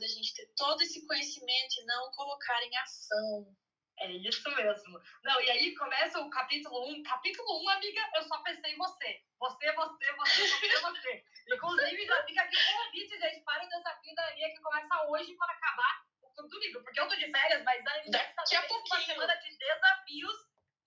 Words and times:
da 0.00 0.06
gente 0.06 0.34
ter 0.34 0.46
todo 0.56 0.80
esse 0.82 1.06
conhecimento 1.06 1.74
e 1.78 1.84
não 1.84 2.10
colocar 2.12 2.60
em 2.62 2.76
ação. 2.78 3.56
É 4.00 4.10
isso 4.12 4.50
mesmo. 4.56 4.98
Não, 5.22 5.40
e 5.42 5.50
aí 5.50 5.74
começa 5.76 6.18
o 6.20 6.30
capítulo 6.30 6.88
1. 6.88 7.02
Capítulo 7.02 7.62
1, 7.64 7.68
amiga, 7.68 8.10
eu 8.14 8.22
só 8.22 8.42
pensei 8.42 8.72
em 8.72 8.78
você. 8.78 9.22
Você, 9.38 9.72
você, 9.72 10.12
você, 10.12 10.48
você, 10.48 10.80
você. 10.80 11.24
Inclusive, 11.52 12.06
já 12.06 12.24
fica 12.24 12.42
aqui 12.42 12.56
o 12.56 12.84
convite, 12.84 13.20
gente, 13.20 13.44
para 13.44 13.64
o 13.64 13.68
desafio 13.68 14.14
da 14.14 14.26
Aninha 14.28 14.50
que 14.50 14.62
começa 14.62 15.06
hoje 15.06 15.34
para 15.34 15.52
acabar 15.52 16.06
o 16.22 16.30
Clube 16.30 16.48
do 16.48 16.58
Livro. 16.60 16.82
Porque 16.82 16.98
eu 16.98 17.08
tô 17.08 17.14
de 17.16 17.30
férias, 17.30 17.62
mas 17.62 17.86
a 17.86 17.90
Aninha 17.90 18.62
pouquinho. 18.68 18.96
uma 18.96 19.04
semana 19.04 19.34
de 19.36 19.56
desafios 19.58 20.34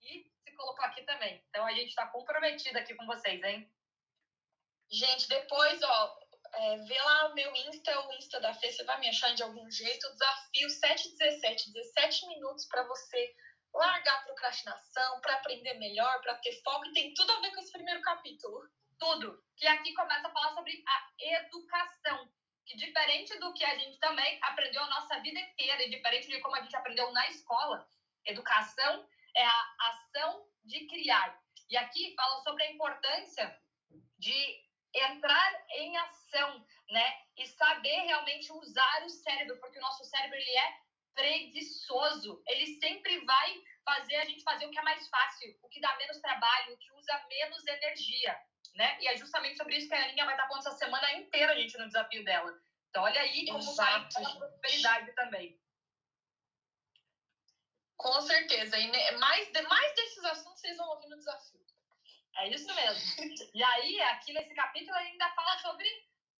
e 0.02 0.24
se 0.42 0.56
colocou 0.56 0.84
aqui 0.84 1.04
também. 1.04 1.40
Então 1.50 1.64
a 1.64 1.72
gente 1.72 1.90
está 1.90 2.08
comprometida 2.08 2.80
aqui 2.80 2.94
com 2.96 3.06
vocês, 3.06 3.40
hein? 3.44 3.72
Gente, 4.90 5.28
depois, 5.28 5.80
ó, 5.82 6.18
é, 6.56 6.76
vê 6.78 7.00
lá 7.00 7.28
o 7.28 7.34
meu 7.34 7.54
Insta, 7.56 8.00
o 8.06 8.12
Insta 8.14 8.40
da 8.40 8.54
Fê, 8.54 8.70
você 8.70 8.84
vai 8.84 8.98
me 9.00 9.08
achar 9.08 9.34
de 9.34 9.42
algum 9.42 9.70
jeito. 9.70 10.10
Desafio 10.12 10.70
717, 10.70 11.72
17 11.72 12.26
minutos 12.28 12.66
para 12.66 12.84
você 12.84 13.34
largar 13.74 14.14
a 14.14 14.22
procrastinação, 14.22 15.20
para 15.20 15.34
aprender 15.34 15.74
melhor, 15.74 16.20
para 16.22 16.36
ter 16.36 16.52
foco. 16.62 16.86
E 16.86 16.92
tem 16.92 17.14
tudo 17.14 17.32
a 17.32 17.40
ver 17.40 17.50
com 17.50 17.60
esse 17.60 17.72
primeiro 17.72 18.00
capítulo. 18.02 18.68
Tudo. 18.98 19.42
Que 19.56 19.66
aqui 19.66 19.92
começa 19.94 20.28
a 20.28 20.32
falar 20.32 20.54
sobre 20.54 20.82
a 20.86 21.08
educação. 21.18 22.30
Que 22.66 22.76
diferente 22.76 23.38
do 23.38 23.52
que 23.52 23.64
a 23.64 23.76
gente 23.76 23.98
também 23.98 24.38
aprendeu 24.42 24.82
a 24.82 24.88
nossa 24.88 25.18
vida 25.20 25.38
inteira, 25.38 25.82
e 25.82 25.90
diferente 25.90 26.28
de 26.28 26.40
como 26.40 26.56
a 26.56 26.62
gente 26.62 26.76
aprendeu 26.76 27.12
na 27.12 27.28
escola, 27.28 27.86
educação 28.24 29.06
é 29.36 29.44
a 29.44 29.74
ação 29.80 30.46
de 30.64 30.86
criar. 30.86 31.38
E 31.68 31.76
aqui 31.76 32.14
fala 32.14 32.40
sobre 32.42 32.62
a 32.62 32.70
importância 32.70 33.60
de 34.18 34.63
entrar 34.94 35.66
em 35.70 35.96
ação, 35.96 36.66
né? 36.90 37.22
E 37.36 37.46
saber 37.46 38.00
realmente 38.02 38.52
usar 38.52 39.02
o 39.04 39.10
cérebro, 39.10 39.58
porque 39.58 39.78
o 39.78 39.82
nosso 39.82 40.04
cérebro 40.04 40.36
ele 40.36 40.56
é 40.56 40.78
preguiçoso. 41.14 42.42
Ele 42.46 42.78
sempre 42.78 43.24
vai 43.24 43.62
fazer 43.84 44.16
a 44.16 44.24
gente 44.24 44.42
fazer 44.42 44.66
o 44.66 44.70
que 44.70 44.78
é 44.78 44.82
mais 44.82 45.08
fácil, 45.08 45.56
o 45.62 45.68
que 45.68 45.80
dá 45.80 45.94
menos 45.96 46.18
trabalho, 46.20 46.74
o 46.74 46.78
que 46.78 46.92
usa 46.92 47.26
menos 47.28 47.66
energia, 47.66 48.38
né? 48.74 48.98
E 49.00 49.08
é 49.08 49.16
justamente 49.16 49.56
sobre 49.56 49.76
isso 49.76 49.88
que 49.88 49.94
a 49.94 50.04
Aninha 50.04 50.24
vai 50.24 50.34
estar 50.34 50.46
falando 50.48 50.66
essa 50.66 50.76
semana 50.76 51.12
inteira, 51.12 51.54
gente, 51.54 51.78
no 51.78 51.86
desafio 51.86 52.24
dela. 52.24 52.52
Então, 52.88 53.02
olha 53.02 53.20
aí 53.20 53.46
como 53.46 53.58
Exato, 53.58 54.14
vai 54.14 54.24
a 54.24 54.36
prosperidade 54.36 55.12
também. 55.14 55.60
Com 57.96 58.20
certeza. 58.20 58.78
E 58.78 59.16
mais, 59.18 59.50
mais 59.68 59.94
desses 59.94 60.24
assuntos 60.24 60.60
vocês 60.60 60.76
vão 60.76 60.88
ouvir 60.90 61.08
no 61.08 61.16
desafio. 61.16 61.63
É 62.36 62.48
isso 62.48 62.72
mesmo. 62.74 63.48
E 63.54 63.62
aí, 63.62 64.00
aqui 64.02 64.32
nesse 64.32 64.54
capítulo, 64.54 64.96
ainda 64.96 65.30
fala 65.30 65.58
sobre 65.58 65.88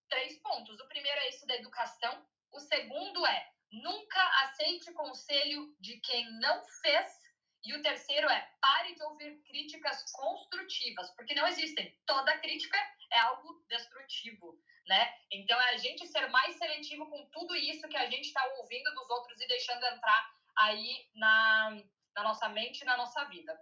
três 0.09 0.39
pontos. 0.41 0.79
O 0.81 0.89
primeiro 0.89 1.19
é 1.21 1.29
isso 1.29 1.47
da 1.47 1.55
educação. 1.57 2.27
O 2.53 2.61
segundo 2.61 3.27
é 3.27 3.51
nunca 3.71 4.23
aceite 4.45 4.93
conselho 4.93 5.75
de 5.81 6.01
quem 6.01 6.31
não 6.41 6.65
fez. 6.83 7.25
E 7.65 7.75
o 7.75 7.83
terceiro 7.83 8.29
é 8.29 8.51
pare 8.61 8.95
de 8.95 9.03
ouvir 9.05 9.43
críticas 9.45 10.05
construtivas, 10.13 11.11
porque 11.17 11.35
não 11.35 11.47
existem. 11.47 11.97
Toda 12.07 12.39
crítica 12.39 12.77
é 13.11 13.19
algo 13.21 13.65
destrutivo, 13.69 14.61
né? 14.87 15.15
Então 15.31 15.59
é 15.59 15.71
a 15.71 15.79
gente 15.79 16.07
ser 16.07 16.29
mais 16.29 16.57
seletivo 16.57 17.09
com 17.09 17.25
tudo 17.31 17.57
isso 17.57 17.89
que 17.89 17.97
a 17.97 18.11
gente 18.11 18.27
está 18.27 18.45
ouvindo 18.59 18.93
dos 18.95 19.09
outros 19.09 19.41
e 19.41 19.49
deixando 19.49 19.87
entrar 19.87 20.31
aí 20.59 21.09
na, 21.15 21.83
na 22.15 22.23
nossa 22.23 22.49
mente 22.51 22.83
e 22.83 22.85
na 22.85 22.99
nossa 22.99 23.25
vida. 23.25 23.59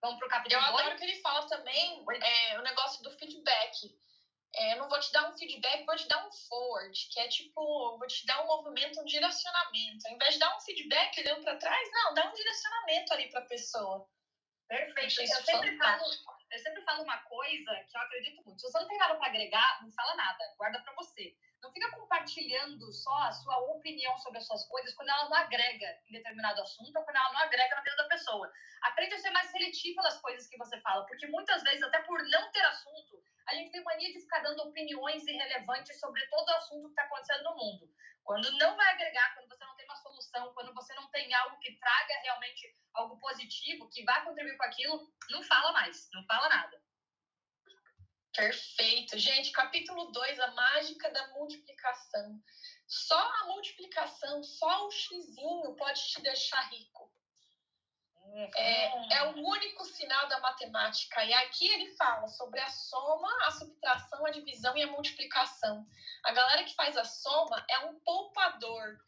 Vamos 0.00 0.18
pro 0.18 0.28
capítulo 0.28 0.60
Eu 0.60 0.66
adoro 0.66 0.96
que 0.96 1.04
ele 1.04 1.20
fala 1.20 1.46
também 1.48 2.04
é, 2.22 2.58
o 2.58 2.62
negócio 2.62 3.02
do 3.02 3.10
feedback. 3.18 3.98
É, 4.54 4.72
eu 4.72 4.78
não 4.78 4.88
vou 4.88 4.98
te 4.98 5.12
dar 5.12 5.28
um 5.28 5.36
feedback, 5.36 5.84
vou 5.84 5.96
te 5.96 6.08
dar 6.08 6.26
um 6.26 6.32
forward, 6.32 7.08
que 7.12 7.20
é 7.20 7.28
tipo, 7.28 7.98
vou 7.98 8.06
te 8.06 8.24
dar 8.26 8.42
um 8.42 8.46
movimento, 8.46 9.00
um 9.00 9.04
direcionamento. 9.04 10.06
Ao 10.06 10.14
invés 10.14 10.34
de 10.34 10.40
dar 10.40 10.56
um 10.56 10.60
feedback 10.60 11.20
olhando 11.20 11.42
para 11.42 11.58
trás, 11.58 11.88
não, 11.92 12.14
dá 12.14 12.30
um 12.30 12.32
direcionamento 12.32 13.12
ali 13.12 13.30
para 13.30 13.40
a 13.40 13.46
pessoa. 13.46 14.08
Perfeito. 14.68 15.20
Eu 15.20 15.44
sempre, 15.44 15.76
falo, 15.78 16.04
eu 16.50 16.58
sempre 16.58 16.82
falo 16.82 17.02
uma 17.02 17.18
coisa 17.22 17.74
que 17.88 17.96
eu 17.96 18.00
acredito 18.00 18.42
muito. 18.44 18.60
Se 18.60 18.70
você 18.70 18.78
não 18.78 18.88
tem 18.88 18.98
nada 18.98 19.16
para 19.16 19.28
agregar, 19.28 19.82
não 19.82 19.92
fala 19.92 20.14
nada, 20.14 20.54
guarda 20.56 20.80
para 20.80 20.94
você. 20.94 21.34
Não 21.62 21.72
fica 21.72 21.90
compartilhando 21.90 22.92
só 22.92 23.14
a 23.22 23.32
sua 23.32 23.58
opinião 23.72 24.16
sobre 24.18 24.38
as 24.38 24.46
suas 24.46 24.64
coisas 24.66 24.94
quando 24.94 25.08
ela 25.08 25.28
não 25.28 25.36
agrega 25.36 25.98
em 26.06 26.12
determinado 26.12 26.62
assunto 26.62 26.96
ou 26.96 27.04
quando 27.04 27.16
ela 27.16 27.32
não 27.32 27.40
agrega 27.40 27.74
na 27.74 27.82
vida 27.82 27.96
da 27.96 28.08
pessoa. 28.08 28.52
Aprende 28.82 29.14
a 29.14 29.18
ser 29.18 29.30
mais 29.30 29.50
seletivo 29.50 30.00
nas 30.02 30.20
coisas 30.20 30.48
que 30.48 30.56
você 30.56 30.80
fala, 30.80 31.04
porque 31.06 31.26
muitas 31.26 31.62
vezes, 31.62 31.82
até 31.82 32.00
por 32.02 32.22
não 32.28 32.50
ter 32.52 32.64
assunto, 32.64 33.22
a 33.48 33.54
gente 33.54 33.72
tem 33.72 33.82
mania 33.82 34.12
de 34.12 34.20
ficar 34.20 34.40
dando 34.40 34.60
opiniões 34.62 35.26
irrelevantes 35.26 35.98
sobre 35.98 36.24
todo 36.26 36.48
o 36.48 36.54
assunto 36.54 36.84
que 36.84 36.90
está 36.90 37.02
acontecendo 37.02 37.44
no 37.44 37.56
mundo. 37.56 37.90
Quando 38.22 38.50
não 38.58 38.76
vai 38.76 38.92
agregar, 38.92 39.34
quando 39.34 39.48
você 39.48 39.64
não 39.64 39.74
tem 39.74 39.86
uma 39.86 39.96
solução, 39.96 40.52
quando 40.52 40.74
você 40.74 40.92
não 40.94 41.08
tem 41.10 41.32
algo 41.32 41.58
que 41.58 41.74
traga 41.78 42.14
realmente 42.22 42.76
algo 42.92 43.18
positivo, 43.18 43.88
que 43.88 44.04
vai 44.04 44.22
contribuir 44.24 44.56
com 44.58 44.64
aquilo, 44.64 45.12
não 45.30 45.42
fala 45.42 45.72
mais, 45.72 46.08
não 46.12 46.22
fala 46.26 46.48
nada. 46.50 46.78
Perfeito. 48.34 49.18
Gente, 49.18 49.50
capítulo 49.50 50.10
2, 50.12 50.40
a 50.40 50.50
mágica 50.52 51.10
da 51.10 51.28
multiplicação. 51.28 52.40
Só 52.86 53.18
a 53.18 53.46
multiplicação, 53.46 54.42
só 54.42 54.86
o 54.86 54.90
xizinho 54.90 55.74
pode 55.76 56.00
te 56.08 56.22
deixar 56.22 56.60
rico. 56.70 57.12
É, 58.54 59.16
é, 59.16 59.22
o 59.24 59.46
único 59.46 59.84
sinal 59.84 60.28
da 60.28 60.38
matemática. 60.40 61.24
E 61.24 61.32
aqui 61.34 61.66
ele 61.68 61.96
fala 61.96 62.28
sobre 62.28 62.60
a 62.60 62.68
soma, 62.68 63.28
a 63.46 63.50
subtração, 63.52 64.24
a 64.24 64.30
divisão 64.30 64.76
e 64.76 64.82
a 64.82 64.86
multiplicação. 64.86 65.86
A 66.24 66.32
galera 66.32 66.64
que 66.64 66.74
faz 66.74 66.96
a 66.96 67.04
soma 67.04 67.64
é 67.68 67.78
um 67.80 67.98
poupador. 68.00 68.98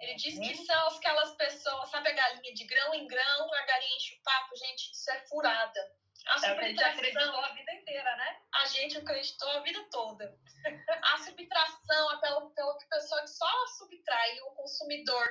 Ele 0.00 0.14
diz 0.14 0.38
que 0.38 0.58
uhum. 0.58 0.66
são 0.66 0.88
aquelas 0.96 1.36
pessoas, 1.36 1.90
sabe 1.90 2.08
a 2.08 2.12
galinha 2.12 2.54
de 2.54 2.64
grão 2.64 2.94
em 2.94 3.06
grão, 3.06 3.54
a 3.54 3.66
galinha 3.66 3.96
enche 3.96 4.14
o 4.14 4.22
papo, 4.22 4.56
gente, 4.56 4.92
isso 4.92 5.10
é 5.10 5.20
furada. 5.26 5.99
A, 6.26 6.38
subtração, 6.38 6.58
a 6.58 6.68
gente 6.68 6.82
acreditou 6.82 7.40
a 7.40 7.48
vida 7.52 7.72
inteira, 7.72 8.16
né? 8.16 8.40
A 8.54 8.66
gente 8.66 8.98
acreditou 8.98 9.48
a 9.50 9.60
vida 9.60 9.84
toda. 9.90 10.38
a 11.02 11.18
subtração 11.18 12.12
é 12.12 12.20
pela, 12.20 12.50
pela 12.50 12.78
pessoa 12.90 13.20
que 13.22 13.30
só 13.30 13.66
subtrai, 13.78 14.40
o 14.40 14.54
consumidor 14.54 15.28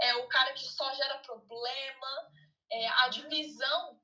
é 0.00 0.14
o 0.14 0.28
cara 0.28 0.52
que 0.52 0.64
só 0.64 0.94
gera 0.94 1.18
problema. 1.18 2.32
É, 2.70 2.88
a 2.88 3.08
divisão, 3.08 4.00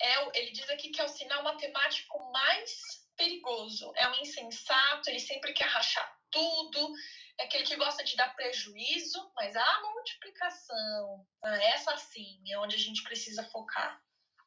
é, 0.00 0.38
ele 0.38 0.52
diz 0.52 0.68
aqui 0.70 0.90
que 0.90 1.00
é 1.00 1.04
o 1.04 1.08
sinal 1.08 1.42
matemático 1.42 2.18
mais 2.32 3.00
perigoso. 3.16 3.92
É 3.96 4.08
o 4.08 4.14
insensato, 4.16 5.10
ele 5.10 5.20
sempre 5.20 5.52
quer 5.52 5.66
rachar 5.66 6.18
tudo, 6.30 6.94
é 7.38 7.44
aquele 7.44 7.64
que 7.64 7.76
gosta 7.76 8.04
de 8.04 8.16
dar 8.16 8.34
prejuízo, 8.34 9.32
mas 9.34 9.56
a 9.56 9.80
multiplicação, 9.82 11.26
essa 11.74 11.96
sim, 11.96 12.40
é 12.50 12.58
onde 12.58 12.76
a 12.76 12.78
gente 12.78 13.02
precisa 13.02 13.42
focar. 13.50 14.00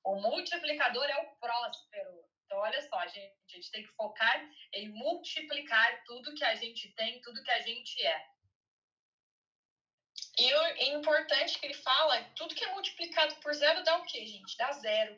O 0.04 0.16
multiplicador 0.16 1.06
é 1.06 1.18
o 1.22 1.36
próspero. 1.38 2.24
Então, 2.46 2.58
olha 2.58 2.82
só, 2.88 3.00
a 3.00 3.08
gente, 3.08 3.34
a 3.50 3.56
gente 3.56 3.72
tem 3.72 3.84
que 3.84 3.94
focar 3.94 4.50
em 4.74 4.90
multiplicar 4.90 6.04
tudo 6.04 6.36
que 6.36 6.44
a 6.44 6.56
gente 6.56 6.92
tem, 6.94 7.22
tudo 7.22 7.42
que 7.42 7.52
a 7.52 7.62
gente 7.62 8.06
é. 8.06 8.34
E 10.38 10.54
o 10.54 10.98
importante 10.98 11.60
que 11.60 11.66
ele 11.68 11.74
fala, 11.76 12.24
tudo 12.36 12.56
que 12.56 12.64
é 12.64 12.72
multiplicado 12.72 13.36
por 13.36 13.54
zero 13.54 13.84
dá 13.84 13.98
o 13.98 14.06
quê, 14.06 14.26
gente? 14.26 14.58
Dá 14.58 14.72
zero. 14.72 15.14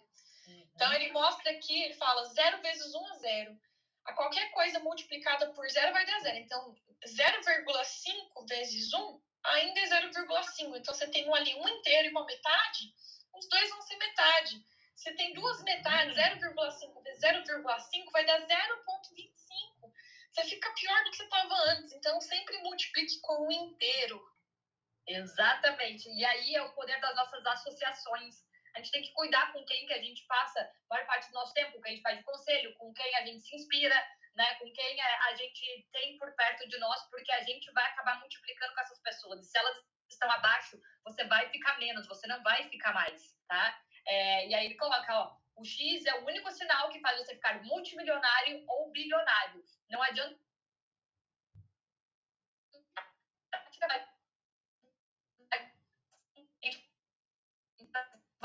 Uhum. 0.47 0.69
Então, 0.75 0.93
ele 0.93 1.11
mostra 1.11 1.51
aqui, 1.51 1.83
ele 1.83 1.93
fala 1.93 2.25
zero 2.25 2.61
vezes 2.61 2.93
um 2.93 3.05
a 3.07 3.15
zero. 3.15 3.59
A 4.05 4.13
qualquer 4.13 4.51
coisa 4.51 4.79
multiplicada 4.79 5.51
por 5.53 5.67
zero 5.69 5.93
vai 5.93 6.05
dar 6.05 6.19
zero. 6.19 6.37
Então, 6.37 6.75
0,5 7.05 8.47
vezes 8.47 8.93
1 8.93 9.21
ainda 9.43 9.79
é 9.79 9.87
0,5. 10.01 10.77
Então, 10.77 10.93
você 10.93 11.07
tem 11.07 11.27
um 11.27 11.35
ali 11.35 11.55
um 11.55 11.67
inteiro 11.67 12.07
e 12.07 12.11
uma 12.11 12.25
metade, 12.25 12.93
os 13.33 13.47
dois 13.49 13.69
vão 13.69 13.81
ser 13.81 13.97
metade. 13.97 14.65
Você 14.95 15.13
tem 15.13 15.33
duas 15.33 15.61
metades, 15.63 16.17
0,5 16.17 17.03
vezes 17.03 17.21
0,5 17.21 18.11
vai 18.11 18.25
dar 18.25 18.39
0,25. 18.41 19.91
Você 20.31 20.43
fica 20.43 20.73
pior 20.73 21.03
do 21.03 21.11
que 21.11 21.17
você 21.17 21.23
estava 21.23 21.55
antes. 21.71 21.93
Então, 21.93 22.19
sempre 22.21 22.57
multiplique 22.59 23.19
com 23.21 23.47
o 23.47 23.51
inteiro. 23.51 24.21
Exatamente. 25.07 26.09
E 26.09 26.25
aí 26.25 26.55
é 26.55 26.61
o 26.61 26.73
poder 26.73 26.99
das 26.99 27.15
nossas 27.15 27.45
associações. 27.45 28.35
A 28.75 28.79
gente 28.79 28.91
tem 28.91 29.03
que 29.03 29.13
cuidar 29.13 29.53
com 29.53 29.63
quem 29.65 29.85
que 29.85 29.93
a 29.93 30.01
gente 30.01 30.25
passa 30.27 30.59
a 30.59 30.93
maior 30.95 31.05
parte 31.05 31.29
do 31.29 31.33
nosso 31.33 31.53
tempo, 31.53 31.73
com 31.73 31.81
quem 31.81 31.91
a 31.91 31.95
gente 31.95 32.03
faz 32.03 32.23
conselho, 32.23 32.75
com 32.75 32.93
quem 32.93 33.15
a 33.15 33.25
gente 33.25 33.41
se 33.41 33.55
inspira, 33.55 33.95
né? 34.35 34.55
com 34.55 34.69
quem 34.73 35.01
a 35.01 35.35
gente 35.35 35.87
tem 35.91 36.17
por 36.17 36.33
perto 36.35 36.67
de 36.67 36.77
nós, 36.79 37.09
porque 37.09 37.31
a 37.31 37.43
gente 37.43 37.71
vai 37.71 37.85
acabar 37.85 38.19
multiplicando 38.19 38.73
com 38.73 38.81
essas 38.81 38.99
pessoas. 39.01 39.49
Se 39.49 39.57
elas 39.57 39.77
estão 40.09 40.29
abaixo, 40.29 40.81
você 41.05 41.23
vai 41.25 41.49
ficar 41.49 41.77
menos, 41.79 42.07
você 42.07 42.27
não 42.27 42.41
vai 42.43 42.67
ficar 42.69 42.93
mais, 42.93 43.33
tá? 43.47 43.81
É, 44.07 44.47
e 44.47 44.53
aí 44.53 44.65
ele 44.65 44.75
coloca, 44.75 45.13
ó, 45.13 45.35
o 45.55 45.63
X 45.63 46.05
é 46.05 46.15
o 46.15 46.25
único 46.25 46.51
sinal 46.51 46.89
que 46.89 46.99
faz 46.99 47.17
você 47.17 47.35
ficar 47.35 47.63
multimilionário 47.63 48.63
ou 48.67 48.91
bilionário. 48.91 49.63
Não 49.89 50.01
adianta. 50.01 50.37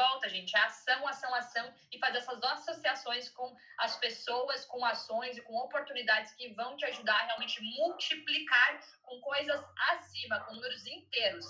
Volta, 0.01 0.31
gente. 0.31 0.57
É 0.57 0.61
ação, 0.61 1.07
ação, 1.07 1.35
ação 1.35 1.75
e 1.93 1.99
fazer 1.99 2.19
essas 2.19 2.43
associações 2.43 3.29
com 3.29 3.55
as 3.79 3.99
pessoas, 3.99 4.65
com 4.65 4.83
ações 4.83 5.37
e 5.37 5.43
com 5.43 5.55
oportunidades 5.57 6.33
que 6.37 6.55
vão 6.55 6.75
te 6.77 6.87
ajudar 6.87 7.21
a 7.21 7.27
realmente 7.27 7.61
multiplicar 7.77 8.81
com 9.03 9.21
coisas 9.21 9.63
acima, 9.91 10.41
com 10.41 10.55
números 10.55 10.87
inteiros. 10.87 11.45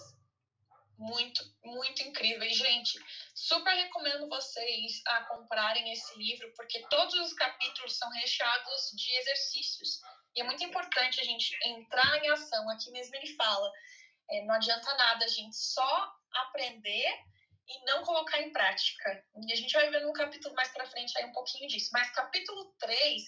Muito, 1.01 1.43
muito 1.65 2.03
incrível. 2.03 2.43
E, 2.43 2.53
gente, 2.53 2.99
super 3.35 3.73
recomendo 3.73 4.29
vocês 4.29 5.01
a 5.07 5.25
comprarem 5.25 5.91
esse 5.91 6.19
livro, 6.19 6.53
porque 6.55 6.79
todos 6.91 7.15
os 7.15 7.33
capítulos 7.33 7.97
são 7.97 8.11
recheados 8.11 8.91
de 8.95 9.11
exercícios. 9.17 9.99
E 10.37 10.43
é 10.43 10.45
muito 10.45 10.63
importante 10.63 11.19
a 11.19 11.25
gente 11.25 11.57
entrar 11.65 12.23
em 12.23 12.29
ação. 12.29 12.69
Aqui 12.69 12.91
mesmo 12.91 13.17
ele 13.17 13.35
fala: 13.35 13.73
é, 14.31 14.43
não 14.45 14.55
adianta 14.55 14.95
nada 14.95 15.25
a 15.25 15.29
gente 15.29 15.57
só 15.57 16.13
aprender 16.35 17.09
e 17.67 17.85
não 17.87 18.05
colocar 18.05 18.39
em 18.43 18.53
prática. 18.53 19.25
E 19.49 19.53
a 19.55 19.57
gente 19.57 19.73
vai 19.73 19.89
ver 19.89 20.01
no 20.01 20.13
capítulo 20.13 20.55
mais 20.55 20.69
para 20.69 20.85
frente 20.85 21.17
aí 21.17 21.25
um 21.25 21.33
pouquinho 21.33 21.67
disso. 21.67 21.89
Mas 21.95 22.11
capítulo 22.11 22.75
3, 22.79 23.23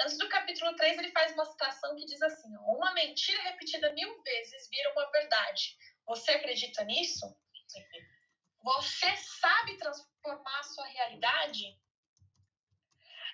antes 0.00 0.18
do 0.18 0.28
capítulo 0.28 0.74
3, 0.74 0.98
ele 0.98 1.12
faz 1.12 1.32
uma 1.34 1.44
citação 1.44 1.94
que 1.94 2.04
diz 2.04 2.20
assim: 2.20 2.48
Uma 2.66 2.92
mentira 2.94 3.40
repetida 3.42 3.92
mil 3.92 4.20
vezes 4.24 4.68
vira 4.68 4.90
uma 4.90 5.08
verdade. 5.12 5.76
Você 6.06 6.32
acredita 6.32 6.84
nisso? 6.84 7.26
Você 8.62 9.16
sabe 9.16 9.76
transformar 9.76 10.58
a 10.58 10.62
sua 10.62 10.86
realidade? 10.86 11.78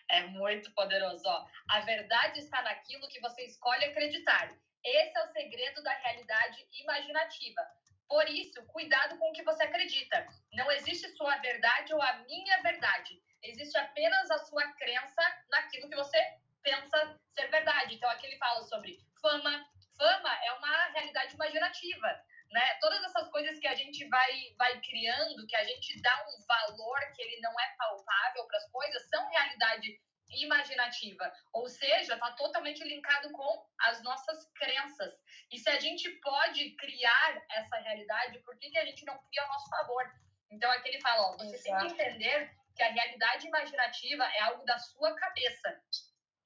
É 0.08 0.22
muito 0.26 0.72
poderoso. 0.72 1.22
Ó. 1.26 1.46
A 1.68 1.80
verdade 1.80 2.40
está 2.40 2.62
naquilo 2.62 3.08
que 3.08 3.20
você 3.20 3.44
escolhe 3.44 3.84
acreditar. 3.84 4.56
Esse 4.82 5.18
é 5.18 5.24
o 5.24 5.32
segredo 5.32 5.82
da 5.82 5.92
realidade 5.92 6.66
imaginativa. 6.72 7.60
Por 8.08 8.26
isso, 8.28 8.64
cuidado 8.68 9.18
com 9.18 9.28
o 9.28 9.32
que 9.34 9.42
você 9.42 9.64
acredita. 9.64 10.26
Não 10.54 10.70
existe 10.72 11.08
sua 11.14 11.36
verdade 11.38 11.92
ou 11.92 12.00
a 12.00 12.12
minha 12.20 12.62
verdade. 12.62 13.22
Existe 13.42 13.76
apenas 13.76 14.30
a 14.30 14.38
sua 14.38 14.66
crença 14.72 15.22
naquilo 15.50 15.90
que 15.90 15.96
você 15.96 16.18
pensa 16.62 17.20
ser 17.34 17.48
verdade. 17.48 17.94
Então, 17.94 18.08
aqui 18.08 18.26
ele 18.26 18.38
fala 18.38 18.62
sobre 18.62 18.98
fama. 19.20 19.68
Fama 19.98 20.44
é 20.44 20.52
uma 20.52 20.86
realidade 20.86 21.34
imaginativa. 21.34 22.24
Né? 22.50 22.74
Todas 22.80 23.02
essas 23.04 23.28
coisas 23.28 23.58
que 23.58 23.66
a 23.66 23.74
gente 23.74 24.08
vai, 24.08 24.54
vai 24.56 24.80
criando, 24.80 25.46
que 25.46 25.56
a 25.56 25.64
gente 25.64 26.00
dá 26.00 26.26
um 26.28 26.46
valor 26.46 27.00
que 27.14 27.22
ele 27.22 27.40
não 27.40 27.52
é 27.60 27.74
palpável 27.76 28.46
para 28.46 28.56
as 28.56 28.70
coisas, 28.70 29.08
são 29.10 29.28
realidade 29.28 30.00
imaginativa, 30.30 31.32
ou 31.52 31.68
seja, 31.68 32.14
está 32.14 32.32
totalmente 32.32 32.84
linkado 32.84 33.30
com 33.32 33.66
as 33.80 34.02
nossas 34.02 34.44
crenças. 34.52 35.14
E 35.50 35.58
se 35.58 35.68
a 35.70 35.80
gente 35.80 36.08
pode 36.20 36.70
criar 36.76 37.42
essa 37.50 37.76
realidade, 37.78 38.38
por 38.40 38.58
que, 38.58 38.70
que 38.70 38.78
a 38.78 38.84
gente 38.84 39.04
não 39.04 39.18
cria 39.18 39.42
a 39.42 39.48
nosso 39.48 39.68
favor? 39.70 40.04
Então 40.50 40.70
aqui 40.70 40.88
ele 40.88 41.00
fala, 41.00 41.30
ó, 41.30 41.36
você 41.36 41.56
Exato. 41.56 41.86
tem 41.86 41.96
que 41.96 42.02
entender 42.02 42.50
que 42.74 42.82
a 42.82 42.90
realidade 42.90 43.46
imaginativa 43.46 44.24
é 44.24 44.40
algo 44.40 44.64
da 44.64 44.78
sua 44.78 45.14
cabeça. 45.14 45.82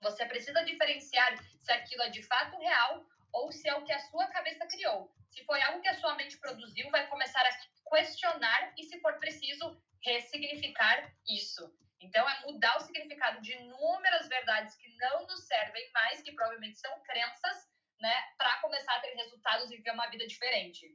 Você 0.00 0.26
precisa 0.26 0.64
diferenciar 0.64 1.36
se 1.60 1.72
aquilo 1.72 2.02
é 2.02 2.08
de 2.08 2.22
fato 2.22 2.56
real 2.58 3.04
ou 3.32 3.52
se 3.52 3.68
é 3.68 3.74
o 3.74 3.84
que 3.84 3.92
a 3.92 3.98
sua 3.98 4.26
cabeça 4.28 4.66
criou. 4.66 5.12
Se 5.32 5.44
foi 5.44 5.60
algo 5.62 5.80
que 5.80 5.88
a 5.88 5.98
sua 5.98 6.14
mente 6.14 6.38
produziu, 6.38 6.90
vai 6.90 7.06
começar 7.08 7.40
a 7.40 7.58
questionar 7.90 8.74
e, 8.78 8.84
se 8.84 9.00
for 9.00 9.18
preciso, 9.18 9.82
ressignificar 10.02 11.10
isso. 11.26 11.74
Então, 12.00 12.28
é 12.28 12.40
mudar 12.42 12.76
o 12.76 12.80
significado 12.80 13.40
de 13.40 13.52
inúmeras 13.52 14.28
verdades 14.28 14.74
que 14.76 14.88
não 14.96 15.26
nos 15.26 15.46
servem 15.46 15.90
mais, 15.92 16.20
que 16.20 16.32
provavelmente 16.32 16.78
são 16.78 17.02
crenças, 17.02 17.70
né, 18.00 18.34
para 18.36 18.60
começar 18.60 18.94
a 18.96 19.00
ter 19.00 19.14
resultados 19.14 19.70
e 19.70 19.76
viver 19.76 19.92
uma 19.92 20.08
vida 20.08 20.26
diferente. 20.26 20.86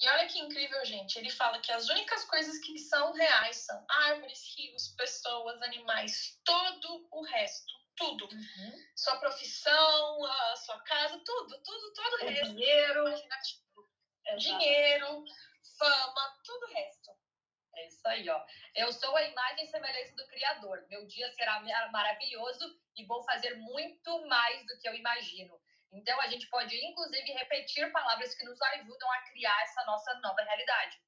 E 0.00 0.08
olha 0.08 0.26
que 0.26 0.38
incrível, 0.38 0.84
gente. 0.84 1.18
Ele 1.18 1.30
fala 1.30 1.60
que 1.60 1.72
as 1.72 1.88
únicas 1.88 2.24
coisas 2.24 2.58
que 2.58 2.78
são 2.78 3.12
reais 3.12 3.56
são 3.64 3.84
árvores, 3.88 4.54
rios, 4.56 4.88
pessoas, 4.96 5.60
animais, 5.62 6.40
todo 6.44 7.08
o 7.10 7.22
resto, 7.22 7.72
tudo. 7.96 8.24
Uhum. 8.26 8.72
Sua 8.96 9.16
profissão, 9.18 10.24
a 10.24 10.56
sua 10.56 10.80
casa, 10.82 11.20
tudo, 11.24 11.62
tudo, 11.62 11.92
todo 11.92 12.14
o, 12.14 12.26
resto. 12.26 12.54
Dinheiro, 12.54 13.04
dinheiro, 14.38 15.24
fama, 15.78 16.40
tudo 16.44 16.66
o 16.66 16.74
resto. 16.74 17.10
É 17.76 17.86
isso 17.86 18.06
aí, 18.06 18.28
ó. 18.28 18.44
Eu 18.74 18.92
sou 18.92 19.16
a 19.16 19.22
imagem 19.22 19.64
e 19.64 19.68
semelhança 19.68 20.14
do 20.14 20.26
Criador. 20.28 20.86
Meu 20.88 21.06
dia 21.06 21.30
será 21.32 21.60
maravilhoso 21.90 22.80
e 22.96 23.04
vou 23.04 23.22
fazer 23.24 23.56
muito 23.56 24.26
mais 24.26 24.64
do 24.66 24.78
que 24.78 24.88
eu 24.88 24.94
imagino. 24.94 25.60
Então, 25.92 26.20
a 26.20 26.26
gente 26.28 26.48
pode, 26.48 26.74
inclusive, 26.84 27.32
repetir 27.32 27.90
palavras 27.92 28.34
que 28.34 28.44
nos 28.44 28.60
ajudam 28.60 29.10
a 29.12 29.22
criar 29.30 29.62
essa 29.62 29.84
nossa 29.84 30.14
nova 30.20 30.42
realidade. 30.42 31.00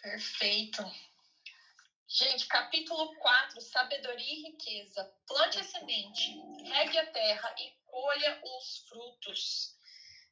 Perfeito. 0.00 0.82
Gente, 2.08 2.46
capítulo 2.46 3.16
4, 3.16 3.60
sabedoria 3.60 4.32
e 4.32 4.42
riqueza. 4.52 5.12
Plante 5.26 5.58
a 5.58 5.64
semente, 5.64 6.40
regue 6.62 6.98
a 6.98 7.06
terra 7.10 7.52
e 7.58 7.72
colha 7.84 8.40
os 8.44 8.86
frutos. 8.88 9.76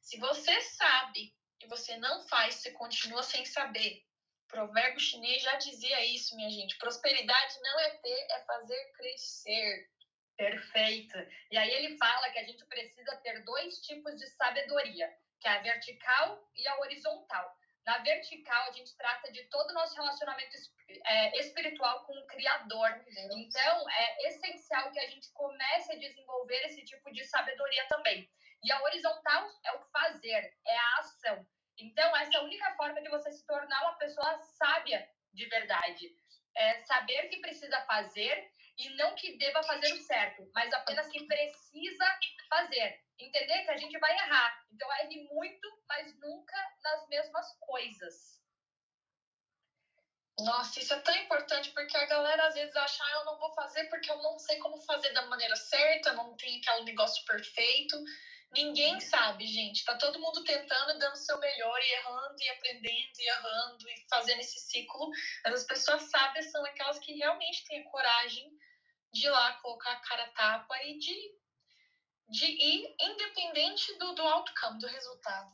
Se 0.01 0.17
você 0.17 0.61
sabe 0.61 1.35
e 1.61 1.67
você 1.67 1.97
não 1.97 2.25
faz, 2.29 2.55
você 2.55 2.71
continua 2.71 3.21
sem 3.23 3.43
saber. 3.43 4.05
Provérbio 4.47 5.01
chinês 5.01 5.43
já 5.43 5.57
dizia 5.57 6.05
isso, 6.05 6.35
minha 6.37 6.49
gente. 6.49 6.77
Prosperidade 6.77 7.59
não 7.61 7.79
é 7.81 7.89
ter, 7.97 8.27
é 8.31 8.45
fazer 8.45 8.91
crescer. 8.93 9.89
Perfeito. 10.37 11.17
E 11.51 11.57
aí 11.57 11.71
ele 11.71 11.97
fala 11.97 12.29
que 12.29 12.39
a 12.39 12.45
gente 12.45 12.65
precisa 12.67 13.17
ter 13.17 13.43
dois 13.43 13.81
tipos 13.81 14.15
de 14.15 14.25
sabedoria, 14.27 15.13
que 15.41 15.47
é 15.47 15.51
a 15.51 15.61
vertical 15.61 16.49
e 16.55 16.65
a 16.69 16.79
horizontal. 16.79 17.53
Na 17.85 17.99
vertical, 17.99 18.67
a 18.67 18.71
gente 18.71 18.97
trata 18.97 19.31
de 19.31 19.43
todo 19.45 19.69
o 19.69 19.73
nosso 19.73 19.95
relacionamento 19.95 20.57
é, 21.05 21.39
espiritual 21.39 22.03
com 22.05 22.17
o 22.17 22.25
Criador. 22.25 22.89
Então, 23.35 23.89
é 23.89 24.27
essencial 24.29 24.91
que 24.91 24.99
a 24.99 25.07
gente 25.07 25.31
comece 25.33 25.91
a 25.91 25.99
desenvolver 25.99 26.65
esse 26.65 26.83
tipo 26.83 27.11
de 27.11 27.23
sabedoria 27.25 27.87
também. 27.87 28.27
E 28.63 28.71
a 28.71 28.81
horizontal 28.81 29.47
é 29.63 29.73
o 29.73 29.81
fazer, 29.91 30.51
é 30.65 30.77
a 30.77 30.99
ação. 30.99 31.47
Então, 31.77 32.15
essa 32.17 32.37
é 32.37 32.39
a 32.39 32.43
única 32.43 32.73
forma 32.75 32.99
de 33.01 33.09
você 33.09 33.31
se 33.31 33.45
tornar 33.45 33.81
uma 33.83 33.97
pessoa 33.99 34.35
sábia 34.39 35.07
de 35.31 35.45
verdade. 35.47 36.09
É 36.57 36.81
saber 36.85 37.27
que 37.27 37.41
precisa 37.41 37.79
fazer 37.81 38.51
e 38.77 38.89
não 38.95 39.13
que 39.13 39.37
deva 39.37 39.61
fazer 39.61 39.93
o 39.93 40.01
certo, 40.01 40.49
mas 40.55 40.73
apenas 40.73 41.07
que 41.07 41.23
precisa 41.27 42.19
fazer. 42.49 43.04
Entender 43.19 43.63
que 43.63 43.71
a 43.71 43.77
gente 43.77 43.97
vai 43.99 44.11
errar. 44.13 44.65
Então, 44.71 44.91
erre 44.93 45.23
muito, 45.31 45.83
mas 45.87 46.19
nunca 46.19 46.55
nas 46.83 47.07
mesmas 47.07 47.47
coisas. 47.59 48.35
Nossa, 50.39 50.79
isso 50.79 50.93
é 50.93 50.99
tão 50.99 51.15
importante 51.15 51.71
porque 51.71 51.95
a 51.95 52.05
galera 52.07 52.47
às 52.47 52.55
vezes 52.55 52.75
acha, 52.75 53.03
ah, 53.03 53.11
eu 53.19 53.25
não 53.25 53.39
vou 53.39 53.53
fazer 53.53 53.85
porque 53.85 54.11
eu 54.11 54.21
não 54.21 54.37
sei 54.37 54.57
como 54.59 54.81
fazer 54.81 55.13
da 55.13 55.25
maneira 55.27 55.55
certa, 55.55 56.11
não 56.13 56.35
tem 56.35 56.59
aquele 56.59 56.83
negócio 56.83 57.23
perfeito. 57.25 57.97
Ninguém 58.51 58.99
sabe, 58.99 59.45
gente. 59.47 59.83
Tá 59.85 59.97
todo 59.97 60.19
mundo 60.19 60.43
tentando, 60.43 60.99
dando 60.99 61.13
o 61.13 61.17
seu 61.17 61.37
melhor 61.39 61.81
e 61.81 61.91
errando 61.91 62.35
e 62.39 62.49
aprendendo 62.49 63.19
e 63.19 63.27
errando 63.27 63.89
e 63.89 64.05
fazendo 64.09 64.39
esse 64.39 64.59
ciclo. 64.59 65.09
Mas 65.43 65.53
as 65.55 65.63
pessoas 65.65 66.03
sábias 66.09 66.51
são 66.51 66.63
aquelas 66.65 66.99
que 66.99 67.13
realmente 67.13 67.65
têm 67.65 67.81
a 67.81 67.89
coragem 67.89 68.51
de 69.13 69.25
ir 69.25 69.29
lá 69.29 69.53
colocar 69.61 69.91
a 69.91 70.01
cara 70.01 70.31
tapa 70.31 70.83
e 70.83 70.97
de, 70.97 71.31
de 72.27 72.45
ir 72.45 72.95
independente 72.99 73.97
do, 73.97 74.13
do 74.13 74.21
outcome, 74.23 74.79
do 74.79 74.87
resultado. 74.87 75.51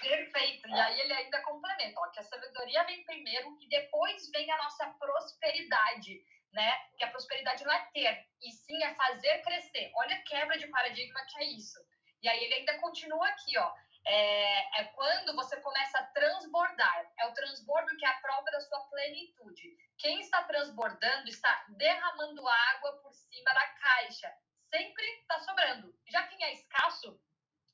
Perfeito. 0.00 0.68
E 0.68 0.74
aí 0.74 1.00
ele 1.00 1.12
ainda 1.12 1.40
complementa, 1.42 2.00
ó, 2.00 2.08
que 2.10 2.20
a 2.20 2.24
sabedoria 2.24 2.84
vem 2.84 3.04
primeiro 3.04 3.56
e 3.60 3.68
depois 3.68 4.30
vem 4.30 4.50
a 4.50 4.58
nossa 4.58 4.86
prosperidade, 4.98 6.20
né? 6.52 6.90
Que 6.98 7.04
a 7.04 7.10
prosperidade 7.10 7.64
não 7.64 7.72
é 7.72 7.88
ter, 7.92 8.26
e 8.42 8.50
sim 8.50 8.82
é 8.82 8.94
fazer 8.94 9.42
crescer. 9.42 9.92
Olha 9.94 10.16
a 10.16 10.22
quebra 10.22 10.58
de 10.58 10.66
paradigma 10.68 11.24
que 11.26 11.38
é 11.38 11.44
isso. 11.44 11.78
E 12.22 12.28
aí 12.28 12.44
ele 12.44 12.54
ainda 12.54 12.78
continua 12.78 13.26
aqui, 13.28 13.56
ó. 13.58 13.72
É, 14.04 14.80
é, 14.80 14.84
quando 14.94 15.34
você 15.36 15.60
começa 15.60 15.98
a 15.98 16.06
transbordar. 16.06 17.12
É 17.18 17.26
o 17.26 17.34
transbordo 17.34 17.96
que 17.96 18.04
é 18.04 18.08
a 18.08 18.20
prova 18.20 18.50
da 18.50 18.60
sua 18.60 18.80
plenitude. 18.88 19.76
Quem 19.98 20.20
está 20.20 20.42
transbordando 20.42 21.28
está 21.28 21.64
derramando 21.68 22.46
água 22.46 23.00
por 23.02 23.12
cima 23.14 23.52
da 23.54 23.66
caixa. 23.68 24.32
Sempre 24.74 25.04
está 25.20 25.38
sobrando. 25.40 25.94
Já 26.08 26.26
quem 26.28 26.42
é 26.44 26.52
escasso, 26.54 27.20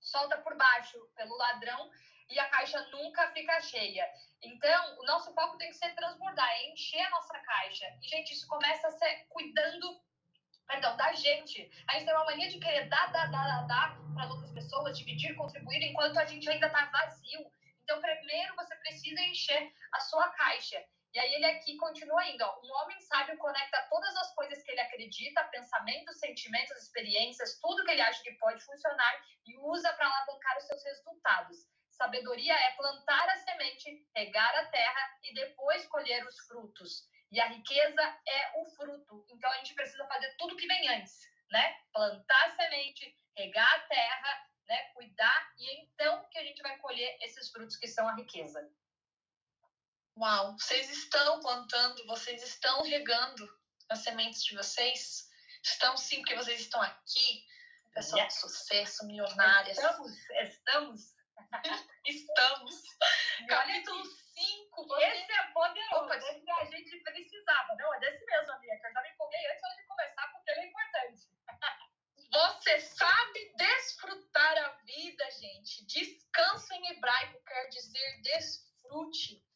solta 0.01 0.39
por 0.39 0.57
baixo 0.57 0.99
pelo 1.15 1.37
ladrão 1.37 1.91
e 2.29 2.39
a 2.39 2.49
caixa 2.49 2.81
nunca 2.91 3.31
fica 3.33 3.61
cheia. 3.61 4.05
Então, 4.43 4.99
o 4.99 5.05
nosso 5.05 5.33
foco 5.33 5.57
tem 5.59 5.69
que 5.69 5.77
ser 5.77 5.95
transbordar, 5.95 6.49
é 6.49 6.73
encher 6.73 7.01
a 7.01 7.11
nossa 7.11 7.39
caixa. 7.39 7.87
E, 8.03 8.09
gente, 8.09 8.33
isso 8.35 8.47
começa 8.49 8.89
a 8.89 8.91
ser 8.91 9.27
cuidando 9.29 10.01
perdão, 10.67 10.97
da 10.97 11.13
gente. 11.15 11.71
A 11.89 11.95
gente 11.95 12.05
tem 12.05 12.15
uma 12.15 12.27
mania 12.27 12.49
de 12.49 12.59
querer 12.59 12.89
dar, 12.89 13.11
dar, 13.11 13.31
dar, 13.31 13.67
dar 13.67 13.99
para 14.13 14.25
as 14.25 14.31
outras 14.31 14.53
pessoas, 14.53 14.99
dividir, 14.99 15.35
contribuir, 15.35 15.83
enquanto 15.83 16.19
a 16.19 16.27
gente 16.27 16.49
ainda 16.49 16.67
está 16.67 16.85
vazio. 16.87 17.41
Então, 17.83 18.01
primeiro 18.03 18.55
você 18.55 18.77
precisa 18.77 19.21
encher 19.23 19.73
a 19.93 20.01
sua 20.01 20.29
caixa. 20.31 20.85
E 21.19 21.21
aí 21.21 21.35
ele 21.35 21.47
aqui 21.47 21.77
continua 21.77 22.21
ainda, 22.21 22.47
ó, 22.47 22.61
um 22.63 22.73
homem 22.75 23.01
sábio 23.01 23.37
conecta 23.39 23.89
todas 23.91 24.17
as 24.19 24.33
coisas 24.37 24.63
que 24.63 24.71
ele 24.71 24.83
acredita, 24.83 25.43
pensamentos, 25.49 26.17
sentimentos, 26.21 26.81
experiências, 26.81 27.59
tudo 27.59 27.85
que 27.85 27.91
ele 27.91 28.03
acha 28.03 28.23
que 28.23 28.35
pode 28.35 28.65
funcionar 28.65 29.27
e 29.45 29.59
usa 29.59 29.93
para 29.95 30.07
alavancar 30.07 30.57
os 30.59 30.67
seus 30.69 30.85
resultados. 30.85 31.57
Sabedoria 31.91 32.55
é 32.55 32.71
plantar 32.77 33.29
a 33.31 33.37
semente, 33.37 34.07
regar 34.15 34.55
a 34.61 34.67
terra 34.67 35.19
e 35.25 35.35
depois 35.35 35.89
colher 35.89 36.25
os 36.25 36.39
frutos. 36.47 37.09
E 37.33 37.41
a 37.41 37.47
riqueza 37.47 38.21
é 38.25 38.53
o 38.61 38.67
fruto. 38.77 39.27
Então 39.29 39.51
a 39.51 39.57
gente 39.57 39.75
precisa 39.75 40.07
fazer 40.07 40.37
tudo 40.37 40.57
que 40.57 40.69
vem 40.69 40.89
antes, 40.91 41.19
né? 41.51 41.81
Plantar 41.93 42.47
a 42.47 42.51
semente, 42.51 43.19
regar 43.37 43.75
a 43.75 43.81
terra, 43.89 44.47
né? 44.69 44.85
Cuidar 44.95 45.53
e 45.59 45.83
então 45.83 46.29
que 46.31 46.39
a 46.39 46.45
gente 46.45 46.63
vai 46.63 46.79
colher 46.79 47.19
esses 47.23 47.51
frutos 47.51 47.77
que 47.77 47.89
são 47.89 48.09
a 48.09 48.15
riqueza. 48.15 48.71
Uau, 50.21 50.57
vocês 50.59 50.91
estão 50.91 51.39
plantando, 51.39 52.05
vocês 52.09 52.43
estão 52.43 52.83
regando 52.83 53.49
as 53.89 54.01
sementes 54.01 54.43
de 54.43 54.57
vocês? 54.57 55.31
Estão 55.63 55.97
sim, 55.97 56.17
porque 56.17 56.35
vocês 56.35 56.61
estão 56.61 56.83
aqui, 56.83 57.47
pessoal 57.95 58.25
yes. 58.25 58.35
de 58.35 58.41
sucesso, 58.41 59.07
milionárias. 59.07 59.79
Estamos, 59.79 60.13
estamos. 60.43 61.15
estamos. 62.05 62.83
Capítulo 63.49 64.05
5. 64.05 64.87
Você... 64.89 65.05
Esse 65.05 65.33
é 65.33 65.45
poderoso, 65.53 66.05
Opa, 66.05 66.17
esse 66.17 66.41
que 66.41 66.51
a 66.51 66.65
gente 66.65 67.01
precisava. 67.01 67.77
Não, 67.77 67.95
é 67.95 68.01
desse 68.01 68.25
mesmo, 68.25 68.53
amiga, 68.55 68.77
que 68.77 68.87
eu 68.89 68.93
já 68.93 69.03
me 69.03 69.11
empolguei 69.11 69.51
antes 69.53 69.77
de 69.77 69.87
começar, 69.87 70.33
porque 70.33 70.51
ele 70.51 70.61
é 70.61 70.67
importante. 70.67 71.29
Você 72.59 72.81
sabe 72.81 73.53
desfrutar 73.57 74.59
a 74.65 74.69
vida, 74.85 75.31
gente. 75.31 75.87
Descanso 75.87 76.75
em 76.75 76.89
hebraico 76.89 77.41
quer 77.45 77.69
dizer 77.69 78.21
desfrute. 78.23 79.47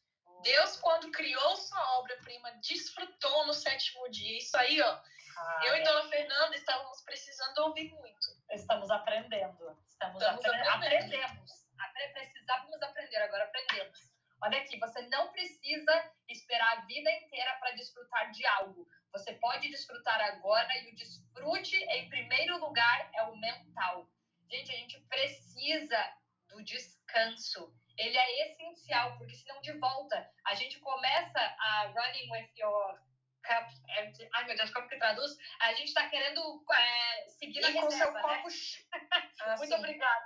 Deus, 0.43 0.77
quando 0.77 1.11
criou 1.11 1.55
sua 1.55 1.99
obra-prima, 1.99 2.51
desfrutou 2.61 3.47
no 3.47 3.53
sétimo 3.53 4.09
dia. 4.09 4.37
Isso 4.37 4.55
aí, 4.57 4.81
ó. 4.81 4.99
Ah, 5.37 5.61
eu 5.65 5.73
é. 5.73 5.81
e 5.81 5.83
Dona 5.83 6.09
Fernanda 6.09 6.55
estávamos 6.55 7.01
precisando 7.01 7.57
ouvir 7.59 7.91
muito. 7.91 8.27
Estamos 8.51 8.91
aprendendo. 8.91 9.77
Estamos, 9.87 10.21
Estamos 10.21 10.45
aprendendo. 10.45 10.69
Aprendemos. 10.69 11.63
Apre 11.79 12.07
precisávamos 12.09 12.81
aprender, 12.81 13.17
agora 13.17 13.43
aprendemos. 13.45 14.13
Olha 14.41 14.59
aqui, 14.59 14.77
você 14.77 15.01
não 15.07 15.31
precisa 15.31 16.11
esperar 16.27 16.77
a 16.77 16.81
vida 16.81 17.09
inteira 17.11 17.55
para 17.59 17.71
desfrutar 17.71 18.31
de 18.31 18.45
algo. 18.45 18.87
Você 19.11 19.33
pode 19.35 19.69
desfrutar 19.69 20.19
agora 20.21 20.77
e 20.79 20.91
o 20.91 20.95
desfrute, 20.95 21.75
em 21.75 22.09
primeiro 22.09 22.57
lugar, 22.59 23.09
é 23.15 23.23
o 23.23 23.35
mental. 23.37 24.09
Gente, 24.49 24.71
a 24.71 24.75
gente 24.75 24.99
precisa 25.01 26.13
do 26.49 26.63
descanso 26.63 27.73
ele 27.97 28.17
é 28.17 28.47
essencial, 28.47 29.17
porque 29.17 29.35
senão 29.35 29.61
de 29.61 29.73
volta 29.73 30.29
a 30.45 30.53
gente 30.53 30.79
começa 30.79 31.39
a 31.39 31.93
running 31.95 32.31
with 32.31 32.49
your 32.57 32.99
cup 33.43 33.69
empty. 33.99 34.27
Ai 34.33 34.45
meu 34.45 34.55
Deus, 34.55 34.71
como 34.71 34.87
que 34.87 34.97
traduz? 34.97 35.37
A 35.59 35.73
gente 35.73 35.89
está 35.89 36.09
querendo 36.09 36.63
é, 36.71 37.27
seguir 37.29 37.61
na 37.61 37.67
reserva, 37.67 37.91
seu 37.91 38.11
né? 38.13 38.21
copo. 38.21 38.47
Ah, 39.41 39.55
Muito 39.57 39.75
obrigada, 39.75 40.25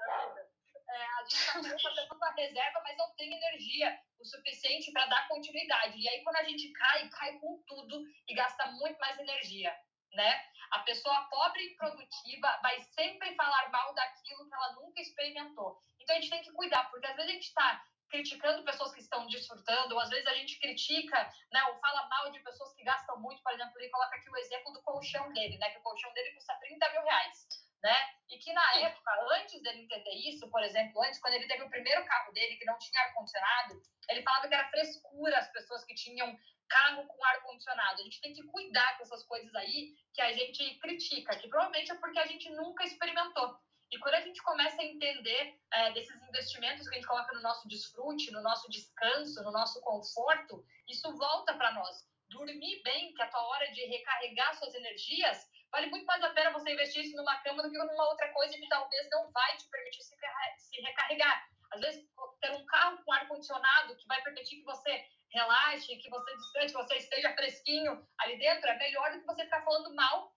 é, 0.89 1.05
a 1.05 1.23
gente 1.23 1.35
está 1.35 1.61
querendo 1.61 1.81
fazer 1.81 2.07
tanta 2.07 2.31
reserva, 2.31 2.81
mas 2.83 2.97
não 2.97 3.13
tem 3.15 3.33
energia 3.33 3.99
o 4.19 4.25
suficiente 4.25 4.91
para 4.91 5.05
dar 5.07 5.27
continuidade. 5.27 5.97
E 5.99 6.07
aí, 6.07 6.23
quando 6.23 6.37
a 6.37 6.43
gente 6.43 6.71
cai, 6.71 7.09
cai 7.09 7.37
com 7.39 7.61
tudo 7.67 8.03
e 8.27 8.33
gasta 8.33 8.67
muito 8.71 8.97
mais 8.97 9.19
energia, 9.19 9.75
né? 10.13 10.41
A 10.71 10.79
pessoa 10.79 11.27
pobre 11.29 11.63
e 11.63 11.75
produtiva 11.75 12.59
vai 12.61 12.81
sempre 12.81 13.35
falar 13.35 13.69
mal 13.69 13.93
daquilo 13.93 14.47
que 14.47 14.53
ela 14.53 14.73
nunca 14.73 15.01
experimentou. 15.01 15.77
Então 16.07 16.15
a 16.15 16.21
gente 16.21 16.29
tem 16.29 16.41
que 16.41 16.53
cuidar, 16.53 16.89
porque 16.89 17.05
às 17.05 17.17
vezes 17.17 17.29
a 17.29 17.33
gente 17.33 17.47
está 17.49 17.83
criticando 18.09 18.63
pessoas 18.63 18.93
que 18.93 19.01
estão 19.01 19.27
desfrutando, 19.27 19.93
ou 19.93 19.99
às 19.99 20.09
vezes 20.09 20.25
a 20.25 20.33
gente 20.35 20.57
critica, 20.57 21.29
né, 21.51 21.61
ou 21.65 21.77
fala 21.81 22.07
mal 22.07 22.31
de 22.31 22.39
pessoas 22.39 22.73
que 22.73 22.83
gastam 22.85 23.19
muito, 23.19 23.43
por 23.43 23.51
exemplo, 23.51 23.73
ele 23.77 23.89
coloca 23.89 24.15
aqui 24.15 24.29
o 24.29 24.37
exemplo 24.37 24.71
do 24.71 24.81
colchão 24.83 25.33
dele, 25.33 25.57
né, 25.57 25.69
que 25.69 25.79
o 25.79 25.81
colchão 25.81 26.13
dele 26.13 26.31
custa 26.31 26.55
30 26.61 26.91
mil 26.93 27.01
reais, 27.03 27.45
né, 27.83 27.95
e 28.29 28.37
que 28.37 28.53
na 28.53 28.75
época, 28.75 29.11
antes 29.33 29.61
dele 29.61 29.81
entender 29.81 30.15
isso, 30.29 30.49
por 30.49 30.63
exemplo, 30.63 31.03
antes, 31.03 31.19
quando 31.19 31.33
ele 31.33 31.47
teve 31.47 31.63
o 31.63 31.69
primeiro 31.69 32.05
carro 32.05 32.31
dele, 32.31 32.55
que 32.55 32.63
não 32.63 32.79
tinha 32.79 33.01
ar-condicionado, 33.01 33.81
ele 34.07 34.23
falava 34.23 34.47
que 34.47 34.53
era 34.53 34.69
frescura 34.69 35.37
as 35.37 35.51
pessoas 35.51 35.83
que 35.83 35.93
tinham 35.93 36.39
carro 36.69 37.05
com 37.05 37.25
ar-condicionado. 37.25 37.99
A 37.99 38.03
gente 38.05 38.21
tem 38.21 38.33
que 38.33 38.43
cuidar 38.43 38.97
com 38.97 39.03
essas 39.03 39.25
coisas 39.25 39.53
aí 39.55 39.93
que 40.13 40.21
a 40.21 40.31
gente 40.31 40.79
critica, 40.79 41.37
que 41.37 41.49
provavelmente 41.49 41.91
é 41.91 41.95
porque 41.95 42.19
a 42.19 42.25
gente 42.25 42.49
nunca 42.51 42.85
experimentou. 42.85 43.59
E 43.91 43.97
quando 43.99 44.15
a 44.15 44.21
gente 44.21 44.41
começa 44.43 44.81
a 44.81 44.85
entender 44.85 45.57
é, 45.71 45.91
desses 45.93 46.21
investimentos 46.21 46.87
que 46.87 46.95
a 46.95 46.97
gente 46.97 47.07
coloca 47.07 47.33
no 47.33 47.41
nosso 47.41 47.67
desfrute, 47.67 48.31
no 48.31 48.41
nosso 48.41 48.69
descanso, 48.69 49.41
no 49.43 49.51
nosso 49.51 49.79
conforto, 49.81 50.65
isso 50.89 51.15
volta 51.15 51.53
para 51.53 51.71
nós. 51.71 52.05
Dormir 52.29 52.81
bem, 52.83 53.13
que 53.13 53.21
é 53.21 53.25
a 53.25 53.29
tua 53.29 53.47
hora 53.47 53.71
de 53.71 53.85
recarregar 53.85 54.57
suas 54.57 54.75
energias, 54.75 55.49
vale 55.71 55.87
muito 55.87 56.05
mais 56.05 56.21
a 56.21 56.31
pena 56.31 56.51
você 56.51 56.71
investir 56.71 57.05
isso 57.05 57.15
numa 57.15 57.37
cama 57.37 57.63
do 57.63 57.71
que 57.71 57.77
numa 57.77 58.09
outra 58.09 58.27
coisa 58.33 58.57
que 58.57 58.67
talvez 58.67 59.09
não 59.09 59.31
vai 59.31 59.55
te 59.55 59.69
permitir 59.69 60.03
se, 60.03 60.81
recarregar. 60.81 61.47
Às 61.71 61.81
vezes, 61.81 62.05
ter 62.41 62.51
um 62.51 62.65
carro 62.65 63.01
com 63.03 63.13
ar-condicionado 63.13 63.95
que 63.95 64.07
vai 64.07 64.21
permitir 64.21 64.57
que 64.57 64.65
você 64.65 65.05
relaxe, 65.31 65.95
que 65.97 66.09
você 66.09 66.35
descanse, 66.35 66.73
que 66.73 66.83
você 66.83 66.95
esteja 66.97 67.33
fresquinho 67.35 68.05
ali 68.19 68.37
dentro, 68.37 68.69
é 68.69 68.77
melhor 68.77 69.11
do 69.11 69.19
que 69.19 69.25
você 69.25 69.43
ficar 69.43 69.63
falando 69.63 69.95
mal 69.95 70.36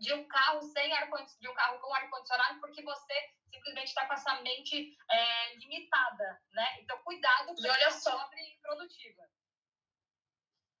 de 0.00 0.14
um 0.14 0.26
carro 0.26 0.62
sem 0.62 0.92
ar 0.94 1.10
de 1.38 1.48
um 1.48 1.54
carro 1.54 1.78
com 1.78 1.94
ar 1.94 2.08
condicionado 2.08 2.58
porque 2.58 2.82
você 2.82 3.14
simplesmente 3.50 3.88
está 3.88 4.06
com 4.06 4.14
essa 4.14 4.40
mente 4.40 4.96
é, 5.10 5.56
limitada, 5.56 6.42
né? 6.52 6.80
Então 6.80 6.98
cuidado 7.02 7.54
com 7.54 7.68
olha 7.68 7.90
só 7.90 8.18
sobre 8.18 8.58
produtiva. 8.62 9.22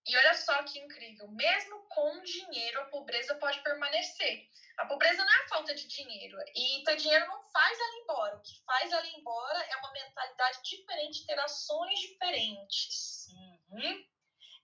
E 0.06 0.16
olha 0.16 0.34
só 0.34 0.62
que 0.64 0.78
incrível, 0.78 1.28
mesmo 1.28 1.86
com 1.88 2.22
dinheiro 2.22 2.80
a 2.80 2.86
pobreza 2.86 3.34
pode 3.36 3.62
permanecer. 3.62 4.48
A 4.78 4.86
pobreza 4.86 5.22
não 5.22 5.32
é 5.32 5.44
a 5.44 5.48
falta 5.48 5.74
de 5.74 5.86
dinheiro 5.86 6.36
e 6.56 6.82
ter 6.84 6.96
dinheiro 6.96 7.26
não 7.26 7.42
faz 7.50 7.78
ela 7.78 7.96
embora. 8.02 8.36
O 8.36 8.42
que 8.42 8.64
faz 8.64 8.90
ela 8.90 9.06
embora 9.08 9.58
é 9.58 9.76
uma 9.76 9.92
mentalidade 9.92 10.62
diferente, 10.64 11.26
ter 11.26 11.38
ações 11.38 12.00
diferentes. 12.00 13.26
Uhum. 13.28 14.04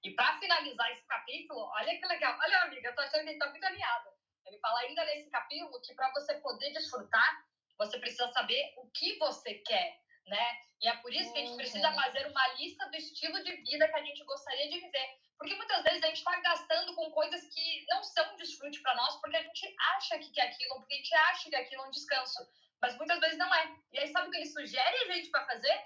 E 0.02 0.14
para 0.14 0.38
finalizar 0.38 0.90
esse 0.92 1.06
capítulo, 1.06 1.60
olha 1.60 1.98
que 1.98 2.06
legal. 2.06 2.38
Olha, 2.40 2.62
amiga, 2.62 2.88
eu 2.88 2.94
tô 2.94 3.02
achando 3.02 3.24
que 3.24 3.30
ele 3.30 3.38
tá 3.38 3.50
muito 3.50 3.64
alinhado. 3.64 4.15
Ele 4.46 4.58
fala 4.58 4.80
ainda 4.80 5.04
nesse 5.04 5.30
capítulo 5.30 5.80
que 5.82 5.94
para 5.94 6.10
você 6.12 6.34
poder 6.40 6.72
desfrutar, 6.72 7.46
você 7.76 7.98
precisa 7.98 8.30
saber 8.32 8.72
o 8.76 8.90
que 8.90 9.18
você 9.18 9.54
quer, 9.54 10.00
né? 10.26 10.60
E 10.80 10.88
é 10.88 10.96
por 10.96 11.12
isso 11.12 11.32
que 11.32 11.38
a 11.38 11.42
gente 11.42 11.56
precisa 11.56 11.88
uhum. 11.88 11.94
fazer 11.94 12.26
uma 12.26 12.48
lista 12.54 12.88
do 12.88 12.96
estilo 12.96 13.42
de 13.42 13.56
vida 13.56 13.88
que 13.88 13.96
a 13.96 14.04
gente 14.04 14.24
gostaria 14.24 14.68
de 14.68 14.80
viver. 14.80 15.18
Porque 15.38 15.54
muitas 15.54 15.82
vezes 15.82 16.02
a 16.02 16.06
gente 16.06 16.18
está 16.18 16.40
gastando 16.40 16.94
com 16.94 17.10
coisas 17.10 17.42
que 17.52 17.84
não 17.88 18.02
são 18.02 18.36
desfrute 18.36 18.80
para 18.80 18.94
nós, 18.94 19.20
porque 19.20 19.36
a 19.36 19.42
gente 19.42 19.76
acha 19.96 20.18
que 20.18 20.30
quer 20.30 20.48
aquilo, 20.48 20.76
porque 20.76 20.94
a 20.94 20.96
gente 20.96 21.14
acha 21.14 21.50
que 21.50 21.56
aquilo 21.56 21.82
é 21.82 21.86
um 21.86 21.90
descanso. 21.90 22.48
Mas 22.80 22.96
muitas 22.96 23.20
vezes 23.20 23.38
não 23.38 23.54
é. 23.54 23.76
E 23.92 23.98
aí, 23.98 24.08
sabe 24.08 24.28
o 24.28 24.30
que 24.30 24.36
ele 24.36 24.46
sugere 24.46 24.96
a 24.96 25.12
gente 25.12 25.30
para 25.30 25.46
fazer? 25.46 25.84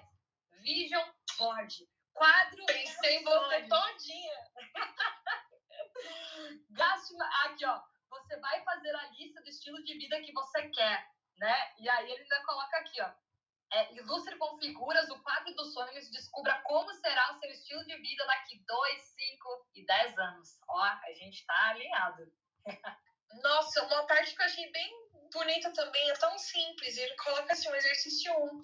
Vision 0.61 1.09
board. 1.37 1.87
Quadro. 2.13 2.65
Pensei 2.65 3.17
em 3.17 3.23
você 3.23 3.67
todinha. 3.67 4.51
Gaste. 6.71 7.13
Aqui, 7.45 7.65
ó 7.65 7.90
você 8.11 8.37
vai 8.37 8.63
fazer 8.63 8.93
a 8.95 9.07
lista 9.11 9.41
do 9.41 9.49
estilo 9.49 9.81
de 9.83 9.97
vida 9.97 10.21
que 10.21 10.33
você 10.33 10.69
quer, 10.69 11.07
né? 11.37 11.73
E 11.79 11.89
aí 11.89 12.11
ele 12.11 12.21
ainda 12.21 12.43
coloca 12.45 12.77
aqui, 12.77 13.01
ó. 13.01 13.11
É, 13.73 13.93
ilustre 13.93 14.37
com 14.37 14.59
figuras 14.59 15.09
o 15.09 15.23
quadro 15.23 15.55
dos 15.55 15.73
sonhos 15.73 16.11
descubra 16.11 16.61
como 16.63 16.93
será 16.95 17.31
o 17.31 17.39
seu 17.39 17.49
estilo 17.49 17.85
de 17.85 17.95
vida 17.95 18.25
daqui 18.25 18.61
2, 18.67 19.01
5 19.01 19.69
e 19.75 19.85
10 19.85 20.17
anos. 20.19 20.59
Ó, 20.67 20.77
a 20.77 21.13
gente 21.13 21.45
tá 21.45 21.69
alinhado. 21.69 22.33
Nossa, 23.41 23.85
uma 23.85 24.05
parte 24.07 24.35
que 24.35 24.41
eu 24.41 24.45
achei 24.45 24.69
bem 24.71 25.09
bonita 25.31 25.71
também, 25.71 26.09
é 26.09 26.13
tão 26.15 26.37
simples. 26.37 26.97
Ele 26.97 27.15
coloca 27.15 27.53
assim, 27.53 27.69
um 27.69 27.75
exercício 27.75 28.33
1. 28.33 28.43
Um, 28.43 28.61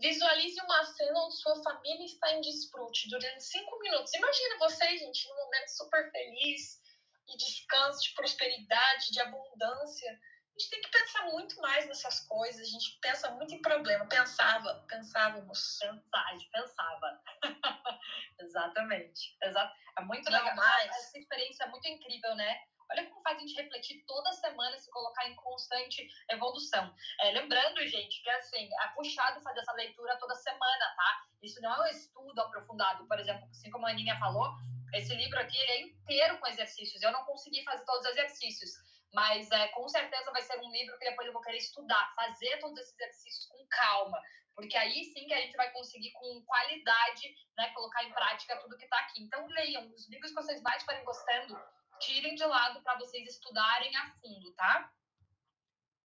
visualize 0.00 0.60
uma 0.60 0.84
cena 0.84 1.18
onde 1.18 1.36
sua 1.36 1.60
família 1.60 2.06
está 2.06 2.32
em 2.32 2.40
desfrute 2.40 3.10
durante 3.10 3.42
5 3.42 3.78
minutos. 3.80 4.14
Imagina 4.14 4.58
você, 4.58 4.98
gente, 4.98 5.28
num 5.28 5.36
momento 5.36 5.68
super 5.68 6.12
feliz, 6.12 6.80
de 7.26 7.36
descanso, 7.36 8.02
de 8.02 8.14
prosperidade, 8.14 9.10
de 9.10 9.20
abundância. 9.20 10.10
A 10.10 10.60
gente 10.60 10.70
tem 10.70 10.82
que 10.82 10.90
pensar 10.90 11.24
muito 11.32 11.60
mais 11.60 11.86
nessas 11.86 12.20
coisas, 12.20 12.60
a 12.60 12.70
gente 12.70 12.98
pensa 13.00 13.30
muito 13.32 13.54
em 13.54 13.60
problema. 13.60 14.06
Pensava, 14.06 14.84
pensávamos. 14.88 15.78
Pensar, 15.80 16.24
a 16.26 16.32
gente 16.32 16.50
pensava. 16.50 17.22
Exatamente. 18.38 19.36
Exato. 19.42 19.74
É 19.98 20.02
muito 20.02 20.30
Não 20.30 20.38
legal. 20.38 20.54
Mais. 20.54 20.90
Essa 20.90 21.18
experiência 21.18 21.64
é 21.64 21.68
muito 21.68 21.88
incrível, 21.88 22.36
né? 22.36 22.60
Olha 22.90 23.08
como 23.08 23.22
faz 23.22 23.38
a 23.38 23.40
gente 23.40 23.54
refletir 23.54 24.04
toda 24.06 24.32
semana 24.32 24.76
e 24.76 24.78
se 24.78 24.90
colocar 24.90 25.28
em 25.28 25.34
constante 25.36 26.06
evolução. 26.30 26.94
É, 27.20 27.32
lembrando, 27.32 27.86
gente, 27.86 28.22
que 28.22 28.30
assim, 28.30 28.68
é 28.82 28.88
puxado 28.88 29.40
fazer 29.40 29.60
essa 29.60 29.72
leitura 29.72 30.16
toda 30.18 30.34
semana, 30.34 30.94
tá? 30.94 31.24
Isso 31.42 31.60
não 31.60 31.74
é 31.74 31.80
um 31.80 31.90
estudo 31.90 32.40
aprofundado, 32.40 33.06
por 33.06 33.18
exemplo, 33.18 33.46
assim 33.50 33.70
como 33.70 33.86
a 33.86 33.90
Aninha 33.90 34.18
falou, 34.18 34.54
esse 34.94 35.14
livro 35.14 35.38
aqui 35.38 35.56
ele 35.56 35.72
é 35.72 35.80
inteiro 35.80 36.38
com 36.38 36.46
exercícios. 36.46 37.02
Eu 37.02 37.12
não 37.12 37.24
consegui 37.24 37.62
fazer 37.64 37.84
todos 37.84 38.06
os 38.06 38.12
exercícios, 38.12 38.70
mas 39.12 39.50
é, 39.50 39.68
com 39.68 39.88
certeza 39.88 40.30
vai 40.30 40.42
ser 40.42 40.58
um 40.58 40.70
livro 40.70 40.98
que 40.98 41.04
depois 41.04 41.26
eu 41.26 41.32
vou 41.32 41.42
querer 41.42 41.58
estudar, 41.58 42.12
fazer 42.14 42.58
todos 42.58 42.78
esses 42.78 42.94
exercícios 42.94 43.46
com 43.46 43.66
calma, 43.68 44.20
porque 44.54 44.76
aí 44.76 45.04
sim 45.04 45.26
que 45.26 45.34
a 45.34 45.40
gente 45.40 45.56
vai 45.56 45.70
conseguir 45.72 46.12
com 46.12 46.42
qualidade, 46.44 47.34
né, 47.56 47.70
colocar 47.70 48.04
em 48.04 48.12
prática 48.12 48.56
tudo 48.60 48.76
que 48.76 48.84
está 48.84 48.98
aqui. 48.98 49.22
Então 49.22 49.46
leiam 49.48 49.90
os 49.92 50.08
livros 50.08 50.30
que 50.30 50.42
vocês 50.42 50.62
mais 50.62 50.82
forem 50.84 51.04
gostando, 51.04 51.58
tirem 52.00 52.34
de 52.34 52.44
lado 52.44 52.82
para 52.82 52.98
vocês 52.98 53.28
estudarem 53.28 53.94
a 53.96 54.10
fundo, 54.20 54.52
tá? 54.54 54.92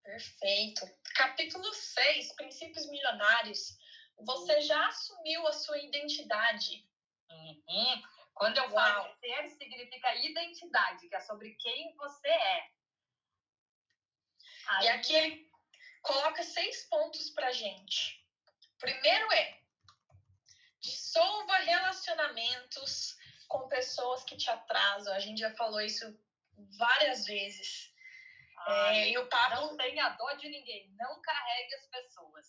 Perfeito. 0.03 0.81
Capítulo 1.15 1.71
6, 1.73 2.33
Princípios 2.33 2.89
Milionários. 2.89 3.77
você 4.25 4.61
já 4.61 4.87
assumiu 4.87 5.47
a 5.47 5.53
sua 5.53 5.77
identidade. 5.77 6.85
Uhum. 7.29 8.01
Quando 8.39 8.57
eu 8.57 8.69
falo 8.69 9.13
ser, 9.19 9.49
significa 9.49 10.15
identidade, 10.15 11.09
que 11.09 11.15
é 11.15 11.19
sobre 11.19 11.55
quem 11.55 11.93
você 11.97 12.29
é. 12.29 12.71
Aí... 14.67 14.85
E 14.85 14.89
aqui 14.89 15.13
ele 15.13 15.51
coloca 16.01 16.41
seis 16.41 16.87
pontos 16.87 17.29
pra 17.31 17.51
gente. 17.51 18.25
Primeiro 18.79 19.33
é 19.33 19.59
dissolva 20.79 21.57
relacionamentos 21.57 23.17
com 23.49 23.67
pessoas 23.67 24.23
que 24.23 24.37
te 24.37 24.49
atrasam. 24.49 25.13
A 25.13 25.19
gente 25.19 25.41
já 25.41 25.53
falou 25.55 25.81
isso 25.81 26.05
várias 26.77 27.25
vezes. 27.25 27.93
Ai, 28.67 28.99
é, 28.99 29.09
e 29.09 29.17
o 29.17 29.27
papo... 29.27 29.55
Não 29.55 29.75
tenha 29.75 30.09
dó 30.11 30.31
de 30.35 30.47
ninguém. 30.47 30.89
Não 30.95 31.21
carregue 31.21 31.75
as 31.75 31.87
pessoas. 31.87 32.45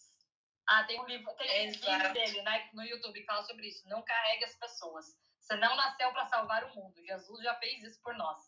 Ah, 0.68 0.84
tem 0.84 1.00
um 1.00 1.06
livro, 1.06 1.34
tem 1.34 1.68
um 1.68 1.72
vídeo 1.72 2.12
dele 2.12 2.42
né, 2.42 2.70
no 2.74 2.84
YouTube 2.84 3.18
que 3.18 3.26
fala 3.26 3.42
sobre 3.42 3.66
isso. 3.66 3.88
Não 3.88 4.04
carregue 4.04 4.44
as 4.44 4.54
pessoas. 4.54 5.06
Você 5.50 5.56
não 5.56 5.74
nasceu 5.74 6.12
para 6.12 6.28
salvar 6.28 6.62
o 6.62 6.74
mundo. 6.76 7.04
Jesus 7.04 7.42
já 7.42 7.52
fez 7.56 7.82
isso 7.82 8.00
por 8.02 8.14
nós. 8.14 8.38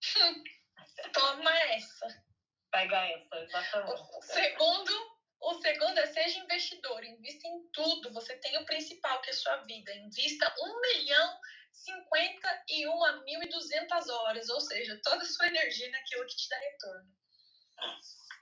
Toma 1.12 1.52
essa. 1.68 2.24
Pega 2.70 2.96
essa, 2.96 3.36
exatamente. 3.40 4.00
O 4.16 4.22
segundo, 4.22 5.18
o 5.42 5.54
segundo 5.60 5.98
é 5.98 6.06
seja 6.06 6.38
investidor. 6.38 7.04
Invista 7.04 7.46
em 7.46 7.68
tudo. 7.74 8.10
Você 8.14 8.38
tem 8.38 8.56
o 8.56 8.64
principal, 8.64 9.20
que 9.20 9.28
é 9.28 9.32
a 9.34 9.36
sua 9.36 9.56
vida. 9.64 9.94
Invista 9.96 10.50
um 10.62 10.80
milhão 10.80 11.40
51 11.72 13.04
a 13.04 13.22
1.200 13.22 14.08
horas, 14.08 14.48
ou 14.48 14.62
seja, 14.62 14.98
toda 15.04 15.22
a 15.22 15.26
sua 15.26 15.48
energia 15.48 15.90
naquilo 15.90 16.26
que 16.26 16.36
te 16.36 16.48
dá 16.48 16.56
retorno. 16.56 17.12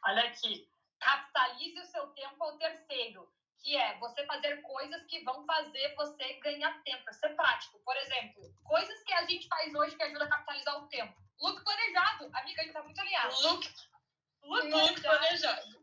Olha 0.07 0.23
aqui, 0.29 0.71
capitalize 1.01 1.81
o 1.81 1.87
seu 1.87 2.07
tempo 2.11 2.45
ao 2.45 2.57
terceiro, 2.59 3.29
que 3.63 3.77
é 3.77 3.97
você 3.99 4.27
fazer 4.27 4.61
coisas 4.63 5.05
que 5.07 5.23
vão 5.23 5.47
fazer 5.47 5.95
você 5.95 6.35
ganhar 6.35 6.83
tempo, 6.83 7.09
é 7.09 7.13
ser 7.13 7.31
prático. 7.37 7.79
Por 7.85 7.97
exemplo, 7.97 8.43
coisas 8.65 9.03
que 9.05 9.13
a 9.13 9.25
gente 9.25 9.47
faz 9.47 9.73
hoje 9.73 9.97
que 9.97 10.03
ajuda 10.03 10.25
a 10.25 10.29
capitalizar 10.29 10.79
o 10.79 10.89
tempo. 10.89 11.15
Look 11.41 11.63
planejado, 11.63 12.31
amiga, 12.35 12.61
a 12.61 12.65
gente 12.65 12.73
tá 12.73 12.83
muito 12.83 13.01
alinhado. 13.01 13.35
Look, 13.43 13.69
look, 14.43 14.69
look 14.69 15.01
planejado. 15.01 15.63
planejado. 15.63 15.83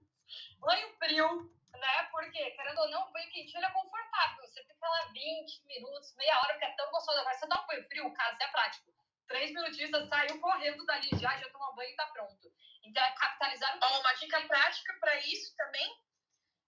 Banho 0.59 0.93
frio, 0.98 1.53
né? 1.74 2.03
Porque, 2.12 2.51
querendo 2.51 2.79
ou 2.79 2.89
não, 2.89 3.07
o 3.07 3.12
banho 3.12 3.31
quentinho 3.31 3.63
é 3.63 3.71
confortável. 3.71 4.45
Você 4.45 4.62
fica 4.63 4.88
lá 4.88 5.05
20 5.13 5.65
minutos, 5.65 6.13
meia 6.17 6.38
hora, 6.39 6.53
porque 6.53 6.65
é 6.65 6.75
tão 6.75 6.91
gostoso. 6.91 7.19
Agora, 7.19 7.38
você 7.38 7.48
dá 7.48 7.62
um 7.62 7.67
banho 7.67 7.88
frio, 7.88 8.13
cara, 8.13 8.33
isso 8.33 8.43
é 8.43 8.48
prático. 8.48 8.93
Três 9.27 9.51
minutinhos, 9.51 9.91
você 9.91 10.07
saiu 10.07 10.39
correndo 10.41 10.86
dali 10.86 11.09
já, 11.13 11.38
já 11.38 11.50
toma 11.50 11.75
banho 11.75 11.91
e 11.91 11.95
tá 11.95 12.07
pronto. 12.07 12.51
Então, 12.83 13.03
é 13.03 13.12
capitalizar 13.12 13.77
o 13.77 13.79
tempo. 13.79 14.00
Uma 14.00 14.13
dica 14.13 14.41
prática 14.41 14.93
para 15.00 15.15
isso 15.19 15.55
também 15.55 16.09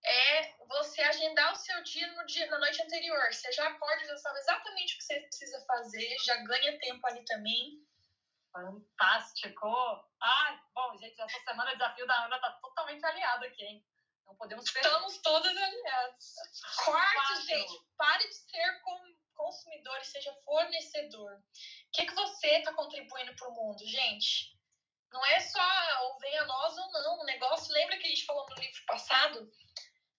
é 0.03 0.55
você 0.67 1.01
agendar 1.01 1.51
o 1.53 1.55
seu 1.55 1.84
dia 1.84 2.08
no 2.13 2.25
dia 2.25 2.48
na 2.48 2.60
noite 2.60 2.81
anterior. 2.81 3.34
Você 3.34 3.51
já 3.51 3.67
acorda, 3.67 4.05
já 4.05 4.17
sabe 4.17 4.39
exatamente 4.39 4.96
o 4.96 4.98
que 4.98 5.03
você 5.03 5.20
precisa 5.22 5.65
fazer, 5.65 6.17
já 6.24 6.36
ganha 6.38 6.79
tempo 6.79 7.05
ali 7.08 7.24
também. 7.25 7.86
Fantástico! 8.51 9.67
Ah, 10.22 10.62
bom, 10.74 10.98
gente, 10.98 11.20
essa 11.22 11.39
semana 11.43 11.72
o 11.72 11.74
desafio 11.74 12.05
da 12.08 12.25
Ana 12.25 12.39
tá 12.39 12.51
totalmente 12.62 13.05
alinhado 13.05 13.46
aqui, 13.46 13.63
hein? 13.63 13.86
Não 14.25 14.36
podemos 14.36 14.70
perder. 14.72 14.88
Estamos 14.88 15.17
todas 15.20 15.55
alinhadas. 15.55 16.36
Quarto, 16.84 17.15
Quatro. 17.15 17.41
gente, 17.43 17.81
pare 17.98 18.27
de 18.27 18.36
ser 18.36 18.81
consumidor 19.34 19.98
e 20.00 20.05
seja 20.05 20.34
fornecedor. 20.46 21.34
O 21.34 21.41
que, 21.93 22.05
que 22.05 22.13
você 22.13 22.48
está 22.48 22.74
contribuindo 22.74 23.36
para 23.36 23.50
o 23.50 23.53
mundo, 23.53 23.86
gente? 23.86 24.58
Não 25.12 25.25
é 25.25 25.39
só 25.41 25.62
ou 26.03 26.20
venha 26.20 26.46
nós 26.46 26.77
ou 26.77 26.91
não. 26.91 27.20
O 27.20 27.25
negócio, 27.25 27.74
lembra 27.74 27.98
que 27.98 28.08
a 28.08 28.10
gente 28.10 28.25
falou 28.25 28.48
no? 28.50 28.60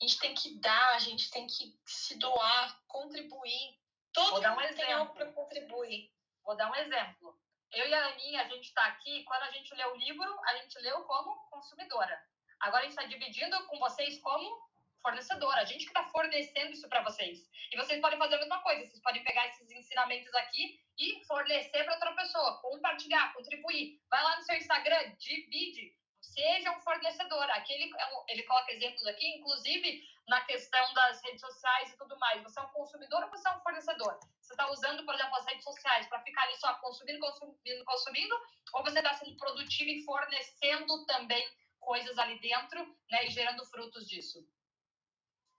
A 0.02 0.04
gente 0.04 0.18
tem 0.18 0.34
que 0.34 0.58
dar, 0.58 0.94
a 0.96 0.98
gente 0.98 1.30
tem 1.30 1.46
que 1.46 1.78
se 1.86 2.18
doar, 2.18 2.76
contribuir. 2.88 3.78
Todo 4.12 4.32
Vou 4.32 4.40
dar 4.40 4.56
um 4.56 4.60
exemplo. 4.60 5.14
para 5.14 5.32
contribuir. 5.32 6.10
Vou 6.42 6.56
dar 6.56 6.68
um 6.72 6.74
exemplo. 6.74 7.38
Eu 7.72 7.86
e 7.86 7.94
a 7.94 8.06
Aninha, 8.08 8.42
a 8.42 8.48
gente 8.48 8.64
está 8.64 8.84
aqui, 8.86 9.22
quando 9.22 9.44
a 9.44 9.52
gente 9.52 9.72
lê 9.72 9.84
o 9.84 9.94
livro, 9.94 10.40
a 10.44 10.56
gente 10.56 10.76
leu 10.80 11.04
como 11.04 11.48
consumidora. 11.50 12.20
Agora 12.58 12.80
a 12.80 12.82
gente 12.82 12.98
está 12.98 13.04
dividindo 13.04 13.64
com 13.68 13.78
vocês 13.78 14.18
como 14.18 14.68
fornecedora. 15.00 15.60
A 15.60 15.64
gente 15.64 15.84
que 15.84 15.90
está 15.90 16.02
fornecendo 16.10 16.72
isso 16.72 16.88
para 16.88 17.04
vocês. 17.04 17.48
E 17.70 17.76
vocês 17.76 18.00
podem 18.00 18.18
fazer 18.18 18.34
a 18.34 18.38
mesma 18.38 18.60
coisa. 18.60 18.84
Vocês 18.84 19.00
podem 19.02 19.22
pegar 19.22 19.46
esses 19.46 19.70
ensinamentos 19.70 20.34
aqui 20.34 20.80
e 20.98 21.24
fornecer 21.26 21.84
para 21.84 21.94
outra 21.94 22.12
pessoa, 22.16 22.60
compartilhar, 22.60 23.32
contribuir. 23.34 24.02
Vai 24.10 24.20
lá 24.20 24.34
no 24.34 24.42
seu 24.42 24.56
Instagram, 24.56 25.14
divide. 25.14 25.96
Seja 26.32 26.70
um 26.70 26.80
fornecedor. 26.80 27.50
Aqui 27.50 27.72
ele, 27.74 27.92
é 27.94 28.32
ele 28.32 28.42
coloca 28.44 28.72
exemplos 28.72 29.06
aqui, 29.06 29.26
inclusive 29.36 30.02
na 30.28 30.40
questão 30.42 30.94
das 30.94 31.22
redes 31.22 31.40
sociais 31.40 31.92
e 31.92 31.96
tudo 31.98 32.18
mais. 32.18 32.42
Você 32.42 32.58
é 32.58 32.62
um 32.62 32.68
consumidor 32.68 33.22
ou 33.24 33.30
você 33.30 33.48
é 33.48 33.52
um 33.52 33.60
fornecedor? 33.60 34.18
Você 34.40 34.54
está 34.54 34.70
usando, 34.70 35.04
por 35.04 35.14
exemplo, 35.14 35.36
as 35.36 35.46
redes 35.46 35.64
sociais 35.64 36.06
para 36.08 36.22
ficar 36.22 36.42
ali 36.44 36.56
só 36.56 36.72
consumindo, 36.74 37.20
consumindo, 37.20 37.84
consumindo? 37.84 38.34
Ou 38.74 38.82
você 38.82 38.98
está 38.98 39.12
sendo 39.14 39.36
produtivo 39.36 39.90
e 39.90 40.04
fornecendo 40.04 41.04
também 41.06 41.46
coisas 41.80 42.16
ali 42.16 42.38
dentro, 42.40 42.96
né, 43.10 43.26
e 43.26 43.30
gerando 43.30 43.66
frutos 43.66 44.08
disso. 44.08 44.38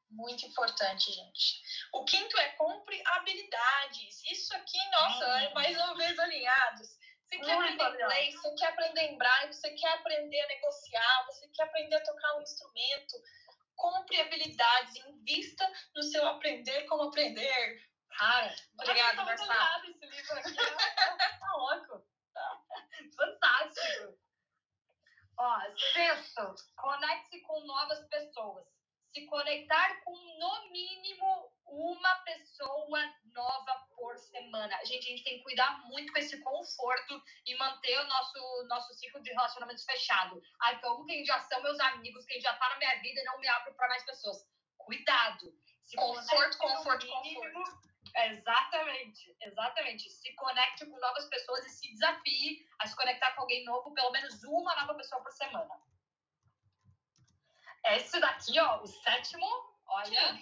Muito 0.09 0.45
importante, 0.45 1.11
gente. 1.11 1.61
O 1.91 2.05
quinto 2.05 2.37
é 2.37 2.49
compre 2.49 3.01
habilidades. 3.05 4.23
Isso 4.31 4.55
aqui, 4.55 4.77
nossa, 4.91 5.25
hum. 5.25 5.37
é 5.37 5.53
mais 5.53 5.75
uma 5.75 5.95
vez 5.95 6.17
alinhados. 6.17 6.87
Você 7.33 7.39
quer 7.39 7.55
Muito 7.55 7.81
aprender 7.81 8.03
inglês, 8.03 8.35
você 8.35 8.55
quer 8.55 8.67
aprender 8.67 9.01
em 9.01 9.17
braille, 9.17 9.53
você 9.53 9.69
quer 9.71 9.93
aprender 9.93 10.39
a 10.39 10.47
negociar, 10.47 11.25
você 11.25 11.47
quer 11.47 11.63
aprender 11.63 11.95
a 11.95 12.03
tocar 12.03 12.37
um 12.37 12.41
instrumento. 12.41 13.15
Compre 13.75 14.21
habilidades, 14.21 14.95
invista 15.07 15.67
no 15.95 16.03
seu 16.03 16.27
aprender 16.27 16.83
como 16.85 17.03
aprender. 17.03 17.89
Cara, 18.09 18.55
obrigada, 18.73 19.25
Marcelo. 19.25 19.89
esse 19.89 20.05
livro 20.05 20.37
aqui, 20.37 20.55
tá 20.55 21.53
louco. 21.55 22.05
Fantástico. 23.17 24.19
Ó, 25.35 25.59
sexto, 25.75 26.55
conecte-se 26.75 27.41
com 27.41 27.59
novas 27.61 28.07
pessoas. 28.09 28.72
Se 29.13 29.25
conectar 29.27 30.03
com 30.03 30.11
no 30.11 30.71
mínimo 30.71 31.51
uma 31.67 32.15
pessoa 32.25 32.99
nova 33.25 33.87
por 33.95 34.17
semana. 34.17 34.75
Gente, 34.85 35.07
a 35.07 35.09
gente 35.11 35.23
tem 35.23 35.37
que 35.37 35.43
cuidar 35.43 35.83
muito 35.85 36.11
com 36.11 36.19
esse 36.19 36.39
conforto 36.41 37.21
e 37.45 37.55
manter 37.55 37.99
o 37.99 38.07
nosso, 38.07 38.65
nosso 38.67 38.93
ciclo 38.95 39.21
de 39.21 39.31
relacionamentos 39.31 39.85
fechado. 39.85 40.41
Ai, 40.61 40.79
como 40.81 41.05
quem 41.05 41.23
já 41.23 41.39
são 41.41 41.61
meus 41.61 41.79
amigos, 41.79 42.25
quem 42.25 42.41
já 42.41 42.53
tá 42.55 42.69
na 42.69 42.77
minha 42.77 43.01
vida 43.01 43.21
e 43.21 43.23
não 43.23 43.39
me 43.39 43.47
abro 43.47 43.73
para 43.75 43.89
mais 43.89 44.03
pessoas. 44.03 44.47
Cuidado. 44.77 45.55
Se 45.83 45.95
conforto, 45.95 46.57
conforto, 46.57 47.07
conforto 47.07 47.83
Exatamente, 48.15 49.35
exatamente. 49.41 50.09
Se 50.09 50.33
conecte 50.35 50.85
com 50.85 50.99
novas 50.99 51.25
pessoas 51.29 51.65
e 51.65 51.69
se 51.69 51.91
desafie 51.93 52.65
a 52.79 52.87
se 52.87 52.95
conectar 52.95 53.31
com 53.33 53.41
alguém 53.41 53.63
novo, 53.65 53.93
pelo 53.93 54.11
menos 54.11 54.43
uma 54.43 54.75
nova 54.75 54.93
pessoa 54.95 55.21
por 55.21 55.31
semana. 55.31 55.69
Esse 57.85 58.19
daqui, 58.19 58.59
ó, 58.59 58.81
o 58.81 58.87
sétimo, 58.87 59.45
olha. 59.87 60.39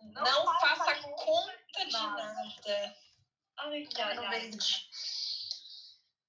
Não, 0.00 0.22
não 0.22 0.60
faça, 0.60 0.84
faça 0.84 1.08
conta 1.08 1.86
de 1.86 1.92
nada. 1.92 2.22
nada. 2.22 2.96
Ai, 3.58 3.88
ai, 3.96 4.18
ai. 4.18 4.50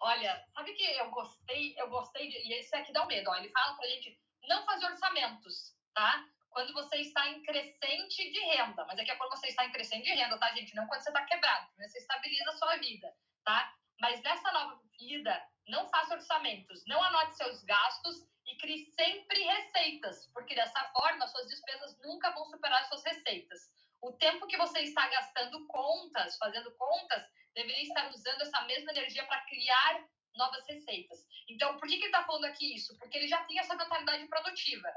Olha, 0.01 0.47
sabe 0.53 0.73
que 0.73 0.83
eu 0.83 1.09
gostei, 1.11 1.75
eu 1.77 1.89
gostei 1.89 2.29
de, 2.29 2.37
e 2.47 2.53
esse 2.53 2.75
aqui 2.75 2.93
dá 2.93 3.03
um 3.03 3.07
medo, 3.07 3.29
ó, 3.29 3.35
ele 3.35 3.49
fala 3.49 3.75
pra 3.75 3.87
gente 3.87 4.17
não 4.47 4.65
fazer 4.65 4.85
orçamentos, 4.85 5.75
tá? 5.93 6.25
quando 6.49 6.73
você 6.73 6.97
está 6.97 7.29
em 7.29 7.41
crescente 7.43 8.31
de 8.31 8.39
renda. 8.39 8.85
Mas 8.85 8.99
aqui 8.99 9.11
é 9.11 9.15
quando 9.15 9.31
você 9.31 9.47
está 9.47 9.65
em 9.65 9.71
crescente 9.71 10.03
de 10.03 10.13
renda, 10.13 10.37
tá, 10.37 10.51
gente? 10.53 10.75
Não 10.75 10.87
quando 10.87 11.01
você 11.01 11.09
está 11.09 11.23
quebrado. 11.25 11.67
Você 11.77 11.99
estabiliza 11.99 12.49
a 12.49 12.57
sua 12.57 12.75
vida, 12.77 13.13
tá? 13.45 13.73
Mas 13.99 14.21
nessa 14.21 14.51
nova 14.51 14.81
vida, 14.97 15.45
não 15.67 15.87
faça 15.89 16.15
orçamentos, 16.15 16.83
não 16.87 17.01
anote 17.03 17.35
seus 17.35 17.63
gastos 17.63 18.27
e 18.45 18.57
crie 18.57 18.85
sempre 18.93 19.43
receitas, 19.43 20.27
porque 20.33 20.55
dessa 20.55 20.83
forma 20.91 21.27
suas 21.27 21.47
despesas 21.47 21.97
nunca 22.01 22.31
vão 22.31 22.45
superar 22.45 22.87
suas 22.87 23.03
receitas. 23.03 23.59
O 24.01 24.13
tempo 24.13 24.47
que 24.47 24.57
você 24.57 24.79
está 24.81 25.07
gastando 25.09 25.65
contas, 25.67 26.37
fazendo 26.37 26.71
contas, 26.75 27.23
deveria 27.53 27.83
estar 27.83 28.09
usando 28.09 28.41
essa 28.41 28.61
mesma 28.61 28.91
energia 28.91 29.25
para 29.25 29.45
criar 29.45 30.07
novas 30.35 30.65
receitas. 30.67 31.19
Então, 31.49 31.77
por 31.77 31.87
que, 31.87 31.97
que 31.97 32.03
ele 32.03 32.05
está 32.05 32.23
falando 32.23 32.45
aqui 32.45 32.75
isso? 32.75 32.97
Porque 32.97 33.17
ele 33.17 33.27
já 33.27 33.43
tem 33.43 33.59
essa 33.59 33.75
mentalidade 33.75 34.25
produtiva 34.27 34.89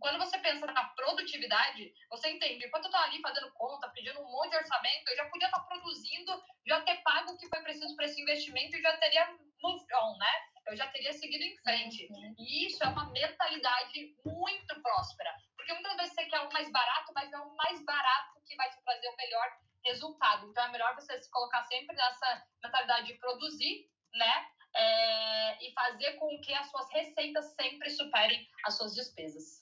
quando 0.00 0.18
você 0.18 0.38
pensa 0.38 0.66
na 0.66 0.84
produtividade, 0.88 1.92
você 2.08 2.30
entende, 2.30 2.66
enquanto 2.66 2.84
eu 2.84 2.90
estou 2.90 3.00
ali 3.02 3.20
fazendo 3.20 3.52
conta, 3.52 3.88
pedindo 3.90 4.20
um 4.20 4.30
monte 4.30 4.50
de 4.50 4.56
orçamento, 4.56 5.08
eu 5.08 5.16
já 5.16 5.26
podia 5.26 5.46
estar 5.46 5.60
produzindo, 5.60 6.42
já 6.66 6.80
ter 6.80 6.96
pago 7.02 7.32
o 7.32 7.38
que 7.38 7.48
foi 7.48 7.62
preciso 7.62 7.94
para 7.94 8.06
esse 8.06 8.20
investimento 8.20 8.76
e 8.76 8.82
já 8.82 8.96
teria 8.96 9.36
moved 9.62 9.94
on, 9.94 10.16
né? 10.18 10.32
Eu 10.66 10.76
já 10.76 10.86
teria 10.88 11.12
seguido 11.12 11.44
em 11.44 11.56
frente. 11.58 12.08
Uhum. 12.10 12.34
E 12.38 12.66
isso 12.66 12.82
é 12.82 12.88
uma 12.88 13.10
mentalidade 13.10 14.14
muito 14.24 14.82
próspera. 14.82 15.34
Porque 15.56 15.72
muitas 15.72 15.96
vezes 15.96 16.14
você 16.14 16.24
quer 16.26 16.40
o 16.40 16.52
mais 16.52 16.70
barato, 16.70 17.12
mas 17.14 17.30
não 17.30 17.40
é 17.40 17.42
o 17.42 17.56
mais 17.56 17.84
barato 17.84 18.40
que 18.46 18.56
vai 18.56 18.70
te 18.70 18.82
trazer 18.82 19.08
o 19.08 19.16
melhor 19.16 19.52
resultado. 19.84 20.48
Então 20.48 20.64
é 20.64 20.70
melhor 20.70 20.94
você 20.94 21.20
se 21.20 21.30
colocar 21.30 21.62
sempre 21.64 21.94
nessa 21.94 22.46
mentalidade 22.62 23.06
de 23.06 23.14
produzir, 23.14 23.88
né? 24.14 24.50
É, 24.74 25.66
e 25.66 25.72
fazer 25.72 26.12
com 26.14 26.40
que 26.40 26.54
as 26.54 26.70
suas 26.70 26.88
receitas 26.92 27.54
sempre 27.54 27.90
superem 27.90 28.48
as 28.64 28.76
suas 28.76 28.94
despesas. 28.94 29.59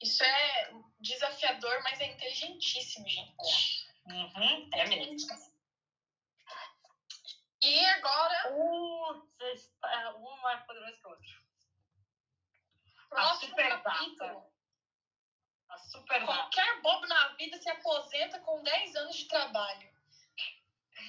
Isso 0.00 0.24
é 0.24 0.70
desafiador, 0.98 1.82
mas 1.82 2.00
é 2.00 2.06
inteligentíssimo, 2.06 3.06
gente. 3.08 3.86
É, 4.08 4.12
uhum, 4.12 4.70
é 4.72 4.86
mesmo. 4.86 5.16
E 7.62 7.86
agora. 7.86 8.52
Uh, 8.52 9.30
um 10.16 10.36
mais 10.42 10.64
poderoso 10.64 11.00
que 11.00 11.06
o 11.06 11.10
outro. 11.10 11.40
Próximo 13.08 13.60
a 13.60 13.80
capítulo. 13.80 14.50
A 15.68 15.78
super 15.78 16.24
Qualquer 16.24 16.80
bobo 16.80 17.06
na 17.06 17.28
vida 17.34 17.56
se 17.58 17.68
aposenta 17.68 18.40
com 18.40 18.62
10 18.62 18.96
anos 18.96 19.16
de 19.16 19.28
trabalho. 19.28 19.90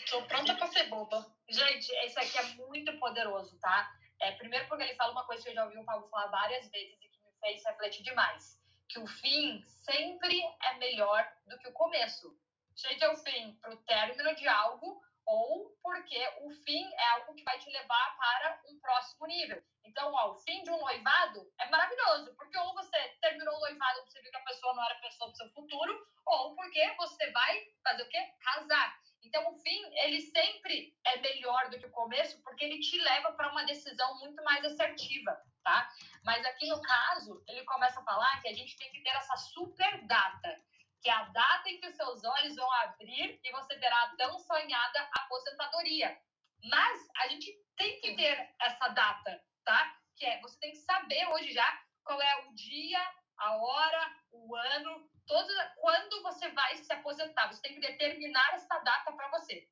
Tô 0.09 0.21
pronta 0.23 0.55
pra 0.55 0.67
ser 0.67 0.83
boba. 0.89 1.33
Gente, 1.49 1.91
esse 2.03 2.19
aqui 2.19 2.37
é 2.37 2.43
muito 2.55 2.97
poderoso, 2.99 3.57
tá? 3.59 3.91
É, 4.19 4.33
primeiro 4.33 4.67
porque 4.67 4.83
ele 4.83 4.95
fala 4.95 5.13
uma 5.13 5.25
coisa 5.25 5.41
que 5.41 5.49
eu 5.49 5.53
já 5.53 5.63
ouvi 5.63 5.77
o 5.77 5.85
Paulo 5.85 6.07
falar 6.09 6.27
várias 6.27 6.69
vezes 6.69 6.97
e 7.01 7.09
que 7.09 7.17
me 7.23 7.31
fez 7.39 7.63
refletir 7.65 8.03
demais. 8.03 8.60
Que 8.91 8.99
o 8.99 9.07
fim 9.07 9.63
sempre 9.85 10.41
é 10.63 10.73
melhor 10.73 11.25
do 11.47 11.57
que 11.59 11.69
o 11.69 11.73
começo. 11.73 12.37
Seja 12.75 13.11
o 13.11 13.17
fim 13.17 13.53
pro 13.61 13.77
término 13.83 14.35
de 14.35 14.47
algo 14.47 15.01
ou 15.25 15.69
porque 15.81 16.19
o 16.41 16.49
fim 16.49 16.91
é 16.93 17.07
algo 17.11 17.33
que 17.33 17.43
vai 17.43 17.57
te 17.57 17.69
levar 17.69 18.17
para 18.17 18.61
um 18.67 18.77
próximo 18.79 19.27
nível. 19.27 19.63
Então, 19.85 20.11
ó, 20.13 20.31
o 20.31 20.35
fim 20.39 20.61
de 20.63 20.71
um 20.71 20.79
noivado 20.79 21.49
é 21.59 21.69
maravilhoso, 21.69 22.35
porque 22.35 22.57
ou 22.57 22.73
você 22.73 22.97
terminou 23.21 23.55
o 23.55 23.59
noivado 23.59 23.99
porque 23.99 24.11
você 24.11 24.21
viu 24.21 24.31
que 24.31 24.37
a 24.37 24.43
pessoa 24.43 24.73
não 24.73 24.83
era 24.83 24.93
a 24.95 25.01
pessoa 25.01 25.29
do 25.29 25.37
seu 25.37 25.49
futuro, 25.51 26.07
ou 26.25 26.55
porque 26.55 26.93
você 26.97 27.31
vai 27.31 27.61
fazer 27.83 28.03
o 28.03 28.09
quê? 28.09 28.33
Casar. 28.43 28.99
Então, 29.23 29.49
o 29.51 29.57
fim, 29.59 29.95
ele 30.03 30.19
sempre 30.19 30.93
é 31.05 31.17
melhor 31.17 31.69
do 31.69 31.79
que 31.79 31.85
o 31.85 31.91
começo, 31.91 32.41
porque 32.43 32.65
ele 32.65 32.79
te 32.79 32.99
leva 32.99 33.31
para 33.33 33.51
uma 33.51 33.63
decisão 33.63 34.19
muito 34.19 34.43
mais 34.43 34.65
assertiva, 34.65 35.37
tá? 35.63 35.89
Mas 36.23 36.45
aqui 36.45 36.67
no 36.67 36.81
caso, 36.81 37.43
ele 37.47 37.63
começa 37.65 37.99
a 37.99 38.03
falar 38.03 38.41
que 38.41 38.47
a 38.47 38.53
gente 38.53 38.75
tem 38.77 38.91
que 38.91 39.01
ter 39.01 39.09
essa 39.09 39.35
super 39.37 40.05
data 40.05 40.61
que 41.01 41.09
é 41.09 41.13
a 41.13 41.23
data 41.23 41.69
em 41.69 41.79
que 41.79 41.87
os 41.87 41.95
seus 41.95 42.23
olhos 42.23 42.55
vão 42.55 42.71
abrir 42.83 43.39
e 43.43 43.51
você 43.51 43.77
terá 43.79 44.03
a 44.03 44.15
tão 44.15 44.37
sonhada 44.39 45.09
aposentadoria. 45.13 46.15
Mas 46.63 47.09
a 47.17 47.27
gente 47.27 47.51
tem 47.75 47.99
que 47.99 48.15
ter 48.15 48.55
essa 48.61 48.87
data, 48.89 49.43
tá? 49.65 49.97
Que 50.15 50.25
é, 50.25 50.39
você 50.41 50.59
tem 50.59 50.71
que 50.71 50.77
saber 50.77 51.27
hoje 51.29 51.51
já 51.51 51.83
qual 52.03 52.21
é 52.21 52.45
o 52.45 52.53
dia, 52.53 52.99
a 53.39 53.55
hora, 53.57 54.15
o 54.31 54.55
ano, 54.55 55.09
todo, 55.25 55.51
quando 55.77 56.21
você 56.21 56.49
vai 56.51 56.77
se 56.77 56.93
aposentar. 56.93 57.47
Você 57.47 57.61
tem 57.63 57.73
que 57.73 57.81
determinar 57.81 58.53
essa 58.53 58.77
data 58.79 59.11
para 59.11 59.29
você, 59.29 59.67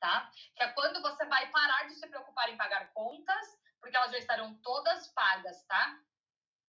tá? 0.00 0.30
Que 0.56 0.62
é 0.62 0.72
quando 0.72 1.02
você 1.02 1.26
vai 1.26 1.50
parar 1.50 1.86
de 1.88 1.94
se 1.94 2.08
preocupar 2.08 2.48
em 2.48 2.56
pagar 2.56 2.90
contas, 2.94 3.46
porque 3.84 3.98
elas 3.98 4.12
já 4.12 4.18
estarão 4.18 4.54
todas 4.62 5.08
pagas, 5.08 5.62
tá? 5.66 6.00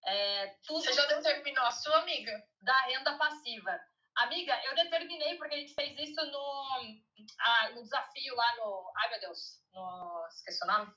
É, 0.04 0.48
tudo 0.66 0.82
Você 0.82 0.92
já 0.92 1.06
determinou 1.06 1.64
a 1.64 1.70
sua 1.70 2.00
amiga? 2.00 2.46
Da 2.60 2.78
renda 2.82 3.16
passiva. 3.16 3.80
Amiga, 4.16 4.54
eu 4.64 4.74
determinei 4.74 5.36
porque 5.38 5.54
a 5.54 5.58
gente 5.58 5.74
fez 5.74 5.98
isso 5.98 6.24
no, 6.26 6.94
ah, 7.40 7.70
no 7.70 7.82
desafio 7.82 8.36
lá 8.36 8.56
no. 8.56 8.92
Ai, 8.98 9.10
meu 9.10 9.20
Deus. 9.20 9.62
No, 9.72 10.26
esqueci 10.28 10.62
o 10.62 10.66
nome? 10.66 10.94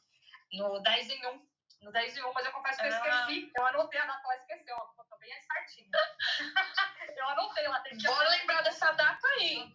No 0.53 0.79
10 0.81 1.09
em 1.09 1.25
1. 1.25 1.47
No 1.83 1.91
10 1.93 2.17
em 2.17 2.21
1, 2.21 2.33
mas 2.33 2.45
eu 2.45 2.51
confesso 2.51 2.79
que 2.79 2.87
eu 2.87 2.93
ah. 2.93 3.21
esqueci. 3.21 3.51
Eu 3.55 3.65
anotei 3.65 3.99
a 3.99 4.05
data, 4.05 4.21
ela 4.25 4.35
esqueceu. 4.35 4.75
Eu 4.75 5.05
tô 5.05 5.17
bem 5.17 5.41
certinho. 5.41 5.89
eu 7.15 7.29
anotei 7.29 7.67
lá. 7.67 7.79
Tem 7.79 7.97
que 7.97 8.07
Bora 8.07 8.29
lembrar 8.29 8.61
dessa 8.61 8.91
data 8.91 9.27
aí. 9.39 9.73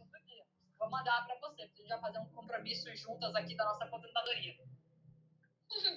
Vou 0.78 0.90
mandar 0.90 1.24
pra 1.26 1.36
você, 1.36 1.66
pra 1.66 1.76
gente 1.76 1.88
já 1.88 1.98
fazer 1.98 2.18
um 2.18 2.30
compromisso 2.32 2.94
juntas 2.96 3.34
aqui 3.34 3.56
da 3.56 3.64
nossa 3.64 3.84
aposentadoria. 3.84 4.73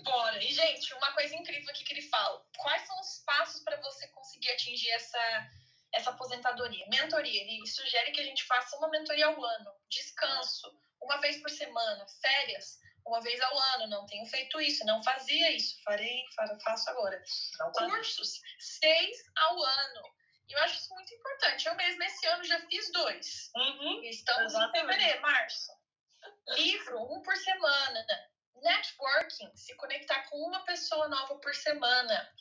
Bora. 0.03 0.43
E, 0.43 0.51
gente, 0.51 0.93
uma 0.93 1.11
coisa 1.13 1.35
incrível 1.35 1.69
aqui 1.69 1.83
que 1.83 1.93
ele 1.93 2.09
fala. 2.09 2.43
Quais 2.57 2.85
são 2.87 2.99
os 2.99 3.23
passos 3.25 3.61
para 3.63 3.79
você 3.81 4.07
conseguir 4.09 4.51
atingir 4.51 4.89
essa, 4.91 5.51
essa 5.93 6.09
aposentadoria? 6.09 6.85
Mentoria. 6.89 7.41
Ele 7.41 7.65
sugere 7.67 8.11
que 8.11 8.21
a 8.21 8.23
gente 8.23 8.43
faça 8.45 8.77
uma 8.77 8.89
mentoria 8.89 9.27
ao 9.27 9.43
ano. 9.43 9.71
Descanso. 9.89 10.71
Uma 11.01 11.17
vez 11.17 11.37
por 11.41 11.49
semana. 11.49 12.05
Férias. 12.21 12.79
Uma 13.05 13.21
vez 13.21 13.39
ao 13.41 13.57
ano. 13.75 13.87
Não 13.87 14.05
tenho 14.05 14.25
feito 14.25 14.59
isso. 14.61 14.85
Não 14.85 15.03
fazia 15.03 15.51
isso. 15.51 15.81
Farei, 15.83 16.23
faço 16.63 16.89
agora. 16.89 17.21
Não 17.59 17.71
Cursos. 17.71 18.41
Seis 18.59 19.17
ao 19.35 19.61
ano. 19.61 20.17
E 20.49 20.53
eu 20.53 20.59
acho 20.59 20.79
isso 20.79 20.93
muito 20.93 21.13
importante. 21.13 21.67
Eu 21.67 21.75
mesma 21.75 22.05
esse 22.05 22.25
ano 22.27 22.43
já 22.43 22.59
fiz 22.67 22.91
dois. 22.91 23.51
Uhum, 23.55 24.01
Estamos 24.03 24.53
exatamente. 24.53 24.77
em 24.77 24.87
fevereiro, 24.87 25.21
março. 25.21 25.71
Livro, 26.55 27.03
um 27.13 27.21
por 27.21 27.35
semana 27.35 28.05
Networking, 28.61 29.55
se 29.55 29.75
conectar 29.75 30.23
com 30.29 30.37
uma 30.37 30.63
pessoa 30.65 31.07
nova 31.07 31.35
por 31.39 31.53
semana. 31.55 32.33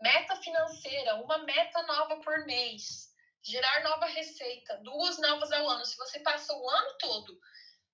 Meta 0.00 0.36
financeira, 0.36 1.16
uma 1.16 1.38
meta 1.38 1.82
nova 1.84 2.20
por 2.20 2.44
mês. 2.46 3.12
Gerar 3.42 3.82
nova 3.82 4.06
receita, 4.06 4.76
duas 4.82 5.18
novas 5.18 5.52
ao 5.52 5.68
ano. 5.68 5.84
Se 5.84 5.96
você 5.96 6.20
passa 6.20 6.52
o 6.54 6.70
ano 6.70 6.98
todo 6.98 7.38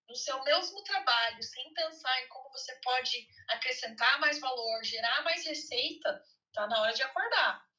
no 0.08 0.16
seu 0.16 0.42
mesmo 0.42 0.82
trabalho, 0.82 1.42
sem 1.42 1.72
pensar 1.72 2.20
em 2.20 2.28
como 2.28 2.50
você 2.50 2.74
pode 2.82 3.28
acrescentar 3.48 4.18
mais 4.18 4.40
valor, 4.40 4.84
gerar 4.84 5.22
mais 5.22 5.44
receita, 5.46 6.20
tá 6.52 6.66
na 6.66 6.80
hora 6.80 6.92
de 6.92 7.02
acordar. 7.02 7.69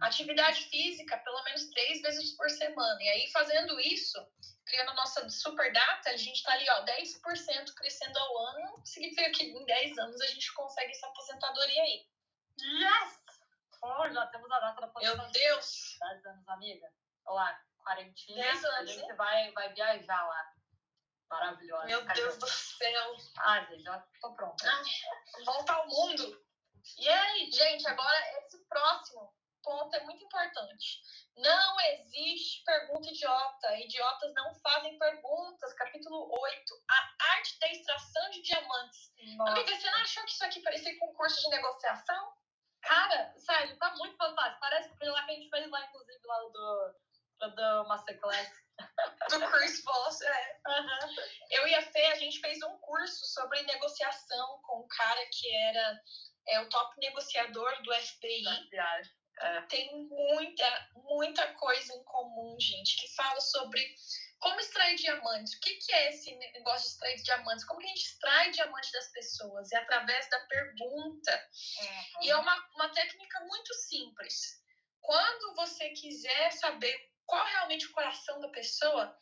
Atividade 0.00 0.64
física, 0.64 1.18
pelo 1.18 1.42
menos 1.44 1.68
três 1.70 2.00
vezes 2.02 2.36
por 2.36 2.48
semana. 2.50 3.02
E 3.02 3.08
aí, 3.08 3.30
fazendo 3.30 3.80
isso, 3.80 4.18
criando 4.64 4.90
a 4.90 4.94
nossa 4.94 5.28
super 5.28 5.72
data, 5.72 6.10
a 6.10 6.16
gente 6.16 6.36
está 6.36 6.52
ali, 6.52 6.68
ó, 6.70 6.84
10% 6.84 7.74
crescendo 7.74 8.18
ao 8.18 8.38
ano. 8.48 8.82
Significa 8.84 9.30
que 9.30 9.44
em 9.44 9.64
10 9.64 9.98
anos 9.98 10.20
a 10.20 10.26
gente 10.26 10.52
consegue 10.54 10.92
essa 10.92 11.06
aposentadoria 11.06 11.82
aí. 11.82 12.06
Yes! 12.60 13.18
Oh, 13.82 14.08
já 14.08 14.26
temos 14.26 14.50
a 14.50 14.60
data 14.60 14.80
da 14.80 14.86
aposentadoria. 14.86 15.22
Meu 15.22 15.32
Deus! 15.32 15.96
10 16.00 16.26
anos, 16.26 16.48
amiga. 16.48 16.92
Olá, 17.26 17.60
quarentinha. 17.78 18.42
10 18.42 18.64
anos. 18.64 18.90
A 18.90 18.92
gente 18.92 19.12
vai, 19.14 19.50
vai 19.52 19.72
viajar 19.72 20.28
lá. 20.28 20.52
Maravilhosa. 21.30 21.86
Meu 21.86 22.04
Deus 22.06 22.38
do 22.38 22.46
céu. 22.46 23.16
Ai, 23.38 23.66
gente, 23.66 23.82
já 23.82 23.98
tô 24.20 24.32
pronta. 24.34 24.64
Ai, 24.66 25.44
volta 25.44 25.72
ao 25.72 25.86
mundo. 25.86 26.42
E 26.96 27.08
aí, 27.08 27.50
gente, 27.50 27.86
agora 27.86 28.38
esse 28.38 28.58
próximo 28.64 29.37
ponto 29.62 29.94
é 29.94 30.04
muito 30.04 30.24
importante. 30.24 31.00
Não 31.36 31.80
existe 31.80 32.62
pergunta 32.64 33.08
idiota. 33.08 33.78
Idiotas 33.78 34.34
não 34.34 34.54
fazem 34.56 34.98
perguntas. 34.98 35.72
Capítulo 35.74 36.28
8. 36.30 36.84
A 36.90 37.34
arte 37.34 37.58
da 37.58 37.68
extração 37.68 38.30
de 38.30 38.42
diamantes. 38.42 39.12
Nossa. 39.36 39.52
Amiga, 39.52 39.76
você 39.76 39.90
não 39.90 39.98
achou 40.00 40.24
que 40.24 40.32
isso 40.32 40.44
aqui 40.44 40.60
parecia 40.60 40.98
concurso 40.98 41.40
de 41.42 41.50
negociação? 41.50 42.32
Cara, 42.82 43.34
sério, 43.36 43.76
tá 43.78 43.94
muito 43.96 44.16
fantástico. 44.16 44.60
Parece 44.60 44.96
que 44.96 45.04
lá 45.04 45.24
que 45.24 45.32
a 45.32 45.34
gente 45.34 45.50
fez 45.50 45.70
lá, 45.70 45.84
inclusive, 45.84 46.20
lá 46.24 46.38
do, 46.40 46.94
do 47.54 47.88
Masterclass. 47.88 48.50
do 49.30 49.50
Chris 49.50 49.82
Voss, 49.82 50.20
é. 50.20 50.60
Uhum. 50.66 51.14
Eu 51.50 51.68
e 51.68 51.74
a 51.74 51.82
Fê, 51.82 52.06
a 52.06 52.14
gente 52.14 52.40
fez 52.40 52.62
um 52.62 52.78
curso 52.78 53.26
sobre 53.26 53.62
negociação 53.62 54.60
com 54.62 54.80
um 54.80 54.88
cara 54.88 55.20
que 55.32 55.54
era 55.56 56.02
é, 56.48 56.60
o 56.60 56.68
top 56.68 56.94
negociador 56.98 57.82
do 57.82 57.94
FBI. 57.94 58.44
É, 59.40 59.60
tem 59.62 60.08
muita, 60.08 60.88
muita 60.94 61.46
coisa 61.54 61.92
em 61.94 62.02
comum, 62.04 62.56
gente, 62.58 62.96
que 62.96 63.14
fala 63.14 63.40
sobre 63.40 63.94
como 64.40 64.60
extrair 64.60 64.96
diamantes. 64.96 65.54
O 65.54 65.60
que, 65.60 65.74
que 65.76 65.92
é 65.92 66.10
esse 66.10 66.34
negócio 66.34 66.82
de 66.82 66.92
extrair 66.92 67.22
diamantes? 67.22 67.64
Como 67.64 67.80
que 67.80 67.86
a 67.86 67.88
gente 67.88 68.04
extrai 68.04 68.50
diamante 68.50 68.92
das 68.92 69.08
pessoas? 69.12 69.72
É 69.72 69.76
através 69.76 70.28
da 70.30 70.40
pergunta. 70.40 71.48
Uhum. 71.80 72.22
E 72.22 72.30
é 72.30 72.36
uma, 72.36 72.68
uma 72.74 72.88
técnica 72.90 73.40
muito 73.40 73.74
simples. 73.74 74.62
Quando 75.00 75.54
você 75.54 75.90
quiser 75.90 76.52
saber 76.52 76.96
qual 77.26 77.44
realmente 77.46 77.86
o 77.86 77.92
coração 77.92 78.40
da 78.40 78.48
pessoa, 78.48 79.16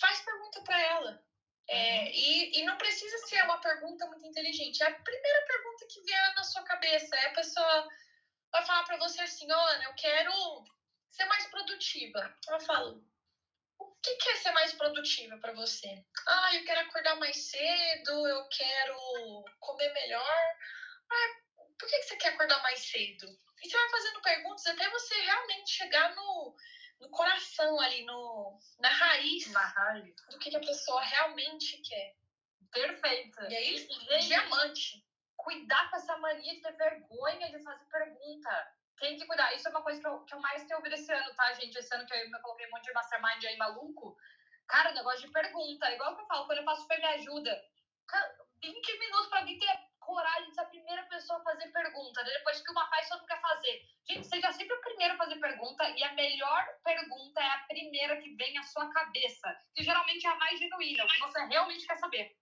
faz 0.00 0.20
pergunta 0.20 0.60
para 0.62 0.80
ela. 0.80 1.24
É, 1.70 2.00
uhum. 2.00 2.06
e, 2.14 2.60
e 2.60 2.64
não 2.64 2.78
precisa 2.78 3.18
ser 3.26 3.42
uma 3.44 3.60
pergunta 3.60 4.06
muito 4.06 4.26
inteligente. 4.26 4.82
É 4.82 4.86
a 4.86 4.94
primeira 4.94 5.46
pergunta 5.46 5.86
que 5.86 6.02
vier 6.02 6.34
na 6.34 6.44
sua 6.44 6.62
cabeça. 6.62 7.16
É 7.16 7.26
a 7.26 7.34
pessoa 7.34 7.88
vai 8.52 8.64
falar 8.64 8.84
para 8.84 8.98
você 8.98 9.20
assim, 9.20 9.50
Ana, 9.50 9.84
eu 9.84 9.94
quero 9.94 10.32
ser 11.10 11.24
mais 11.26 11.46
produtiva. 11.46 12.34
Ela 12.48 12.60
fala, 12.60 13.00
o 13.78 13.94
que, 14.02 14.14
que 14.16 14.28
é 14.30 14.36
ser 14.36 14.52
mais 14.52 14.72
produtiva 14.72 15.36
para 15.38 15.52
você? 15.52 16.04
Ah, 16.26 16.54
eu 16.54 16.64
quero 16.64 16.80
acordar 16.80 17.16
mais 17.16 17.50
cedo, 17.50 18.28
eu 18.28 18.48
quero 18.48 19.44
comer 19.60 19.92
melhor. 19.92 20.56
Ah, 21.10 21.40
por 21.78 21.88
que, 21.88 21.98
que 21.98 22.04
você 22.04 22.16
quer 22.16 22.28
acordar 22.28 22.60
mais 22.62 22.80
cedo? 22.80 23.26
E 23.62 23.68
você 23.68 23.76
vai 23.76 23.90
fazendo 23.90 24.22
perguntas 24.22 24.66
até 24.66 24.88
você 24.90 25.14
realmente 25.22 25.70
chegar 25.70 26.14
no, 26.14 26.54
no 27.00 27.10
coração 27.10 27.80
ali, 27.80 28.04
no, 28.04 28.58
na 28.78 28.88
raiz, 28.88 29.50
na 29.52 29.66
raiz. 29.66 30.14
do 30.30 30.38
que, 30.38 30.50
que 30.50 30.56
a 30.56 30.60
pessoa 30.60 31.02
realmente 31.02 31.80
quer. 31.82 32.16
Perfeito. 32.70 33.40
E 33.48 33.56
aí, 33.56 33.88
e, 34.10 34.18
diamante 34.26 35.07
cuidar 35.38 35.88
com 35.88 35.96
essa 35.96 36.18
mania 36.18 36.54
de 36.54 36.60
ter 36.60 36.76
vergonha 36.76 37.50
de 37.50 37.62
fazer 37.62 37.84
pergunta. 37.86 38.74
Tem 38.98 39.16
que 39.16 39.26
cuidar. 39.26 39.54
Isso 39.54 39.68
é 39.68 39.70
uma 39.70 39.82
coisa 39.82 40.00
que 40.00 40.06
eu, 40.06 40.24
que 40.24 40.34
eu 40.34 40.40
mais 40.40 40.64
tenho 40.64 40.78
ouvido 40.78 40.94
esse 40.94 41.10
ano, 41.12 41.34
tá, 41.34 41.54
gente? 41.54 41.78
Esse 41.78 41.94
ano 41.94 42.04
que 42.04 42.12
eu, 42.12 42.18
eu 42.18 42.40
coloquei 42.42 42.66
um 42.66 42.70
monte 42.70 42.84
de 42.84 42.92
mastermind 42.92 43.44
aí 43.44 43.56
maluco. 43.56 44.16
Cara, 44.66 44.90
o 44.90 44.94
negócio 44.94 45.26
de 45.26 45.32
pergunta. 45.32 45.90
Igual 45.92 46.16
que 46.16 46.22
eu 46.22 46.26
falo, 46.26 46.46
quando 46.46 46.58
eu 46.58 46.64
faço 46.64 46.86
Fê 46.86 46.98
Me 46.98 47.06
Ajuda. 47.06 47.64
20 48.60 48.98
minutos 48.98 49.28
pra 49.28 49.38
alguém 49.38 49.58
ter 49.58 49.88
coragem 50.00 50.48
de 50.48 50.54
ser 50.54 50.62
a 50.62 50.66
primeira 50.66 51.02
pessoa 51.04 51.38
a 51.38 51.42
fazer 51.42 51.68
pergunta. 51.68 52.24
Depois 52.24 52.60
que 52.60 52.70
uma 52.72 52.88
faz, 52.88 53.06
só 53.06 53.16
não 53.16 53.26
quer 53.26 53.40
fazer. 53.40 53.82
Gente, 54.08 54.26
seja 54.26 54.52
sempre 54.52 54.74
o 54.74 54.80
primeiro 54.80 55.14
a 55.14 55.18
fazer 55.18 55.36
pergunta 55.36 55.88
e 55.90 56.02
a 56.02 56.12
melhor 56.14 56.66
pergunta 56.82 57.40
é 57.40 57.50
a 57.50 57.64
primeira 57.68 58.16
que 58.20 58.34
vem 58.34 58.56
à 58.58 58.62
sua 58.62 58.90
cabeça, 58.90 59.54
que 59.74 59.82
geralmente 59.82 60.26
é 60.26 60.30
a 60.30 60.36
mais 60.36 60.58
genuína, 60.58 61.04
o 61.04 61.08
que 61.08 61.20
você 61.20 61.44
realmente 61.44 61.86
quer 61.86 61.98
saber. 61.98 62.34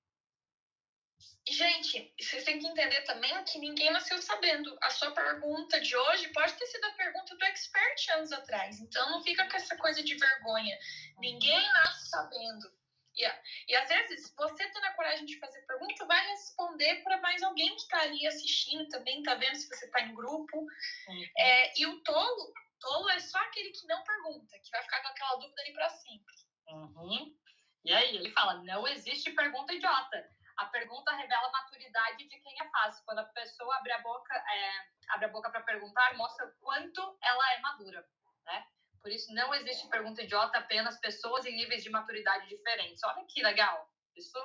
Gente, 1.48 2.12
vocês 2.20 2.42
têm 2.44 2.59
que 2.59 2.66
entender 2.66 3.02
também 3.02 3.32
que 3.44 3.59
ninguém 3.59 3.90
nasceu 3.92 4.20
sabendo. 4.20 4.76
A 4.82 4.90
sua 4.90 5.12
pergunta 5.12 5.80
de 5.80 5.96
hoje 5.96 6.28
pode 6.32 6.52
ter 6.54 6.66
sido 6.66 6.85
a 6.85 6.92
pergunta 6.92 7.37
do 7.37 7.44
expert 7.44 8.09
anos 8.14 8.32
atrás. 8.32 8.80
Então 8.80 9.11
não 9.11 9.22
fica 9.22 9.48
com 9.48 9.56
essa 9.56 9.76
coisa 9.76 10.02
de 10.02 10.16
vergonha. 10.16 10.76
Ninguém 11.18 11.62
nasce 11.72 12.09
sabendo. 12.09 12.68
E, 13.16 13.24
e 13.68 13.76
às 13.76 13.88
vezes, 13.88 14.35
você 14.37 14.68
tendo 14.70 14.85
a 14.85 14.92
coragem 14.92 15.24
de 15.24 15.38
fazer 15.38 15.61
pergunta, 15.62 16.04
vai 16.06 16.26
responder 16.30 17.02
para 17.02 17.20
mais 17.20 17.42
alguém 17.42 17.74
que 17.76 17.82
está 17.82 18.00
ali 18.02 18.26
assistindo 18.26 18.88
também, 18.88 19.22
tá 19.22 19.35
vendo 19.37 19.54
se 19.54 19.68
você 19.68 19.87
está 19.87 20.00
em 20.02 20.14
grupo. 20.14 20.59
Uhum. 20.59 21.24
É, 21.38 21.80
e 21.80 21.87
o 21.87 22.00
tolo, 22.02 22.52
tolo 22.80 23.09
é 23.11 23.20
só 23.20 23.38
aquele 23.38 23.70
que 23.70 23.87
não 23.87 24.02
pergunta, 24.02 24.59
que 24.59 24.70
vai 24.70 24.82
ficar 24.82 25.00
com 25.00 25.09
aquela 25.09 25.37
dúvida 25.37 25.62
ali 25.62 25.72
para 25.72 25.90
sempre. 25.90 26.35
Uhum. 26.68 27.35
E 27.85 27.92
aí, 27.92 28.16
ele 28.16 28.32
fala: 28.32 28.62
não 28.64 28.87
existe 28.87 29.30
pergunta 29.30 29.72
idiota. 29.72 30.28
A 30.57 30.66
pergunta 30.66 31.14
revela 31.14 31.49
a 31.49 31.53
maturidade 31.53 32.29
de 32.29 32.40
quem 32.40 32.61
a 32.61 32.71
faz. 32.71 33.01
Quando 33.01 33.19
a 33.19 33.25
pessoa 33.25 33.77
abre 33.77 33.92
a 33.92 34.01
boca, 34.01 34.35
é, 34.35 34.71
abre 35.11 35.27
a 35.27 35.29
boca 35.29 35.51
para 35.51 35.62
perguntar, 35.62 36.16
mostra 36.16 36.47
o 36.47 36.53
quanto 36.61 37.19
ela 37.23 37.53
é 37.53 37.61
madura, 37.61 38.07
né? 38.45 38.66
Por 39.03 39.12
isso, 39.12 39.33
não 39.35 39.55
existe 39.55 39.88
pergunta 39.88 40.23
idiota, 40.23 40.59
apenas 40.59 40.99
pessoas 40.99 41.45
em 41.47 41.55
níveis 41.55 41.83
de 41.83 41.90
maturidade 41.90 42.49
diferentes. 42.49 43.03
Olha 43.05 43.25
que 43.27 43.42
legal. 43.42 43.88
Isso 44.16 44.38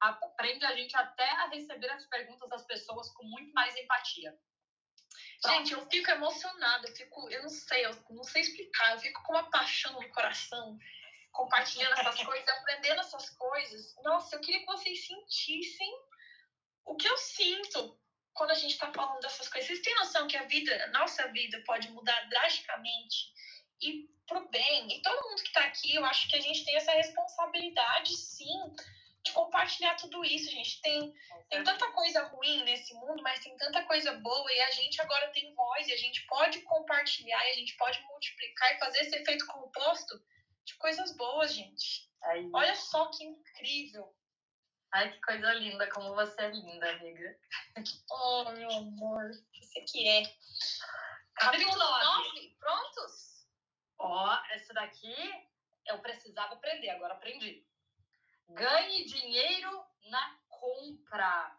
aprende 0.00 0.64
a 0.64 0.74
gente 0.74 0.96
até 0.96 1.28
a 1.30 1.48
receber 1.48 1.90
as 1.90 2.06
perguntas 2.06 2.48
das 2.48 2.66
pessoas 2.66 3.10
com 3.10 3.24
muito 3.24 3.52
mais 3.52 3.76
empatia. 3.76 4.34
Gente, 5.46 5.72
eu 5.72 5.86
fico 5.88 6.10
emocionada, 6.10 6.88
eu 6.88 6.96
fico, 6.96 7.30
eu 7.30 7.42
não 7.42 7.48
sei, 7.48 7.86
eu 7.86 7.96
não 8.10 8.24
sei 8.24 8.42
explicar, 8.42 8.94
eu 8.94 9.00
fico 9.00 9.22
com 9.22 9.32
uma 9.32 9.48
paixão 9.50 9.92
no 9.92 10.08
coração, 10.10 10.76
compartilhando 11.38 11.92
essas 11.92 12.20
coisas, 12.24 12.48
aprendendo 12.48 13.00
essas 13.00 13.30
coisas. 13.30 13.94
Nossa, 14.02 14.34
eu 14.34 14.40
queria 14.40 14.60
que 14.60 14.66
vocês 14.66 15.06
sentissem 15.06 15.92
o 16.84 16.96
que 16.96 17.08
eu 17.08 17.16
sinto 17.16 17.96
quando 18.34 18.50
a 18.50 18.54
gente 18.54 18.72
está 18.72 18.92
falando 18.92 19.20
dessas 19.20 19.48
coisas. 19.48 19.68
Vocês 19.68 19.82
têm 19.82 19.94
noção 19.94 20.26
que 20.26 20.36
a 20.36 20.44
vida, 20.44 20.84
a 20.84 20.88
nossa 20.88 21.28
vida 21.28 21.62
pode 21.64 21.88
mudar 21.90 22.20
drasticamente 22.28 23.32
e 23.80 24.08
pro 24.26 24.48
bem. 24.48 24.88
E 24.92 25.00
todo 25.00 25.28
mundo 25.28 25.42
que 25.42 25.48
está 25.48 25.64
aqui, 25.64 25.94
eu 25.94 26.04
acho 26.04 26.28
que 26.28 26.36
a 26.36 26.40
gente 26.40 26.64
tem 26.64 26.76
essa 26.76 26.92
responsabilidade, 26.92 28.16
sim, 28.16 28.74
de 29.24 29.30
compartilhar 29.32 29.94
tudo 29.94 30.24
isso. 30.24 30.48
A 30.48 30.52
gente 30.52 30.80
tem, 30.82 31.14
tem 31.48 31.62
tanta 31.62 31.90
coisa 31.92 32.24
ruim 32.24 32.64
nesse 32.64 32.94
mundo, 32.94 33.22
mas 33.22 33.40
tem 33.40 33.56
tanta 33.56 33.84
coisa 33.84 34.12
boa 34.14 34.52
e 34.52 34.60
a 34.60 34.70
gente 34.72 35.00
agora 35.00 35.30
tem 35.30 35.54
voz 35.54 35.86
e 35.86 35.92
a 35.92 35.96
gente 35.96 36.26
pode 36.26 36.60
compartilhar 36.62 37.46
e 37.46 37.50
a 37.50 37.54
gente 37.54 37.76
pode 37.76 38.00
multiplicar 38.02 38.74
e 38.74 38.78
fazer 38.78 38.98
esse 39.00 39.16
efeito 39.16 39.46
composto 39.46 40.20
de 40.68 40.76
coisas 40.76 41.16
boas, 41.16 41.54
gente. 41.54 42.10
Aí. 42.24 42.50
Olha 42.52 42.74
só 42.74 43.06
que 43.10 43.24
incrível. 43.24 44.14
Ai, 44.92 45.12
que 45.12 45.20
coisa 45.20 45.52
linda, 45.54 45.88
como 45.90 46.14
você 46.14 46.42
é 46.42 46.50
linda, 46.50 46.90
amiga. 46.90 47.38
Oh, 48.10 48.50
meu 48.50 48.70
amor, 48.70 49.30
você 49.54 49.80
que 49.82 50.06
é. 50.06 50.22
Capítulo 51.34 51.76
9. 51.76 52.56
Prontos? 52.58 53.46
Ó, 53.98 54.38
essa 54.50 54.74
daqui 54.74 55.14
eu 55.86 55.98
precisava 56.00 56.54
aprender, 56.54 56.90
agora 56.90 57.14
aprendi. 57.14 57.66
Ganhe 58.50 59.04
dinheiro 59.06 59.84
na 60.10 60.38
compra. 60.48 61.58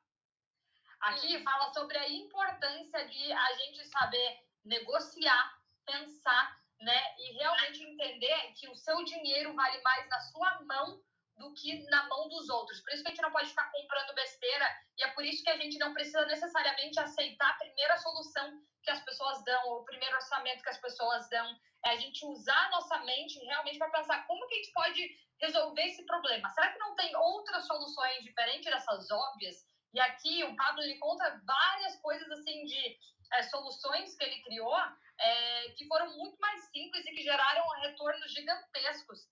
Aqui 1.01 1.37
hum. 1.37 1.43
fala 1.43 1.73
sobre 1.73 1.97
a 1.97 2.09
importância 2.09 3.07
de 3.07 3.31
a 3.31 3.53
gente 3.55 3.85
saber 3.85 4.43
negociar, 4.65 5.61
pensar, 5.85 6.58
né? 6.79 7.15
E 7.17 7.33
realmente 7.37 7.83
entender 7.83 8.53
que 8.53 8.69
o 8.69 8.75
seu 8.75 9.03
dinheiro 9.03 9.53
vale 9.53 9.81
mais 9.81 10.07
na 10.09 10.19
sua 10.21 10.61
mão 10.61 11.01
do 11.37 11.53
que 11.53 11.83
na 11.89 12.07
mão 12.07 12.27
dos 12.27 12.49
outros. 12.49 12.81
Por 12.81 12.93
isso 12.93 13.01
que 13.01 13.07
a 13.07 13.11
gente 13.11 13.21
não 13.21 13.31
pode 13.31 13.49
ficar 13.49 13.71
comprando 13.71 14.13
besteira 14.13 14.69
e 14.97 15.03
é 15.03 15.07
por 15.11 15.23
isso 15.23 15.43
que 15.43 15.49
a 15.49 15.57
gente 15.57 15.77
não 15.77 15.93
precisa 15.93 16.25
necessariamente 16.25 16.99
aceitar 16.99 17.49
a 17.49 17.57
primeira 17.57 17.97
solução 17.97 18.61
que 18.83 18.91
as 18.91 19.03
pessoas 19.03 19.43
dão 19.45 19.67
ou 19.69 19.79
o 19.79 19.85
primeiro 19.85 20.15
orçamento 20.15 20.61
que 20.61 20.69
as 20.69 20.77
pessoas 20.77 21.29
dão. 21.29 21.47
É 21.85 21.91
a 21.91 21.95
gente 21.95 22.25
usar 22.25 22.65
a 22.67 22.71
nossa 22.71 22.97
mente 22.99 23.39
realmente 23.45 23.77
para 23.77 23.89
pensar 23.89 24.27
como 24.27 24.45
que 24.47 24.55
a 24.55 24.57
gente 24.57 24.73
pode 24.73 25.09
resolver 25.41 25.83
esse 25.83 26.05
problema. 26.05 26.49
Será 26.49 26.73
que 26.73 26.79
não 26.79 26.93
tem 26.95 27.15
outras 27.15 27.65
soluções 27.65 28.21
diferentes 28.23 28.69
dessas 28.69 29.09
óbvias? 29.09 29.55
E 29.93 29.99
aqui 29.99 30.43
o 30.43 30.55
Pablo 30.55 30.81
ele 30.83 30.99
conta 30.99 31.41
várias 31.45 31.95
coisas 32.01 32.29
assim 32.31 32.65
de 32.65 32.97
é, 33.33 33.43
soluções 33.43 34.15
que 34.15 34.23
ele 34.23 34.41
criou 34.41 34.75
é, 35.19 35.69
que 35.71 35.85
foram 35.85 36.17
muito 36.17 36.37
mais 36.39 36.63
simples 36.71 37.05
e 37.05 37.11
que 37.11 37.21
geraram 37.21 37.67
retornos 37.81 38.31
gigantescos. 38.31 39.27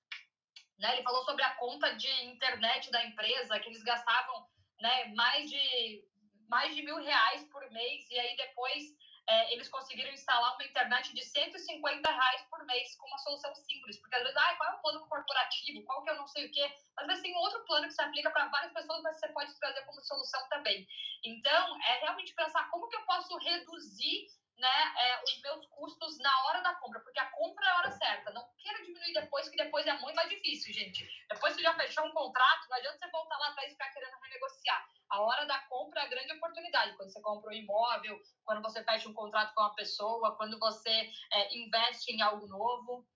Né? 0.77 0.93
Ele 0.93 1.03
falou 1.03 1.23
sobre 1.23 1.43
a 1.43 1.55
conta 1.55 1.95
de 1.95 2.11
internet 2.25 2.91
da 2.91 3.03
empresa, 3.05 3.59
que 3.59 3.69
eles 3.69 3.83
gastavam 3.83 4.47
né, 4.79 5.05
mais, 5.15 5.49
de, 5.49 6.03
mais 6.47 6.75
de 6.75 6.83
mil 6.83 6.97
reais 6.97 7.43
por 7.45 7.69
mês, 7.71 8.09
e 8.11 8.19
aí 8.19 8.35
depois 8.35 8.83
é, 9.27 9.53
eles 9.53 9.67
conseguiram 9.67 10.11
instalar 10.11 10.55
uma 10.55 10.65
internet 10.65 11.13
de 11.13 11.23
150 11.23 12.09
reais 12.09 12.41
por 12.49 12.65
mês 12.65 12.95
com 12.95 13.07
uma 13.07 13.17
solução 13.17 13.53
simples. 13.55 13.99
Porque 13.99 14.15
às 14.15 14.23
vezes, 14.23 14.37
ah, 14.37 14.55
qual 14.55 14.71
é 14.71 14.75
o 14.75 14.81
plano 14.81 15.07
corporativo? 15.07 15.83
Qual 15.83 16.03
que 16.03 16.09
eu 16.09 16.15
não 16.15 16.27
sei 16.27 16.45
o 16.45 16.51
quê? 16.51 16.73
Às 16.97 17.07
vezes 17.07 17.23
tem 17.23 17.35
outro 17.35 17.63
plano 17.65 17.87
que 17.87 17.93
se 17.93 18.01
aplica 18.01 18.31
para 18.31 18.47
várias 18.47 18.71
pessoas, 18.71 19.01
mas 19.03 19.19
você 19.19 19.27
pode 19.29 19.53
trazer 19.59 19.81
como 19.81 20.01
solução 20.01 20.47
também. 20.49 20.87
Então, 21.23 21.81
é 21.81 21.99
realmente 21.99 22.33
pensar 22.33 22.69
como 22.69 22.87
que 22.87 22.95
eu 22.95 23.05
posso 23.05 23.37
reduzir 23.37 24.27
né, 24.57 24.93
é, 24.97 25.23
os 25.23 25.41
meus 25.41 25.65
custos 25.67 26.17
na 26.19 26.45
hora 26.45 26.61
da 26.61 26.73
compra, 26.75 26.99
porque 27.01 27.19
a 27.19 27.29
compra 27.31 27.65
é 27.65 27.69
a 27.69 27.77
hora 27.77 27.91
certa. 27.91 28.31
Não 28.31 28.43
queira 28.57 28.83
diminuir 28.83 29.13
depois, 29.13 29.47
que 29.49 29.57
depois 29.57 29.85
é 29.85 29.93
muito 29.99 30.15
mais 30.15 30.29
difícil, 30.29 30.73
gente. 30.73 31.07
Depois 31.29 31.55
que 31.55 31.61
já 31.61 31.75
fechou 31.75 32.05
um 32.05 32.11
contrato, 32.11 32.67
não 32.69 32.77
adianta 32.77 32.97
você 32.97 33.11
voltar 33.11 33.37
lá 33.37 33.49
atrás 33.49 33.69
e 33.69 33.71
ficar 33.73 33.89
querendo 33.91 34.19
renegociar. 34.19 34.89
A 35.09 35.21
hora 35.21 35.45
da 35.45 35.59
compra 35.67 36.01
é 36.01 36.05
a 36.05 36.09
grande 36.09 36.33
oportunidade. 36.33 36.97
Quando 36.97 37.11
você 37.11 37.21
compra 37.21 37.51
um 37.51 37.53
imóvel, 37.53 38.19
quando 38.43 38.61
você 38.63 38.83
fecha 38.83 39.07
um 39.07 39.13
contrato 39.13 39.53
com 39.53 39.61
uma 39.61 39.75
pessoa, 39.75 40.35
quando 40.35 40.57
você 40.59 41.11
é, 41.33 41.55
investe 41.55 42.11
em 42.11 42.21
algo 42.21 42.47
novo. 42.47 43.07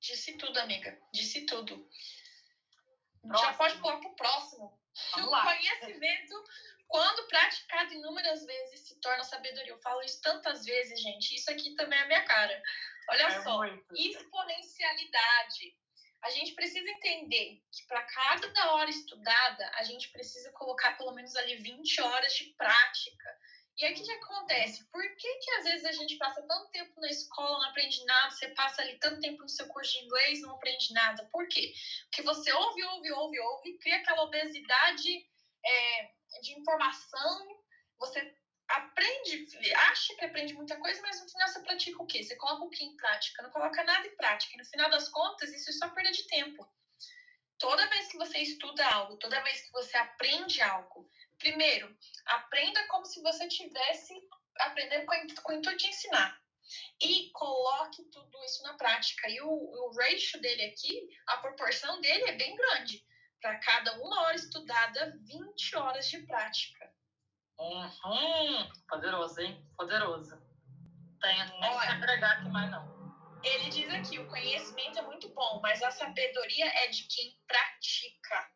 Disse 0.00 0.36
tudo, 0.36 0.58
amiga. 0.58 1.00
Disse 1.12 1.46
tudo. 1.46 1.88
Próximo. 3.22 3.50
Já 3.50 3.54
pode 3.54 3.78
pular 3.78 3.98
para 3.98 4.10
o 4.10 4.16
próximo. 4.16 4.80
Vamos 5.12 5.28
o 5.28 5.30
lá. 5.30 5.44
conhecimento 5.44 6.44
quando 6.94 7.26
praticado 7.26 7.92
inúmeras 7.92 8.46
vezes, 8.46 8.86
se 8.86 9.00
torna 9.00 9.24
sabedoria. 9.24 9.72
Eu 9.72 9.80
falo 9.80 10.00
isso 10.02 10.20
tantas 10.22 10.64
vezes, 10.64 11.00
gente. 11.00 11.34
Isso 11.34 11.50
aqui 11.50 11.74
também 11.74 11.98
é 11.98 12.02
a 12.02 12.06
minha 12.06 12.24
cara. 12.24 12.62
Olha 13.10 13.24
é 13.24 13.42
só, 13.42 13.56
muito. 13.56 13.84
exponencialidade. 13.96 15.76
A 16.22 16.30
gente 16.30 16.54
precisa 16.54 16.88
entender 16.88 17.60
que 17.72 17.84
para 17.88 18.00
cada 18.00 18.74
hora 18.74 18.88
estudada, 18.88 19.72
a 19.74 19.82
gente 19.82 20.08
precisa 20.12 20.52
colocar 20.52 20.96
pelo 20.96 21.10
menos 21.14 21.34
ali 21.34 21.56
20 21.56 22.00
horas 22.00 22.32
de 22.32 22.54
prática. 22.56 23.38
E 23.76 23.84
aí 23.84 23.92
o 23.92 23.96
que, 23.96 24.04
que 24.04 24.12
acontece? 24.12 24.88
Por 24.92 25.02
que, 25.16 25.34
que 25.38 25.50
às 25.50 25.64
vezes 25.64 25.84
a 25.86 25.92
gente 25.92 26.16
passa 26.16 26.46
tanto 26.46 26.70
tempo 26.70 27.00
na 27.00 27.08
escola, 27.08 27.58
não 27.58 27.70
aprende 27.70 28.04
nada, 28.04 28.30
você 28.30 28.48
passa 28.50 28.82
ali 28.82 28.96
tanto 29.00 29.20
tempo 29.20 29.42
no 29.42 29.48
seu 29.48 29.66
curso 29.66 29.90
de 29.98 30.04
inglês 30.04 30.42
não 30.42 30.52
aprende 30.54 30.94
nada? 30.94 31.28
Por 31.32 31.48
quê? 31.48 31.72
Porque 32.04 32.22
você 32.22 32.52
ouve, 32.52 32.84
ouve, 32.84 33.10
ouve, 33.10 33.40
ouve, 33.40 33.78
cria 33.78 33.96
aquela 33.96 34.22
obesidade 34.22 35.26
é, 35.66 36.14
de 36.40 36.52
informação, 36.58 37.62
você 37.98 38.34
aprende, 38.68 39.46
acha 39.90 40.14
que 40.16 40.24
aprende 40.24 40.54
muita 40.54 40.76
coisa, 40.76 41.00
mas 41.02 41.20
no 41.20 41.28
final 41.28 41.48
você 41.48 41.60
pratica 41.60 42.02
o 42.02 42.06
quê? 42.06 42.22
Você 42.22 42.36
coloca 42.36 42.64
o 42.64 42.70
quê 42.70 42.84
em 42.84 42.96
prática? 42.96 43.42
Não 43.42 43.50
coloca 43.50 43.84
nada 43.84 44.06
em 44.06 44.16
prática. 44.16 44.54
E 44.54 44.58
no 44.58 44.64
final 44.64 44.90
das 44.90 45.08
contas, 45.08 45.52
isso 45.52 45.70
é 45.70 45.72
só 45.72 45.88
perda 45.90 46.10
de 46.10 46.26
tempo. 46.26 46.66
Toda 47.58 47.88
vez 47.88 48.08
que 48.08 48.16
você 48.16 48.38
estuda 48.38 48.86
algo, 48.88 49.16
toda 49.16 49.42
vez 49.42 49.60
que 49.62 49.72
você 49.72 49.96
aprende 49.96 50.60
algo, 50.60 51.08
primeiro, 51.38 51.96
aprenda 52.26 52.86
como 52.88 53.06
se 53.06 53.22
você 53.22 53.46
tivesse 53.48 54.14
aprendendo 54.58 55.06
com 55.06 55.52
o 55.52 55.54
intuito 55.54 55.76
de 55.76 55.88
ensinar. 55.88 56.40
E 57.00 57.30
coloque 57.32 58.02
tudo 58.04 58.44
isso 58.44 58.62
na 58.62 58.74
prática. 58.74 59.28
E 59.28 59.40
o, 59.40 59.48
o 59.48 59.92
ratio 59.96 60.40
dele 60.40 60.64
aqui, 60.64 61.08
a 61.26 61.38
proporção 61.38 62.00
dele 62.00 62.24
é 62.24 62.32
bem 62.32 62.56
grande 62.56 63.04
para 63.44 63.58
cada 63.58 63.92
uma 64.00 64.22
hora 64.22 64.36
estudada, 64.36 65.12
20 65.28 65.76
horas 65.76 66.08
de 66.08 66.18
prática. 66.26 66.90
Uhum. 67.58 68.72
Poderoso, 68.88 69.38
hein? 69.38 69.70
Poderoso. 69.76 70.42
Tenho 71.20 71.60
nem 71.60 71.78
que 71.78 71.86
agregar 71.86 72.38
aqui 72.38 72.48
mais 72.48 72.70
não. 72.70 72.94
Ele 73.42 73.68
diz 73.68 73.90
aqui, 73.90 74.18
o 74.18 74.26
conhecimento 74.28 74.98
é 74.98 75.02
muito 75.02 75.28
bom, 75.34 75.60
mas 75.60 75.82
a 75.82 75.90
sabedoria 75.90 76.66
é 76.84 76.88
de 76.88 77.06
quem 77.06 77.38
pratica. 77.46 78.50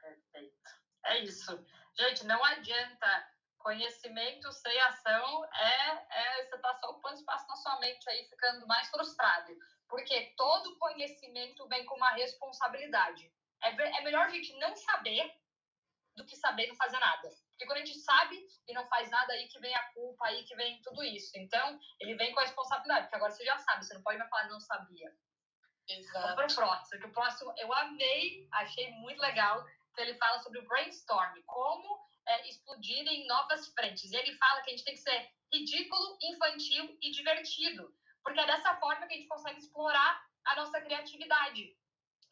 Perfeito. 0.00 0.70
É 1.04 1.18
isso. 1.20 1.64
Gente, 1.96 2.26
não 2.26 2.44
adianta. 2.44 3.32
Conhecimento 3.58 4.52
sem 4.52 4.80
ação 4.80 5.44
é, 5.54 6.06
é 6.10 6.44
você 6.46 6.58
tá 6.58 6.74
só 6.80 6.90
ocupando 6.90 7.14
espaço 7.14 7.46
na 7.46 7.56
sua 7.56 7.78
mente 7.78 8.10
aí, 8.10 8.28
ficando 8.28 8.66
mais 8.66 8.88
frustrado. 8.88 9.52
Porque 9.88 10.34
todo 10.36 10.78
conhecimento 10.78 11.66
vem 11.68 11.84
com 11.86 11.96
uma 11.96 12.10
responsabilidade. 12.10 13.32
É, 13.62 13.70
é 13.70 14.00
melhor 14.02 14.26
a 14.26 14.30
gente 14.30 14.52
não 14.58 14.74
saber 14.74 15.32
do 16.16 16.24
que 16.24 16.34
saber 16.34 16.66
não 16.66 16.76
fazer 16.76 16.98
nada. 16.98 17.28
Porque 17.50 17.66
quando 17.66 17.78
a 17.78 17.84
gente 17.84 17.98
sabe 17.98 18.46
e 18.66 18.72
não 18.72 18.86
faz 18.88 19.10
nada, 19.10 19.32
aí 19.32 19.48
que 19.48 19.58
vem 19.60 19.74
a 19.74 19.92
culpa, 19.92 20.26
aí 20.26 20.44
que 20.44 20.56
vem 20.56 20.80
tudo 20.82 21.02
isso. 21.04 21.32
Então, 21.38 21.78
ele 22.00 22.14
vem 22.16 22.32
com 22.32 22.40
a 22.40 22.42
responsabilidade, 22.42 23.02
porque 23.04 23.16
agora 23.16 23.30
você 23.30 23.44
já 23.44 23.58
sabe, 23.58 23.84
você 23.84 23.94
não 23.94 24.02
pode 24.02 24.18
mais 24.18 24.30
falar, 24.30 24.48
não 24.48 24.60
sabia. 24.60 25.14
Exato. 25.88 26.36
Vamos 26.36 26.54
para 26.54 26.64
o 26.64 26.68
próximo, 26.68 27.00
que 27.00 27.06
o 27.06 27.12
próximo 27.12 27.54
eu 27.56 27.72
amei, 27.72 28.48
achei 28.52 28.90
muito 28.92 29.20
legal, 29.20 29.64
que 29.94 30.00
ele 30.00 30.14
fala 30.14 30.38
sobre 30.40 30.58
o 30.58 30.66
brainstorm, 30.66 31.40
como 31.46 31.98
é, 32.26 32.48
explodir 32.48 33.06
em 33.06 33.26
novas 33.26 33.68
frentes. 33.68 34.10
E 34.10 34.16
ele 34.16 34.36
fala 34.36 34.62
que 34.62 34.70
a 34.70 34.76
gente 34.76 34.84
tem 34.84 34.94
que 34.94 35.00
ser 35.00 35.30
ridículo, 35.52 36.18
infantil 36.22 36.98
e 37.00 37.10
divertido, 37.12 37.94
porque 38.26 38.40
é 38.40 38.46
dessa 38.46 38.74
forma 38.78 39.06
que 39.06 39.14
a 39.14 39.16
gente 39.16 39.28
consegue 39.28 39.60
explorar 39.60 40.20
a 40.46 40.56
nossa 40.56 40.80
criatividade. 40.80 41.76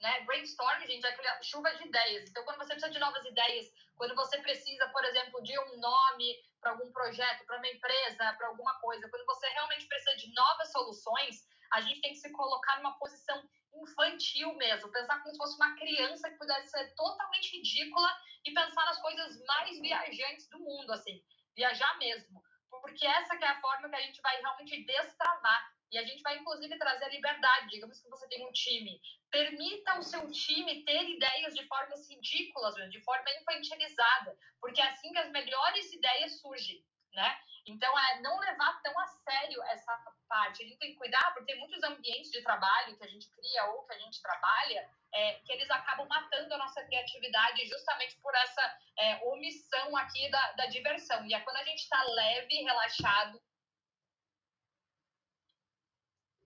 Né? 0.00 0.22
Brainstorm, 0.22 0.80
gente, 0.88 1.06
é 1.06 1.42
chuva 1.44 1.72
de 1.76 1.86
ideias. 1.86 2.28
Então, 2.28 2.42
quando 2.42 2.58
você 2.58 2.74
precisa 2.74 2.90
de 2.90 2.98
novas 2.98 3.24
ideias, 3.24 3.66
quando 3.94 4.12
você 4.16 4.38
precisa, 4.38 4.88
por 4.88 5.04
exemplo, 5.04 5.40
de 5.44 5.56
um 5.56 5.78
nome 5.78 6.34
para 6.60 6.72
algum 6.72 6.90
projeto, 6.90 7.46
para 7.46 7.58
uma 7.58 7.68
empresa, 7.68 8.32
para 8.36 8.48
alguma 8.48 8.74
coisa, 8.80 9.08
quando 9.08 9.24
você 9.24 9.46
realmente 9.50 9.86
precisa 9.86 10.16
de 10.16 10.34
novas 10.34 10.72
soluções, 10.72 11.46
a 11.72 11.80
gente 11.80 12.00
tem 12.00 12.10
que 12.10 12.18
se 12.18 12.32
colocar 12.32 12.76
numa 12.78 12.98
posição 12.98 13.40
infantil 13.72 14.52
mesmo, 14.56 14.90
pensar 14.90 15.22
como 15.22 15.30
se 15.30 15.38
fosse 15.38 15.56
uma 15.56 15.76
criança 15.76 16.28
que 16.28 16.38
pudesse 16.38 16.70
ser 16.70 16.92
totalmente 16.96 17.56
ridícula 17.56 18.10
e 18.44 18.52
pensar 18.52 18.84
nas 18.84 19.00
coisas 19.00 19.40
mais 19.46 19.80
viajantes 19.80 20.48
do 20.48 20.58
mundo, 20.58 20.92
assim, 20.92 21.22
viajar 21.56 21.96
mesmo, 21.98 22.42
porque 22.80 23.06
essa 23.06 23.34
é 23.34 23.46
a 23.46 23.60
forma 23.60 23.88
que 23.88 23.96
a 23.96 24.00
gente 24.00 24.20
vai 24.20 24.40
realmente 24.40 24.84
destravar 24.84 25.74
e 25.90 25.98
a 25.98 26.04
gente 26.04 26.22
vai, 26.22 26.36
inclusive, 26.38 26.76
trazer 26.76 27.08
liberdade. 27.08 27.70
Digamos 27.70 28.00
que 28.00 28.08
você 28.08 28.26
tem 28.28 28.44
um 28.46 28.52
time. 28.52 29.00
Permita 29.30 29.98
o 29.98 30.02
seu 30.02 30.30
time 30.30 30.84
ter 30.84 31.08
ideias 31.08 31.54
de 31.54 31.64
formas 31.66 32.08
ridículas, 32.10 32.74
de 32.90 33.00
forma 33.02 33.30
infantilizada, 33.40 34.36
porque 34.60 34.80
é 34.80 34.88
assim 34.88 35.12
que 35.12 35.18
as 35.18 35.30
melhores 35.30 35.92
ideias 35.92 36.40
surgem, 36.40 36.84
né? 37.12 37.38
Então, 37.66 37.98
é 37.98 38.20
não 38.20 38.38
levar 38.38 38.82
tão 38.82 38.98
a 38.98 39.06
sério 39.06 39.62
essa 39.64 39.96
parte. 40.28 40.62
A 40.62 40.66
gente 40.66 40.78
tem 40.78 40.92
que 40.92 40.98
cuidar, 40.98 41.32
porque 41.32 41.52
tem 41.52 41.60
muitos 41.60 41.82
ambientes 41.82 42.30
de 42.30 42.42
trabalho 42.42 42.96
que 42.96 43.04
a 43.04 43.08
gente 43.08 43.30
cria 43.30 43.64
ou 43.66 43.86
que 43.86 43.94
a 43.94 43.98
gente 43.98 44.20
trabalha, 44.20 44.90
é, 45.14 45.34
que 45.44 45.52
eles 45.52 45.70
acabam 45.70 46.08
matando 46.08 46.52
a 46.54 46.58
nossa 46.58 46.84
criatividade 46.84 47.66
justamente 47.66 48.16
por 48.16 48.34
essa 48.34 48.78
é, 48.98 49.24
omissão 49.24 49.96
aqui 49.96 50.28
da, 50.28 50.52
da 50.52 50.66
diversão. 50.66 51.24
E 51.24 51.32
é 51.32 51.40
quando 51.40 51.56
a 51.58 51.64
gente 51.64 51.82
está 51.82 52.02
leve, 52.02 52.62
relaxado. 52.62 53.40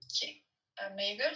Aqui, 0.03 0.45
amiga. 0.77 1.33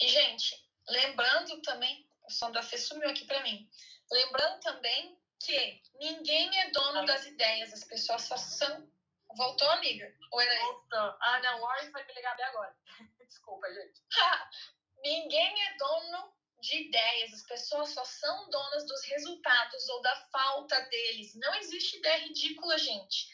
E, 0.00 0.08
gente, 0.08 0.54
lembrando 0.86 1.60
também, 1.62 2.06
o 2.24 2.30
som 2.30 2.52
da 2.52 2.62
Fê 2.62 2.76
sumiu 2.76 3.08
aqui 3.08 3.24
para 3.24 3.42
mim. 3.42 3.68
Lembrando 4.12 4.60
também 4.60 5.18
que 5.40 5.82
ninguém 5.94 6.58
é 6.60 6.70
dono 6.70 7.06
das 7.06 7.24
ideias, 7.26 7.72
as 7.72 7.84
pessoas 7.84 8.22
só 8.22 8.36
são. 8.36 8.86
Voltou, 9.34 9.70
amiga? 9.70 10.14
Oi, 10.32 10.44
Elaine. 10.44 10.62
Voltou. 10.62 11.16
Ah, 11.20 11.40
não, 11.42 11.58
o 11.58 11.60
Warren 11.62 11.90
foi 11.90 12.04
me 12.04 12.14
ligar 12.14 12.36
bem 12.36 12.46
agora. 12.46 12.76
Desculpa, 13.18 13.66
gente. 13.72 14.02
ninguém 15.02 15.62
é 15.62 15.76
dono 15.76 16.32
de 16.60 16.88
ideias, 16.88 17.32
as 17.32 17.42
pessoas 17.42 17.90
só 17.90 18.04
são 18.04 18.50
donas 18.50 18.86
dos 18.86 19.04
resultados 19.04 19.88
ou 19.88 20.02
da 20.02 20.16
falta 20.32 20.80
deles. 20.82 21.34
Não 21.36 21.54
existe 21.54 21.98
ideia 21.98 22.24
ridícula, 22.24 22.76
gente. 22.78 23.28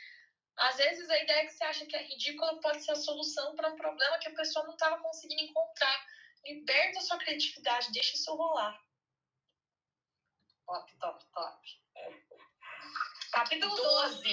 Às 0.57 0.77
vezes 0.77 1.09
a 1.11 1.19
ideia 1.19 1.47
que 1.47 1.53
você 1.53 1.65
acha 1.65 1.87
que 1.87 1.97
é 1.97 2.03
ridícula 2.03 2.61
pode 2.61 2.85
ser 2.85 2.93
a 2.93 2.97
solução 2.97 3.57
para 3.57 3.71
um 3.71 3.77
problema 3.77 4.19
que 4.19 4.29
a 4.29 4.35
pessoa 4.35 4.65
não 4.67 4.75
estava 4.75 5.03
conseguindo 5.03 5.43
encontrar. 5.43 6.07
Liberta 6.45 6.99
a 6.99 7.03
sua 7.03 7.19
criatividade, 7.19 7.93
deixa 7.93 8.15
isso 8.15 8.35
rolar. 8.35 8.79
Top, 10.67 10.99
top, 10.99 11.25
top. 11.33 11.85
Capítulo 13.33 13.75
12. 13.75 14.29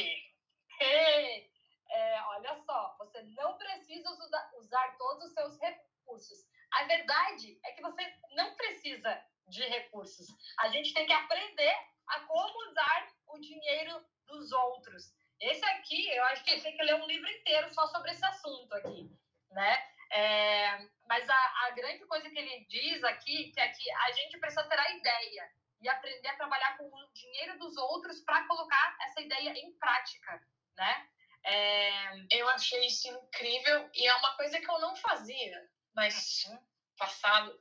Hey, 0.79 1.51
é, 1.89 2.21
olha 2.23 2.55
só, 2.65 2.95
você 2.99 3.21
não 3.23 3.57
precisa 3.57 4.09
usar 4.57 4.97
todos 4.97 5.25
os 5.25 5.33
seus 5.33 5.59
recursos. 5.59 6.39
A 6.71 6.83
verdade 6.85 7.59
é 7.65 7.71
que 7.73 7.81
você 7.81 8.01
não 8.35 8.55
precisa 8.55 9.21
de 9.47 9.63
recursos. 9.63 10.27
A 10.59 10.69
gente 10.69 10.93
tem 10.93 11.05
que 11.05 11.13
aprender 11.13 11.75
a 12.07 12.19
como 12.21 12.69
usar 12.69 13.07
o 13.27 13.39
dinheiro 13.39 14.05
dos 14.27 14.51
outros. 14.51 15.13
Esse 15.39 15.65
aqui, 15.65 16.09
eu 16.09 16.23
acho 16.25 16.43
que 16.43 16.61
tem 16.61 16.75
que 16.75 16.83
ler 16.83 16.95
um 16.95 17.07
livro 17.07 17.29
inteiro 17.29 17.73
só 17.73 17.87
sobre 17.87 18.11
esse 18.11 18.23
assunto 18.25 18.73
aqui, 18.75 19.09
né? 19.49 19.91
É, 20.13 20.77
mas 21.07 21.27
a, 21.29 21.65
a 21.65 21.71
grande 21.71 22.05
coisa 22.05 22.29
que 22.29 22.37
ele 22.37 22.65
diz 22.65 23.03
aqui, 23.03 23.51
que 23.51 23.59
é 23.59 23.67
que 23.69 23.91
a 23.91 24.11
gente 24.11 24.37
precisa 24.39 24.67
ter 24.67 24.77
a 24.77 24.91
ideia 24.91 25.49
e 25.81 25.89
aprender 25.89 26.27
a 26.27 26.35
trabalhar 26.35 26.77
com 26.77 26.85
o 26.85 27.13
dinheiro 27.13 27.57
dos 27.57 27.75
outros 27.77 28.21
para 28.21 28.45
colocar 28.47 28.97
essa 29.01 29.21
ideia 29.21 29.51
em 29.51 29.73
prática, 29.77 30.41
né? 30.77 31.09
É... 31.43 32.37
Eu 32.37 32.47
achei 32.49 32.85
isso 32.85 33.07
incrível 33.07 33.89
e 33.95 34.07
é 34.07 34.15
uma 34.15 34.35
coisa 34.35 34.59
que 34.59 34.69
eu 34.69 34.79
não 34.79 34.95
fazia, 34.97 35.69
mas 35.93 36.45
uhum. 36.45 36.59
passado. 36.97 37.59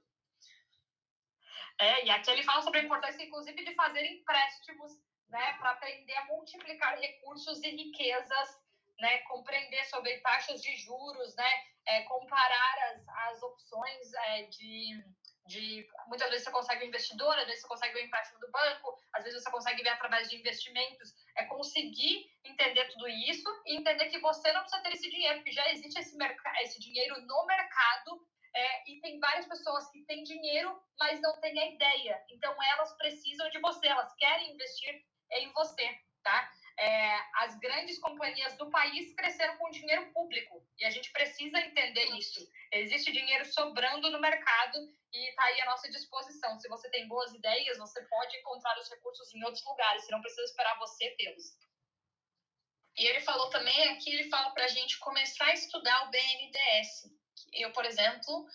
É, 1.79 2.05
e 2.05 2.11
aqui 2.11 2.31
ele 2.31 2.43
fala 2.43 2.63
sobre 2.63 2.81
a 2.81 2.85
importância, 2.85 3.23
inclusive, 3.23 3.65
de 3.65 3.75
fazer 3.75 4.05
empréstimos, 4.05 4.93
né, 5.29 5.53
para 5.55 5.71
aprender 5.71 6.15
a 6.17 6.27
multiplicar 6.27 6.99
recursos 6.99 7.63
e 7.63 7.71
riquezas, 7.71 8.61
né, 8.99 9.19
compreender 9.21 9.85
sobre 9.87 10.19
taxas 10.21 10.61
de 10.61 10.77
juros, 10.77 11.35
né, 11.37 11.51
é, 11.87 12.03
comparar 12.03 12.93
as, 12.93 13.09
as 13.09 13.43
opções 13.43 14.13
é, 14.13 14.43
de 14.45 15.03
de 15.51 15.87
muitas 16.07 16.31
vezes 16.31 16.45
você 16.45 16.53
consegue 16.53 16.85
um 16.85 16.89
investidor, 16.89 17.37
às 17.37 17.47
vezes 17.47 17.63
você 17.63 17.69
consegue 17.69 17.99
um 17.99 18.05
empréstimo 18.05 18.39
do 18.39 18.51
banco, 18.53 18.97
às 19.13 19.25
vezes 19.25 19.43
você 19.43 19.51
consegue 19.51 19.83
ver 19.83 19.89
através 19.91 20.31
de 20.31 20.37
investimentos. 20.37 21.13
É 21.37 21.45
conseguir 21.45 22.31
entender 22.45 22.85
tudo 22.93 23.09
isso 23.09 23.49
e 23.67 23.77
entender 23.77 24.07
que 24.11 24.21
você 24.21 24.53
não 24.53 24.61
precisa 24.61 24.83
ter 24.83 24.93
esse 24.93 25.11
dinheiro, 25.11 25.39
porque 25.39 25.53
já 25.53 25.69
existe 25.73 25.99
esse, 25.99 26.17
esse 26.63 26.81
dinheiro 26.81 27.21
no 27.23 27.47
mercado 27.47 28.25
é, 28.55 28.91
e 28.91 29.01
tem 29.01 29.19
várias 29.19 29.47
pessoas 29.47 29.91
que 29.91 30.05
têm 30.05 30.23
dinheiro, 30.23 30.81
mas 30.99 31.21
não 31.21 31.41
têm 31.41 31.59
a 31.59 31.67
ideia. 31.67 32.25
Então 32.31 32.55
elas 32.63 32.97
precisam 32.97 33.51
de 33.51 33.59
você, 33.59 33.89
elas 33.89 34.15
querem 34.15 34.53
investir 34.53 35.05
em 35.33 35.53
você, 35.53 35.99
tá? 36.23 36.49
É, 36.83 37.21
as 37.35 37.59
grandes 37.59 37.99
companhias 37.99 38.57
do 38.57 38.71
país 38.71 39.15
cresceram 39.15 39.59
com 39.59 39.71
dinheiro 39.71 40.11
público 40.15 40.67
e 40.79 40.85
a 40.87 40.91
gente 40.91 41.13
precisa 41.13 41.61
entender 41.61 42.07
isso. 42.17 42.41
Existe 42.73 43.13
dinheiro 43.13 43.45
sobrando 43.53 44.11
no 44.11 44.19
mercado 44.19 44.79
e 45.13 45.29
está 45.29 45.45
aí 45.45 45.61
à 45.61 45.67
nossa 45.67 45.91
disposição. 45.91 46.59
Se 46.59 46.71
você 46.71 46.89
tem 46.89 47.07
boas 47.07 47.35
ideias, 47.35 47.77
você 47.77 48.03
pode 48.07 48.35
encontrar 48.39 48.79
os 48.79 48.89
recursos 48.89 49.35
em 49.35 49.45
outros 49.45 49.63
lugares, 49.67 50.05
você 50.05 50.13
não 50.13 50.23
precisa 50.23 50.45
esperar 50.45 50.79
você 50.79 51.11
tê-los. 51.17 51.55
E 52.97 53.07
ele 53.07 53.21
falou 53.21 53.51
também 53.51 53.89
aqui, 53.91 54.11
ele 54.11 54.31
fala 54.31 54.51
para 54.53 54.65
a 54.65 54.69
gente 54.69 54.99
começar 55.01 55.45
a 55.45 55.55
estudar 55.55 56.09
o 56.09 56.11
BNDES. 56.11 57.13
Eu, 57.53 57.73
por 57.73 57.85
exemplo, 57.85 58.47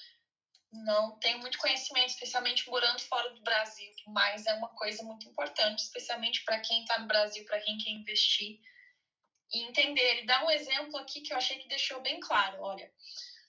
não 0.84 1.18
tenho 1.20 1.40
muito 1.40 1.58
conhecimento, 1.58 2.10
especialmente 2.10 2.68
morando 2.70 3.00
fora 3.02 3.30
do 3.30 3.42
Brasil, 3.42 3.92
mas 4.08 4.46
é 4.46 4.54
uma 4.54 4.70
coisa 4.70 5.04
muito 5.04 5.28
importante, 5.28 5.84
especialmente 5.84 6.44
para 6.44 6.60
quem 6.60 6.82
está 6.82 7.00
no 7.00 7.08
Brasil, 7.08 7.46
para 7.46 7.60
quem 7.62 7.78
quer 7.78 7.92
investir 7.92 8.60
e 9.52 9.64
entender. 9.64 10.02
Ele 10.02 10.26
dá 10.26 10.44
um 10.44 10.52
exemplo 10.52 10.98
aqui 10.98 11.22
que 11.22 11.34
eu 11.34 11.38
achei 11.38 11.58
que 11.60 11.68
deixou 11.68 12.02
bem 12.02 12.20
claro. 12.20 12.62
Olha, 12.62 12.92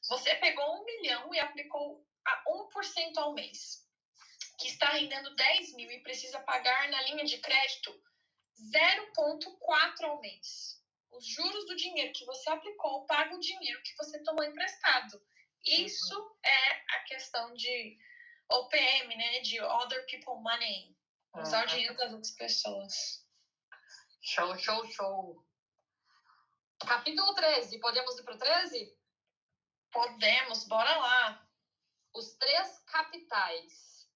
você 0.09 0.35
pegou 0.37 0.65
um 0.81 0.85
milhão 0.85 1.35
e 1.35 1.41
aplicou 1.41 2.07
a 2.25 2.45
1% 2.49 3.19
ao 3.19 3.35
mês, 3.35 3.85
que 4.59 4.69
está 4.69 4.91
rendendo 4.91 5.35
10 5.35 5.75
mil 5.75 5.91
e 5.91 6.03
precisa 6.03 6.41
pagar 6.41 6.89
na 6.91 7.03
linha 7.03 7.25
de 7.25 7.39
crédito 7.39 7.95
0,4 8.73 10.05
ao 10.05 10.21
mês. 10.21 10.77
Os 11.13 11.27
juros 11.27 11.67
do 11.67 11.77
dinheiro 11.77 12.13
que 12.13 12.25
você 12.25 12.51
aplicou 12.51 13.07
pagam 13.07 13.37
o 13.37 13.41
dinheiro 13.41 13.83
que 13.83 13.97
você 13.97 14.23
tomou 14.23 14.45
emprestado. 14.45 15.21
Isso 15.67 16.39
é 16.45 16.97
a 16.97 17.01
questão 17.01 17.53
de 17.55 17.99
OPM, 18.49 19.17
né? 19.17 19.41
De 19.41 19.61
Other 19.61 20.07
People 20.07 20.41
Money. 20.41 20.97
Usar 21.35 21.65
o 21.65 21.69
dinheiro 21.69 21.97
das 21.97 22.13
outras 22.13 22.31
pessoas. 22.33 23.27
Show, 24.23 24.57
show, 24.59 24.87
show. 24.87 25.45
Capítulo 26.87 27.35
13. 27.35 27.79
Podemos 27.81 28.19
ir 28.19 28.23
para 28.23 28.35
o 28.35 28.39
13? 28.39 28.97
Podemos, 29.91 30.65
bora 30.65 30.97
lá 30.97 31.47
os 32.15 32.35
três 32.37 32.79
capitais. 32.87 34.09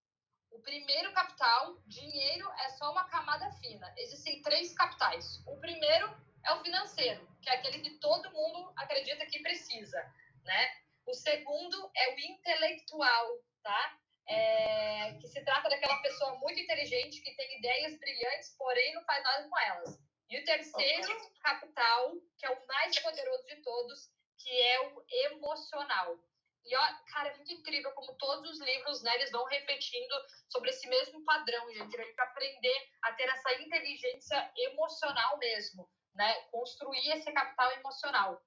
O 0.51 0.61
primeiro 0.61 1.13
capital, 1.13 1.81
dinheiro, 1.87 2.51
é 2.61 2.71
só 2.71 2.90
uma 2.90 3.09
camada 3.09 3.51
fina. 3.55 3.92
Existem 3.96 4.42
três 4.42 4.73
capitais. 4.75 5.42
O 5.46 5.59
primeiro 5.59 6.17
é 6.44 6.53
o 6.53 6.63
financeiro, 6.63 7.27
que 7.42 7.51
é 7.51 7.55
aquele 7.55 7.81
que 7.81 7.98
todo 7.98 8.33
mundo 8.33 8.73
acredita 8.77 9.27
que 9.27 9.40
precisa, 9.40 10.01
né? 10.44 10.81
O 11.07 11.15
segundo 11.15 11.90
é 11.96 12.15
o 12.15 12.19
intelectual, 12.19 13.27
tá? 13.63 13.98
É, 14.29 15.15
que 15.21 15.27
se 15.27 15.42
trata 15.44 15.69
daquela 15.69 16.01
pessoa 16.03 16.38
muito 16.38 16.61
inteligente 16.61 17.21
que 17.21 17.35
tem 17.35 17.59
ideias 17.59 17.98
brilhantes, 17.98 18.55
porém 18.57 18.94
não 18.94 19.05
faz 19.05 19.23
nada 19.25 19.48
com 19.48 19.59
elas. 19.59 19.98
E 20.29 20.38
o 20.38 20.44
terceiro 20.44 21.33
capital, 21.42 22.13
que 22.38 22.46
é 22.46 22.51
o 22.51 22.67
mais 22.67 22.96
poderoso 23.01 23.44
de 23.46 23.57
todos, 23.63 24.09
que 24.38 24.51
é 24.51 24.81
o 24.81 25.05
emocional 25.09 26.19
E, 26.65 26.77
ó, 26.77 26.83
cara, 27.13 27.31
é 27.31 27.37
muito 27.37 27.53
incrível 27.53 27.90
como 27.92 28.15
todos 28.17 28.51
os 28.51 28.61
livros, 28.61 29.03
né, 29.03 29.15
eles 29.17 29.31
vão 29.31 29.44
repetindo 29.46 30.15
sobre 30.48 30.71
esse 30.71 30.87
mesmo 30.88 31.25
padrão, 31.25 31.73
gente. 31.73 31.98
A 31.98 32.05
gente 32.05 32.21
aprender 32.21 32.88
a 33.03 33.13
ter 33.15 33.29
essa 33.29 33.55
inteligência 33.55 34.53
emocional 34.57 35.38
mesmo, 35.38 35.88
né? 36.15 36.33
Construir 36.51 37.11
esse 37.13 37.33
capital 37.33 37.73
emocional. 37.73 38.42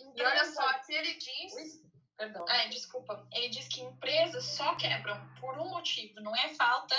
Então, 0.00 0.12
e 0.16 0.22
olha 0.22 0.44
só, 0.52 0.66
aqui 0.70 0.94
ele 0.94 1.14
diz... 1.14 1.86
Perdão. 2.16 2.48
É, 2.48 2.68
desculpa. 2.68 3.28
Ele 3.32 3.48
diz 3.50 3.68
que 3.68 3.82
empresas 3.82 4.44
só 4.44 4.74
quebram 4.76 5.16
por 5.38 5.58
um 5.58 5.68
motivo. 5.68 6.20
Não 6.20 6.34
é 6.34 6.54
falta 6.54 6.96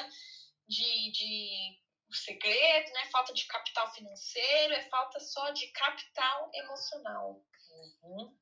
de, 0.67 1.11
de 1.11 1.81
segredo, 2.11 2.91
não 2.93 3.01
é 3.01 3.05
falta 3.05 3.33
de 3.33 3.45
capital 3.45 3.91
financeiro, 3.93 4.73
é 4.73 4.87
falta 4.89 5.19
só 5.19 5.49
de 5.51 5.67
capital 5.71 6.51
emocional. 6.53 7.43
Uhum. 8.03 8.37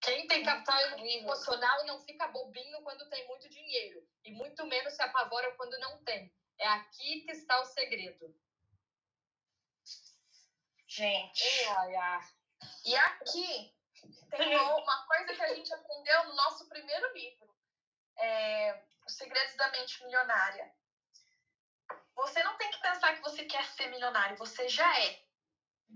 Quem 0.00 0.26
tem 0.26 0.44
capital 0.44 0.80
emocional 0.98 1.86
não 1.86 2.00
fica 2.04 2.26
bobinho 2.28 2.82
quando 2.82 3.08
tem 3.08 3.26
muito 3.28 3.48
dinheiro 3.48 4.04
e 4.24 4.32
muito 4.32 4.66
menos 4.66 4.94
se 4.94 5.02
apavora 5.02 5.54
quando 5.56 5.78
não 5.78 6.02
tem. 6.02 6.32
É 6.58 6.66
aqui 6.66 7.20
que 7.20 7.32
está 7.32 7.60
o 7.60 7.64
segredo. 7.66 8.34
Gente. 10.86 11.44
Ai, 11.68 11.94
ai. 11.94 12.41
E 12.84 12.96
aqui 12.96 13.74
tem 14.30 14.56
uma 14.56 15.06
coisa 15.06 15.34
que 15.34 15.42
a 15.42 15.54
gente 15.54 15.72
aprendeu 15.72 16.24
no 16.24 16.34
nosso 16.34 16.68
primeiro 16.68 17.12
livro, 17.14 17.54
é, 18.18 18.82
Os 19.06 19.14
Segredos 19.14 19.54
da 19.56 19.70
Mente 19.70 20.02
Milionária. 20.04 20.72
Você 22.14 22.42
não 22.42 22.56
tem 22.56 22.70
que 22.70 22.80
pensar 22.80 23.14
que 23.14 23.22
você 23.22 23.44
quer 23.44 23.64
ser 23.64 23.88
milionário, 23.88 24.36
você 24.36 24.68
já 24.68 25.00
é. 25.00 25.22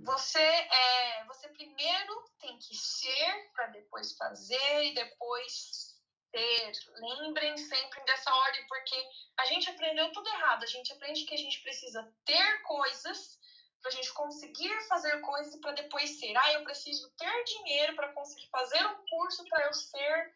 Você 0.04 0.38
é, 0.38 1.24
você 1.24 1.48
primeiro 1.48 2.30
tem 2.38 2.58
que 2.58 2.76
ser 2.76 3.50
para 3.54 3.68
depois 3.68 4.16
fazer 4.16 4.84
e 4.84 4.94
depois 4.94 5.96
ter. 6.30 6.72
Lembrem 6.96 7.56
sempre 7.56 8.00
dessa 8.04 8.34
ordem, 8.34 8.66
porque 8.66 9.08
a 9.38 9.46
gente 9.46 9.70
aprendeu 9.70 10.12
tudo 10.12 10.28
errado. 10.28 10.64
A 10.64 10.66
gente 10.66 10.92
aprende 10.92 11.24
que 11.24 11.34
a 11.34 11.38
gente 11.38 11.62
precisa 11.62 12.12
ter 12.24 12.62
coisas 12.62 13.38
para 13.86 13.92
a 13.92 13.96
gente 14.02 14.12
conseguir 14.14 14.88
fazer 14.88 15.20
coisas 15.20 15.54
para 15.60 15.70
depois 15.70 16.18
ser. 16.18 16.36
Ah, 16.36 16.54
eu 16.54 16.64
preciso 16.64 17.08
ter 17.10 17.44
dinheiro 17.44 17.94
para 17.94 18.12
conseguir 18.12 18.48
fazer 18.48 18.84
um 18.84 19.06
curso 19.06 19.44
para 19.44 19.66
eu 19.66 19.72
ser 19.72 20.34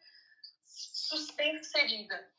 bem 1.35 1.61
sucedida. 1.61 2.31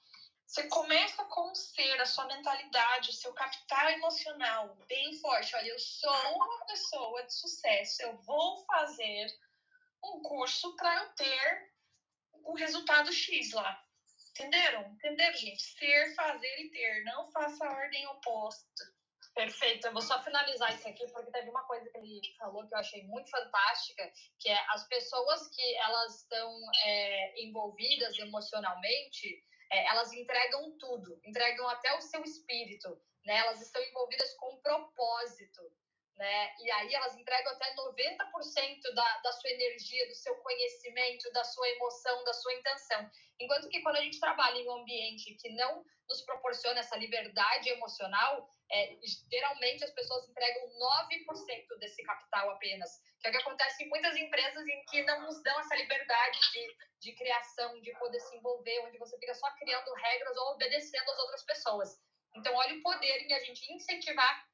Você 0.47 0.69
começa 0.69 1.23
com 1.25 1.51
o 1.51 1.55
ser, 1.55 2.01
a 2.01 2.07
sua 2.07 2.25
mentalidade, 2.25 3.11
o 3.11 3.13
seu 3.13 3.33
capital 3.35 3.91
emocional 3.91 4.75
bem 4.89 5.15
forte. 5.21 5.55
Olha, 5.55 5.69
eu 5.69 5.79
sou 5.79 6.35
uma 6.35 6.65
pessoa 6.65 7.23
de 7.25 7.35
sucesso, 7.35 8.03
eu 8.03 8.17
vou 8.23 8.65
fazer 8.65 9.27
um 10.03 10.23
curso 10.23 10.75
para 10.77 10.97
eu 10.97 11.11
ter 11.11 11.73
o 12.45 12.55
resultado 12.55 13.13
X 13.13 13.53
lá. 13.53 13.85
Entenderam? 14.31 14.91
Entenderam, 14.93 15.37
gente? 15.37 15.63
Ser, 15.63 16.15
fazer 16.15 16.61
e 16.61 16.71
ter. 16.71 17.05
Não 17.05 17.31
faça 17.31 17.67
a 17.67 17.71
ordem 17.71 18.07
oposta. 18.07 18.92
Perfeito. 19.35 19.87
Eu 19.87 19.93
vou 19.93 20.03
só 20.03 20.23
finalizar 20.23 20.75
isso 20.75 20.87
aqui, 20.87 21.07
porque 21.11 21.31
teve 21.31 21.49
uma 21.49 21.65
coisa 21.65 21.89
que 21.91 21.99
ele 21.99 22.21
falou 22.39 22.67
que 22.67 22.75
eu 22.75 22.79
achei 22.79 23.03
muito 23.05 23.31
fantástica, 23.31 24.11
que 24.39 24.49
é 24.49 24.59
as 24.71 24.87
pessoas 24.89 25.49
que 25.49 25.77
elas 25.77 26.21
estão 26.21 26.61
é, 26.85 27.43
envolvidas 27.43 28.19
emocionalmente, 28.19 29.43
é, 29.71 29.87
elas 29.87 30.13
entregam 30.13 30.77
tudo, 30.79 31.19
entregam 31.25 31.67
até 31.69 31.97
o 31.97 32.03
seu 32.03 32.23
espírito, 32.23 33.01
né? 33.25 33.39
Elas 33.39 33.63
estão 33.63 33.83
envolvidas 33.83 34.35
com 34.35 34.61
propósito, 34.61 35.63
né? 36.17 36.55
E 36.61 36.71
aí 36.71 36.95
elas 36.95 37.17
entregam 37.17 37.53
até 37.53 37.75
90% 37.75 38.95
da, 38.95 39.19
da 39.19 39.33
sua 39.33 39.51
energia, 39.51 40.09
do 40.09 40.15
seu 40.15 40.35
conhecimento, 40.37 41.33
da 41.33 41.45
sua 41.45 41.69
emoção, 41.71 42.25
da 42.25 42.33
sua 42.33 42.55
intenção. 42.55 43.11
Enquanto 43.41 43.69
que 43.69 43.81
quando 43.83 43.97
a 43.97 44.03
gente 44.03 44.21
trabalha 44.21 44.59
em 44.59 44.69
um 44.69 44.77
ambiente 44.79 45.35
que 45.35 45.51
não 45.51 45.85
nos 46.09 46.21
proporciona 46.23 46.81
essa 46.81 46.97
liberdade 46.97 47.71
emocional, 47.71 48.49
é, 48.71 48.97
geralmente 49.31 49.85
as 49.85 49.91
pessoas 49.91 50.29
entregam 50.29 50.69
9% 50.69 51.79
desse 51.79 52.03
capital 52.03 52.51
apenas. 52.51 52.91
Que 53.21 53.29
é 53.29 53.31
o 53.31 53.33
que 53.33 53.41
acontece 53.41 53.85
em 53.85 53.89
muitas 53.89 54.17
empresas 54.17 54.67
em 54.67 54.85
que 54.85 55.03
não 55.05 55.23
nos 55.23 55.43
dão 55.43 55.59
essa 55.61 55.75
liberdade 55.77 56.39
de, 56.53 56.77
de 57.01 57.13
criação, 57.15 57.81
de 57.81 57.93
poder 57.99 58.21
se 58.21 58.37
envolver, 58.37 58.81
onde 58.81 58.99
você 58.99 59.19
fica 59.19 59.35
só 59.35 59.51
criando 59.57 59.93
regras 59.95 60.37
ou 60.37 60.53
obedecendo 60.53 61.11
às 61.11 61.19
outras 61.19 61.45
pessoas. 61.45 62.01
Então, 62.35 62.55
olha 62.55 62.75
o 62.75 62.83
poder 62.83 63.27
em 63.27 63.35
a 63.35 63.39
gente 63.41 63.73
incentivar 63.73 64.47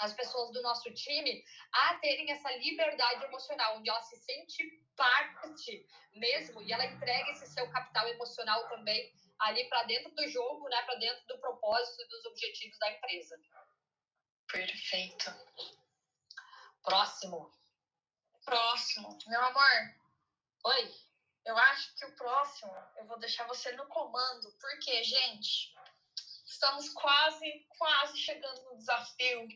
as 0.00 0.14
pessoas 0.14 0.50
do 0.50 0.62
nosso 0.62 0.92
time 0.94 1.44
a 1.72 1.94
terem 1.98 2.30
essa 2.32 2.50
liberdade 2.56 3.24
emocional, 3.24 3.76
onde 3.76 3.88
ela 3.88 4.00
se 4.02 4.16
sente 4.16 4.82
parte 4.96 5.86
mesmo 6.14 6.62
e 6.62 6.72
ela 6.72 6.86
entrega 6.86 7.30
esse 7.30 7.46
seu 7.46 7.70
capital 7.70 8.08
emocional 8.08 8.66
também 8.68 9.12
ali 9.40 9.68
para 9.68 9.84
dentro 9.84 10.10
do 10.14 10.28
jogo, 10.28 10.68
né, 10.68 10.82
para 10.82 10.96
dentro 10.96 11.26
do 11.26 11.38
propósito 11.38 12.02
e 12.02 12.08
dos 12.08 12.24
objetivos 12.26 12.78
da 12.78 12.92
empresa. 12.92 13.40
Perfeito. 14.50 15.34
Próximo. 16.82 17.50
Próximo. 18.44 19.18
Meu 19.26 19.40
amor. 19.40 19.94
Oi. 20.64 20.94
Eu 21.44 21.56
acho 21.56 21.94
que 21.94 22.04
o 22.04 22.16
próximo 22.16 22.72
eu 22.96 23.06
vou 23.06 23.18
deixar 23.18 23.46
você 23.46 23.72
no 23.72 23.86
comando, 23.86 24.52
porque, 24.60 25.02
gente, 25.02 25.74
estamos 26.44 26.90
quase, 26.90 27.66
quase 27.78 28.18
chegando 28.18 28.62
no 28.64 28.76
desafio. 28.76 29.48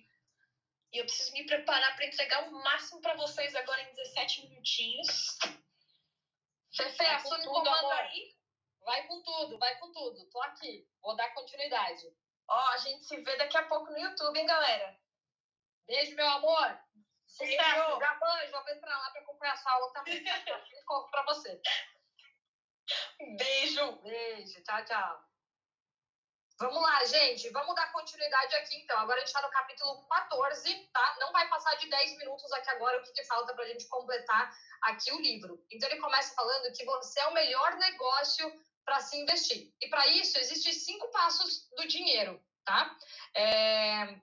E 0.95 0.99
eu 0.99 1.05
preciso 1.05 1.33
me 1.33 1.45
preparar 1.45 1.97
para 1.97 2.07
entregar 2.07 2.49
o 2.49 2.53
máximo 2.53 3.01
para 3.01 3.17
vocês 3.17 3.53
agora 3.57 3.83
em 3.83 3.95
17 3.95 4.47
minutinhos. 4.49 5.37
Fefe, 6.73 7.05
assume 7.05 7.49
o 7.49 7.51
comando 7.51 7.69
amor. 7.69 7.93
aí. 7.95 8.37
Vai 8.85 9.05
com 9.09 9.21
tudo, 9.23 9.59
vai 9.59 9.77
com 9.81 9.91
tudo. 9.91 10.25
Tô 10.31 10.41
aqui. 10.43 10.89
Vou 11.03 11.17
dar 11.17 11.35
continuidade. 11.35 12.17
Ó, 12.47 12.69
a 12.69 12.77
gente 12.77 13.05
se 13.07 13.21
vê 13.23 13.37
daqui 13.37 13.57
a 13.57 13.67
pouco 13.67 13.91
no 13.91 13.99
YouTube, 13.99 14.39
hein, 14.39 14.47
galera? 14.47 14.97
Beijo, 15.89 16.15
meu 16.15 16.29
amor. 16.29 16.81
Sucesso. 17.27 17.57
Já 17.57 17.89
vou, 18.19 18.47
já 18.47 18.61
vou 18.61 18.73
entrar 18.73 18.97
lá 18.97 19.11
para 19.11 19.21
acompanhar 19.23 19.61
a 19.65 19.73
aula 19.73 19.93
também. 19.95 20.23
Conto 20.87 21.11
para 21.11 21.25
você. 21.25 21.61
Beijo. 23.37 23.93
Beijo. 24.03 24.63
Tchau, 24.63 24.85
tchau. 24.85 25.34
Vamos 26.57 26.81
lá, 26.81 27.05
gente. 27.07 27.51
Vamos 27.51 27.75
dar 27.75 27.91
continuidade 27.91 28.55
aqui, 28.55 28.77
então. 28.77 28.97
Agora 28.99 29.17
a 29.17 29.21
gente 29.21 29.29
está 29.29 29.43
no 29.43 29.51
capítulo 29.51 30.07
14, 30.07 30.89
tá? 30.93 31.17
Não 31.19 31.33
vai 31.33 31.49
passar 31.49 31.75
de 31.75 31.89
10 31.89 32.19
minutos 32.19 32.51
aqui 32.53 32.71
agora, 32.71 32.99
o 32.99 33.03
que, 33.03 33.13
que 33.13 33.25
falta 33.25 33.53
para 33.55 33.65
a 33.65 33.69
gente 33.69 33.89
completar 33.89 34.57
aqui 34.83 35.13
o 35.13 35.21
livro. 35.21 35.61
Então, 35.71 35.89
ele 35.89 36.01
começa 36.01 36.35
falando 36.35 36.73
que 36.73 36.85
você 36.85 37.21
é 37.21 37.27
o 37.27 37.35
melhor 37.35 37.75
negócio 37.77 38.53
para 38.85 39.01
se 39.01 39.17
investir. 39.17 39.75
E 39.81 39.89
para 39.89 40.07
isso, 40.09 40.39
existem 40.39 40.73
cinco 40.73 41.09
passos 41.11 41.69
do 41.77 41.89
dinheiro, 41.89 42.41
tá? 42.65 42.97
É... 43.35 44.17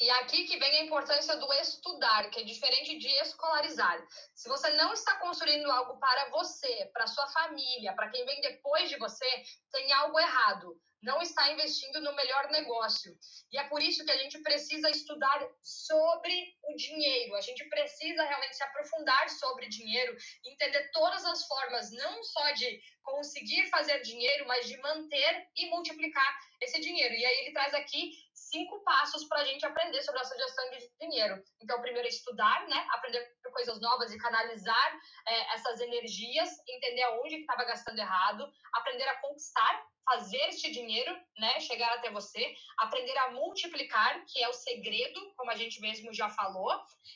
E 0.00 0.10
aqui 0.10 0.44
que 0.44 0.58
vem 0.58 0.80
a 0.80 0.84
importância 0.84 1.36
do 1.36 1.52
estudar, 1.54 2.28
que 2.30 2.40
é 2.40 2.44
diferente 2.44 2.98
de 2.98 3.08
escolarizar. 3.20 4.04
Se 4.34 4.48
você 4.48 4.70
não 4.70 4.92
está 4.92 5.16
construindo 5.16 5.70
algo 5.70 5.98
para 5.98 6.28
você, 6.30 6.90
para 6.92 7.06
sua 7.06 7.28
família, 7.28 7.92
para 7.92 8.08
quem 8.08 8.24
vem 8.24 8.40
depois 8.40 8.88
de 8.88 8.96
você, 8.98 9.44
tem 9.70 9.92
algo 9.92 10.18
errado 10.18 10.80
não 11.02 11.20
está 11.20 11.50
investindo 11.52 12.00
no 12.00 12.14
melhor 12.14 12.48
negócio. 12.50 13.16
E 13.50 13.58
é 13.58 13.64
por 13.64 13.82
isso 13.82 14.04
que 14.04 14.10
a 14.10 14.16
gente 14.16 14.38
precisa 14.38 14.88
estudar 14.88 15.46
sobre 15.60 16.54
o 16.62 16.76
dinheiro. 16.76 17.34
A 17.34 17.40
gente 17.40 17.64
precisa 17.68 18.22
realmente 18.22 18.56
se 18.56 18.62
aprofundar 18.62 19.28
sobre 19.28 19.68
dinheiro, 19.68 20.16
entender 20.44 20.90
todas 20.92 21.24
as 21.24 21.44
formas, 21.46 21.90
não 21.90 22.22
só 22.22 22.52
de 22.52 22.80
conseguir 23.02 23.68
fazer 23.68 24.00
dinheiro, 24.02 24.46
mas 24.46 24.66
de 24.68 24.76
manter 24.78 25.48
e 25.56 25.68
multiplicar 25.70 26.38
esse 26.60 26.80
dinheiro. 26.80 27.14
E 27.14 27.26
aí 27.26 27.38
ele 27.40 27.52
traz 27.52 27.74
aqui 27.74 28.12
cinco 28.52 28.84
passos 28.84 29.24
para 29.24 29.40
a 29.40 29.44
gente 29.44 29.64
aprender 29.64 30.02
sobre 30.02 30.20
essa 30.20 30.36
gestão 30.36 30.70
de 30.70 30.78
dinheiro. 31.00 31.42
Então, 31.62 31.80
primeiro 31.80 32.06
estudar, 32.06 32.68
né? 32.68 32.86
Aprender 32.90 33.26
coisas 33.50 33.80
novas 33.80 34.12
e 34.12 34.18
canalizar 34.18 35.00
é, 35.26 35.54
essas 35.54 35.80
energias, 35.80 36.50
entender 36.68 37.02
aonde 37.04 37.36
estava 37.36 37.64
gastando 37.64 37.98
errado, 37.98 38.46
aprender 38.74 39.08
a 39.08 39.20
conquistar, 39.20 39.86
fazer 40.04 40.42
este 40.48 40.70
dinheiro, 40.70 41.12
né? 41.38 41.60
Chegar 41.60 41.92
até 41.94 42.10
você, 42.10 42.54
aprender 42.78 43.16
a 43.18 43.30
multiplicar, 43.30 44.22
que 44.26 44.42
é 44.42 44.48
o 44.48 44.52
segredo, 44.52 45.34
como 45.36 45.50
a 45.50 45.56
gente 45.56 45.80
mesmo 45.80 46.12
já 46.12 46.28
falou, 46.28 46.72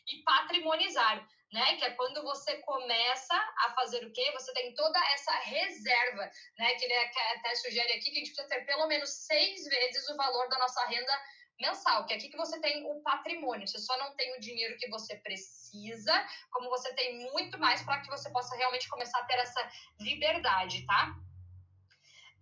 e 0.09 0.23
patrimonizar, 0.23 1.27
né? 1.57 1.77
Que 1.77 1.85
é 1.87 1.91
quando 1.93 2.23
você 2.23 2.59
começa 2.59 3.35
a 3.35 3.73
fazer 3.75 4.05
o 4.05 4.13
quê? 4.13 4.31
Você 4.33 4.53
tem 4.53 4.75
toda 4.75 4.99
essa 5.15 5.33
reserva, 5.39 6.31
né? 6.59 6.75
Que 6.75 6.85
ele 6.85 6.95
até 6.95 7.55
sugere 7.55 7.95
aqui 7.95 8.11
que 8.11 8.19
a 8.19 8.25
gente 8.25 8.35
precisa 8.35 8.49
ter 8.49 8.67
pelo 8.67 8.87
menos 8.87 9.09
seis 9.27 9.65
vezes 9.65 10.07
o 10.11 10.17
valor 10.17 10.49
da 10.51 10.59
nossa 10.59 10.85
renda 10.87 11.13
mensal, 11.59 12.05
que 12.05 12.13
é 12.13 12.17
aqui 12.19 12.29
que 12.29 12.37
você 12.37 12.61
tem 12.61 12.85
o 12.85 13.01
patrimônio. 13.01 13.67
Você 13.67 13.79
só 13.79 13.97
não 13.97 14.15
tem 14.17 14.37
o 14.37 14.41
dinheiro 14.41 14.77
que 14.77 14.91
você 14.91 15.17
precisa, 15.17 16.15
como 16.51 16.69
você 16.69 16.93
tem 16.93 17.19
muito 17.33 17.59
mais 17.59 17.83
para 17.83 18.03
que 18.03 18.09
você 18.09 18.31
possa 18.31 18.55
realmente 18.55 18.87
começar 18.91 19.19
a 19.21 19.25
ter 19.25 19.39
essa 19.39 19.71
liberdade, 19.99 20.85
tá? 20.85 21.15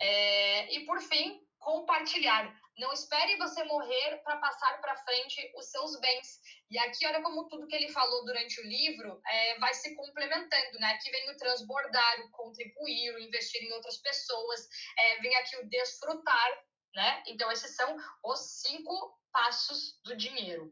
É, 0.00 0.74
e 0.74 0.84
por 0.86 1.00
fim, 1.00 1.40
compartilhar. 1.60 2.52
Não 2.77 2.93
espere 2.93 3.37
você 3.37 3.62
morrer 3.64 4.20
para 4.25 4.37
passar 4.39 4.81
para 4.81 4.97
frente 4.97 5.53
os 5.57 5.66
seus 5.66 5.99
bens. 6.01 6.41
E 6.70 6.79
aqui, 6.79 7.07
olha 7.07 7.22
como 7.22 7.49
tudo 7.49 7.68
que 7.68 7.77
ele 7.77 7.93
falou 7.93 8.25
durante 8.25 8.61
o 8.61 8.64
livro 8.64 9.20
é, 9.27 9.59
vai 9.59 9.72
se 9.75 9.95
complementando, 9.95 10.79
né? 10.81 10.89
Aqui 10.93 11.11
vem 11.11 11.31
o 11.31 11.37
transbordar, 11.37 12.20
o 12.20 12.31
contribuir, 12.31 13.14
o 13.14 13.20
investir 13.20 13.62
em 13.62 13.72
outras 13.72 13.99
pessoas, 13.99 14.68
é, 14.99 15.20
vem 15.20 15.35
aqui 15.37 15.57
o 15.59 15.68
desfrutar, 15.68 16.64
né? 16.95 17.22
Então, 17.29 17.51
esses 17.53 17.77
são 17.77 17.97
os 18.25 18.41
cinco 18.61 19.18
passos 19.33 20.01
do 20.03 20.16
dinheiro. 20.16 20.70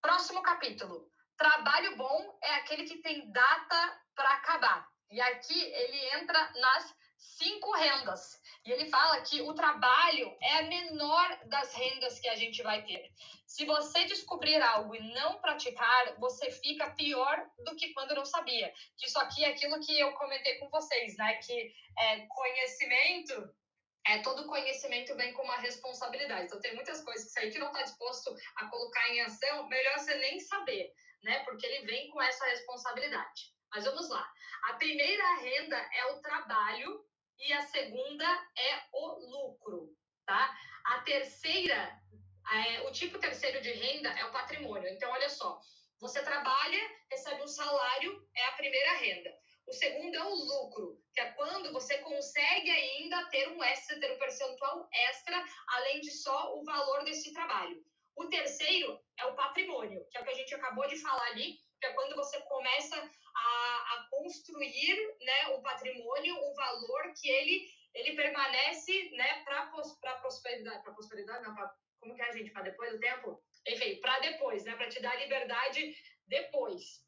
Próximo 0.00 0.42
capítulo. 0.42 1.10
Trabalho 1.36 1.96
bom 1.96 2.38
é 2.42 2.54
aquele 2.54 2.84
que 2.84 2.98
tem 2.98 3.30
data 3.32 4.02
para 4.14 4.34
acabar. 4.34 4.88
E 5.10 5.20
aqui 5.20 5.60
ele 5.60 6.16
entra 6.16 6.52
nas 6.54 6.94
cinco 7.18 7.72
rendas. 7.72 8.40
E 8.64 8.72
ele 8.72 8.90
fala 8.90 9.22
que 9.22 9.40
o 9.40 9.54
trabalho 9.54 10.36
é 10.42 10.58
a 10.58 10.62
menor 10.62 11.40
das 11.46 11.74
rendas 11.74 12.20
que 12.20 12.28
a 12.28 12.36
gente 12.36 12.62
vai 12.62 12.84
ter. 12.84 13.10
Se 13.46 13.64
você 13.64 14.04
descobrir 14.04 14.60
algo 14.60 14.94
e 14.94 15.14
não 15.14 15.40
praticar, 15.40 16.18
você 16.18 16.50
fica 16.50 16.90
pior 16.90 17.50
do 17.64 17.74
que 17.74 17.92
quando 17.94 18.14
não 18.14 18.24
sabia. 18.24 18.72
Que 18.98 19.06
isso 19.06 19.18
aqui 19.18 19.44
é 19.44 19.48
aquilo 19.48 19.80
que 19.80 19.98
eu 19.98 20.12
comentei 20.12 20.58
com 20.58 20.68
vocês, 20.68 21.16
né? 21.16 21.34
Que 21.36 21.72
é, 21.98 22.26
conhecimento 22.26 23.50
é, 24.06 24.18
todo 24.22 24.46
conhecimento 24.46 25.14
vem 25.16 25.32
com 25.34 25.42
uma 25.42 25.58
responsabilidade. 25.58 26.46
Então, 26.46 26.60
tem 26.60 26.74
muitas 26.74 27.02
coisas 27.02 27.26
que 27.26 27.40
você 27.40 27.50
que 27.50 27.58
não 27.58 27.68
está 27.68 27.82
disposto 27.82 28.34
a 28.56 28.66
colocar 28.66 29.08
em 29.10 29.20
ação, 29.20 29.68
melhor 29.68 29.98
você 29.98 30.14
nem 30.16 30.40
saber, 30.40 30.92
né? 31.22 31.40
Porque 31.44 31.66
ele 31.66 31.86
vem 31.86 32.08
com 32.10 32.20
essa 32.20 32.44
responsabilidade. 32.46 33.52
Mas 33.72 33.84
vamos 33.84 34.08
lá. 34.08 34.28
A 34.68 34.74
primeira 34.74 35.36
renda 35.36 35.76
é 35.76 36.06
o 36.12 36.20
trabalho 36.20 37.04
e 37.40 37.52
a 37.52 37.62
segunda 37.62 38.26
é 38.56 38.82
o 38.92 39.06
lucro, 39.30 39.96
tá? 40.26 40.56
A 40.84 41.00
terceira, 41.00 41.98
é, 42.52 42.80
o 42.82 42.92
tipo 42.92 43.18
terceiro 43.18 43.60
de 43.60 43.72
renda 43.72 44.10
é 44.10 44.24
o 44.24 44.32
patrimônio. 44.32 44.88
Então, 44.88 45.10
olha 45.10 45.28
só, 45.28 45.60
você 45.98 46.22
trabalha, 46.22 46.78
recebe 47.10 47.42
um 47.42 47.48
salário, 47.48 48.28
é 48.34 48.44
a 48.46 48.52
primeira 48.52 48.92
renda. 48.98 49.34
O 49.66 49.72
segundo 49.72 50.14
é 50.14 50.22
o 50.22 50.34
lucro, 50.34 51.00
que 51.14 51.20
é 51.20 51.30
quando 51.32 51.72
você 51.72 51.98
consegue 51.98 52.70
ainda 52.70 53.24
ter 53.26 53.48
um 53.48 53.62
extra, 53.62 54.00
ter 54.00 54.12
um 54.12 54.18
percentual 54.18 54.88
extra, 54.92 55.44
além 55.68 56.00
de 56.00 56.10
só 56.10 56.56
o 56.56 56.64
valor 56.64 57.04
desse 57.04 57.32
trabalho. 57.32 57.84
O 58.16 58.26
terceiro 58.26 59.00
é 59.18 59.24
o 59.26 59.34
patrimônio, 59.34 60.04
que 60.10 60.18
é 60.18 60.20
o 60.20 60.24
que 60.24 60.30
a 60.30 60.34
gente 60.34 60.54
acabou 60.54 60.86
de 60.88 60.96
falar 60.96 61.24
ali, 61.28 61.58
que 61.80 61.86
é 61.86 61.92
quando 61.92 62.14
você 62.14 62.38
começa 62.42 62.96
a, 62.96 63.94
a 63.94 64.06
construir 64.10 65.16
né, 65.20 65.48
o 65.54 65.62
patrimônio, 65.62 66.36
um 66.36 66.54
valor 66.54 67.12
que 67.14 67.28
ele, 67.28 67.66
ele 67.94 68.14
permanece 68.14 69.10
né, 69.12 69.42
para 69.44 69.66
prosperidade. 70.20 70.82
Para 70.82 70.92
prosperidade, 70.92 71.42
não, 71.42 71.54
pra, 71.54 71.74
como 71.98 72.14
que 72.14 72.22
é, 72.22 72.32
gente? 72.32 72.50
Para 72.50 72.62
depois 72.62 72.92
do 72.92 73.00
tempo? 73.00 73.42
Enfim, 73.66 73.96
para 74.00 74.18
depois, 74.20 74.64
né? 74.64 74.76
Para 74.76 74.88
te 74.88 75.00
dar 75.00 75.18
liberdade 75.18 75.96
depois. 76.26 77.04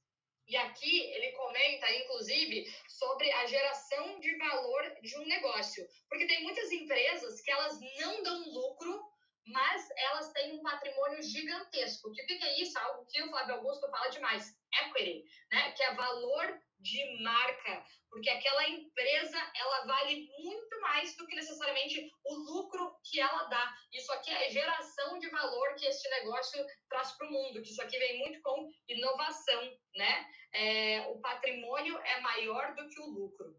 E 0.49 0.57
aqui 0.57 1.01
ele 1.13 1.33
comenta, 1.33 1.91
inclusive, 1.93 2.67
sobre 2.89 3.31
a 3.31 3.47
geração 3.47 4.19
de 4.21 4.37
valor 4.37 4.97
de 5.01 5.17
um 5.19 5.25
negócio. 5.25 5.87
Porque 6.09 6.27
tem 6.27 6.43
muitas 6.43 6.71
empresas 6.73 7.41
que 7.41 7.51
elas 7.51 7.79
não 8.01 8.23
dão 8.23 8.51
lucro 8.51 9.12
mas 9.47 9.89
elas 9.97 10.33
têm 10.33 10.53
um 10.53 10.63
patrimônio 10.63 11.23
gigantesco. 11.23 12.09
O 12.09 12.13
que, 12.13 12.21
é 12.33 12.61
isso? 12.61 12.79
Algo 12.79 13.07
que 13.07 13.23
o 13.23 13.29
Flávio 13.31 13.57
Augusto 13.57 13.91
fala 13.91 14.09
demais. 14.09 14.57
Equity, 14.85 15.25
né? 15.51 15.73
Que 15.73 15.83
é 15.83 15.95
valor 15.95 16.61
de 16.83 17.23
marca, 17.23 17.87
porque 18.11 18.29
aquela 18.29 18.69
empresa 18.69 19.53
ela 19.55 19.87
vale 19.87 20.29
muito 20.39 20.81
mais 20.81 21.17
do 21.17 21.27
que 21.27 21.37
necessariamente 21.37 22.11
o 22.25 22.35
lucro 22.35 22.97
que 23.05 23.21
ela 23.21 23.45
dá. 23.45 23.75
Isso 23.93 24.13
aqui 24.13 24.31
é 24.31 24.51
geração 24.51 25.19
de 25.19 25.31
valor 25.31 25.75
que 25.77 25.87
este 25.87 26.09
negócio 26.11 26.65
traz 26.89 27.13
para 27.13 27.29
o 27.29 27.31
mundo, 27.31 27.63
que 27.63 27.71
isso 27.71 27.81
aqui 27.81 27.99
vem 27.99 28.19
muito 28.19 28.43
com 28.43 28.69
inovação, 28.89 29.79
né? 29.95 30.27
É, 30.53 31.07
o 31.09 31.21
patrimônio 31.21 31.97
é 31.99 32.21
maior 32.21 32.75
do 32.75 32.89
que 32.89 33.01
o 33.01 33.07
lucro. 33.07 33.57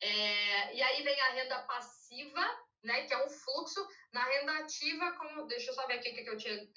É, 0.00 0.74
e 0.74 0.82
aí 0.82 1.02
vem 1.02 1.20
a 1.20 1.32
renda 1.32 1.62
passiva, 1.62 2.44
né, 2.82 3.06
que 3.06 3.14
é 3.14 3.24
um 3.24 3.28
fluxo 3.28 3.86
na 4.12 4.24
renda 4.24 4.58
ativa, 4.58 5.12
como, 5.12 5.46
deixa 5.46 5.70
eu 5.70 5.74
só 5.74 5.86
ver 5.86 5.94
aqui 5.94 6.10
o 6.10 6.14
que, 6.14 6.22
que 6.24 6.30
eu 6.30 6.36
tinha, 6.36 6.68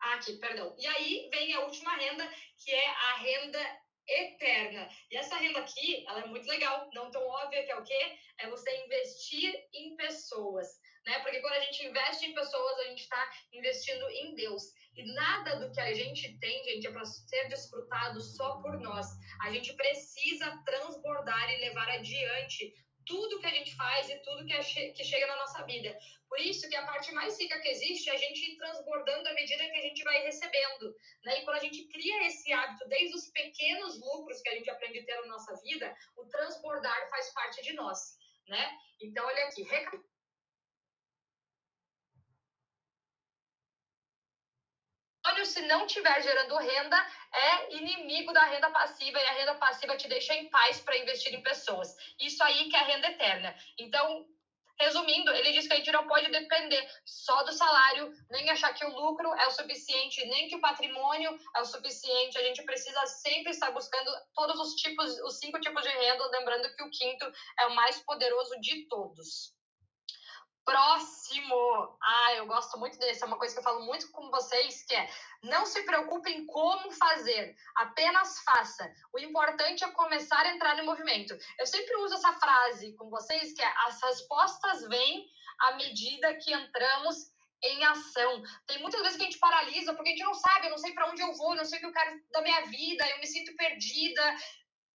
ah, 0.00 0.14
aqui, 0.14 0.38
perdão. 0.38 0.74
E 0.78 0.86
aí 0.86 1.28
vem 1.32 1.54
a 1.54 1.60
última 1.60 1.94
renda, 1.96 2.28
que 2.58 2.72
é 2.72 2.88
a 2.88 3.16
renda 3.16 3.80
eterna. 4.08 4.88
E 5.10 5.16
essa 5.16 5.36
renda 5.36 5.60
aqui, 5.60 6.04
ela 6.06 6.20
é 6.20 6.26
muito 6.26 6.46
legal, 6.46 6.88
não 6.92 7.10
tão 7.10 7.26
óbvia 7.26 7.64
que 7.64 7.72
é 7.72 7.76
o 7.76 7.82
quê? 7.82 8.18
É 8.38 8.48
você 8.48 8.70
investir 8.84 9.54
em 9.72 9.96
pessoas, 9.96 10.68
né? 11.04 11.18
Porque 11.20 11.40
quando 11.40 11.54
a 11.54 11.60
gente 11.60 11.86
investe 11.86 12.26
em 12.26 12.34
pessoas, 12.34 12.78
a 12.78 12.84
gente 12.84 13.02
está 13.02 13.30
investindo 13.52 14.08
em 14.10 14.34
Deus. 14.34 14.62
E 14.94 15.12
nada 15.12 15.56
do 15.56 15.72
que 15.72 15.80
a 15.80 15.92
gente 15.92 16.38
tem, 16.38 16.64
gente, 16.64 16.86
é 16.86 16.90
para 16.90 17.04
ser 17.04 17.48
desfrutado 17.48 18.20
só 18.20 18.62
por 18.62 18.80
nós. 18.80 19.06
A 19.42 19.50
gente 19.50 19.74
precisa 19.74 20.62
transbordar 20.64 21.50
e 21.52 21.60
levar 21.60 21.88
adiante 21.90 22.72
tudo 23.06 23.38
que 23.38 23.46
a 23.46 23.50
gente 23.50 23.74
faz 23.76 24.10
e 24.10 24.18
tudo 24.18 24.44
que, 24.44 24.52
é 24.52 24.62
que 24.62 25.04
chega 25.04 25.26
na 25.26 25.36
nossa 25.36 25.64
vida. 25.64 25.96
Por 26.28 26.40
isso 26.40 26.68
que 26.68 26.76
a 26.76 26.84
parte 26.84 27.12
mais 27.12 27.40
rica 27.40 27.58
que 27.60 27.68
existe 27.68 28.10
é 28.10 28.14
a 28.14 28.16
gente 28.18 28.50
ir 28.50 28.56
transbordando 28.56 29.28
à 29.28 29.34
medida 29.34 29.64
que 29.64 29.78
a 29.78 29.82
gente 29.82 30.02
vai 30.02 30.22
recebendo. 30.22 30.94
Né? 31.24 31.40
E 31.40 31.44
quando 31.44 31.56
a 31.56 31.60
gente 31.60 31.86
cria 31.88 32.26
esse 32.26 32.52
hábito, 32.52 32.88
desde 32.88 33.14
os 33.14 33.30
pequenos 33.30 33.98
lucros 34.00 34.42
que 34.42 34.48
a 34.48 34.54
gente 34.54 34.68
aprende 34.68 34.98
a 34.98 35.04
ter 35.04 35.20
na 35.20 35.28
nossa 35.28 35.54
vida, 35.62 35.94
o 36.16 36.26
transbordar 36.26 37.08
faz 37.08 37.32
parte 37.32 37.62
de 37.62 37.72
nós. 37.74 37.98
Né? 38.48 38.78
Então, 39.00 39.24
olha 39.24 39.46
aqui, 39.46 39.64
se 45.44 45.62
não 45.62 45.86
estiver 45.86 46.22
gerando 46.22 46.56
renda, 46.56 47.06
é 47.32 47.76
inimigo 47.76 48.32
da 48.32 48.44
renda 48.44 48.70
passiva 48.70 49.18
e 49.18 49.26
a 49.26 49.32
renda 49.32 49.54
passiva 49.54 49.96
te 49.96 50.08
deixa 50.08 50.34
em 50.34 50.48
paz 50.48 50.80
para 50.80 50.98
investir 50.98 51.34
em 51.34 51.42
pessoas. 51.42 51.94
Isso 52.20 52.42
aí 52.42 52.68
que 52.68 52.76
é 52.76 52.80
a 52.80 52.84
renda 52.84 53.08
eterna. 53.08 53.54
Então, 53.78 54.26
resumindo, 54.78 55.32
ele 55.32 55.52
diz 55.52 55.66
que 55.66 55.72
a 55.72 55.76
gente 55.76 55.90
não 55.90 56.06
pode 56.06 56.30
depender 56.30 56.86
só 57.04 57.42
do 57.44 57.52
salário, 57.52 58.12
nem 58.30 58.48
achar 58.50 58.74
que 58.74 58.84
o 58.84 58.94
lucro 58.94 59.32
é 59.34 59.46
o 59.46 59.50
suficiente, 59.50 60.24
nem 60.26 60.48
que 60.48 60.56
o 60.56 60.60
patrimônio 60.60 61.38
é 61.56 61.60
o 61.60 61.64
suficiente. 61.64 62.38
A 62.38 62.42
gente 62.42 62.62
precisa 62.64 63.06
sempre 63.06 63.50
estar 63.50 63.70
buscando 63.70 64.10
todos 64.34 64.58
os 64.60 64.74
tipos, 64.74 65.18
os 65.20 65.38
cinco 65.38 65.60
tipos 65.60 65.82
de 65.82 65.88
renda, 65.88 66.30
lembrando 66.30 66.74
que 66.76 66.82
o 66.82 66.90
quinto 66.90 67.24
é 67.58 67.66
o 67.66 67.74
mais 67.74 67.98
poderoso 68.00 68.60
de 68.60 68.86
todos. 68.88 69.55
Próximo. 70.66 71.96
Ah, 72.02 72.34
eu 72.34 72.46
gosto 72.46 72.76
muito 72.76 72.98
desse. 72.98 73.22
É 73.22 73.26
uma 73.26 73.38
coisa 73.38 73.54
que 73.54 73.60
eu 73.60 73.64
falo 73.64 73.86
muito 73.86 74.10
com 74.10 74.28
vocês, 74.32 74.82
que 74.82 74.96
é 74.96 75.08
não 75.44 75.64
se 75.64 75.80
preocupem 75.84 76.44
como 76.44 76.90
fazer, 76.90 77.54
apenas 77.76 78.40
faça. 78.40 78.92
O 79.14 79.18
importante 79.20 79.84
é 79.84 79.90
começar 79.92 80.44
a 80.44 80.52
entrar 80.52 80.76
no 80.76 80.84
movimento. 80.84 81.38
Eu 81.56 81.66
sempre 81.66 81.94
uso 81.98 82.16
essa 82.16 82.32
frase 82.32 82.92
com 82.96 83.08
vocês, 83.08 83.52
que 83.52 83.62
é 83.62 83.74
as 83.86 84.02
respostas 84.02 84.88
vêm 84.88 85.24
à 85.60 85.76
medida 85.76 86.34
que 86.34 86.52
entramos 86.52 87.30
em 87.62 87.84
ação. 87.84 88.42
Tem 88.66 88.80
muitas 88.80 89.00
vezes 89.02 89.16
que 89.16 89.22
a 89.22 89.26
gente 89.26 89.38
paralisa 89.38 89.94
porque 89.94 90.10
a 90.10 90.12
gente 90.12 90.24
não 90.24 90.34
sabe, 90.34 90.66
eu 90.66 90.70
não 90.70 90.78
sei 90.78 90.92
para 90.92 91.08
onde 91.08 91.22
eu 91.22 91.32
vou, 91.34 91.52
eu 91.52 91.58
não 91.58 91.64
sei 91.64 91.78
o 91.78 91.80
que 91.80 91.86
eu 91.86 91.92
quero 91.92 92.20
da 92.32 92.42
minha 92.42 92.62
vida, 92.62 93.08
eu 93.08 93.18
me 93.20 93.26
sinto 93.26 93.54
perdida, 93.54 94.36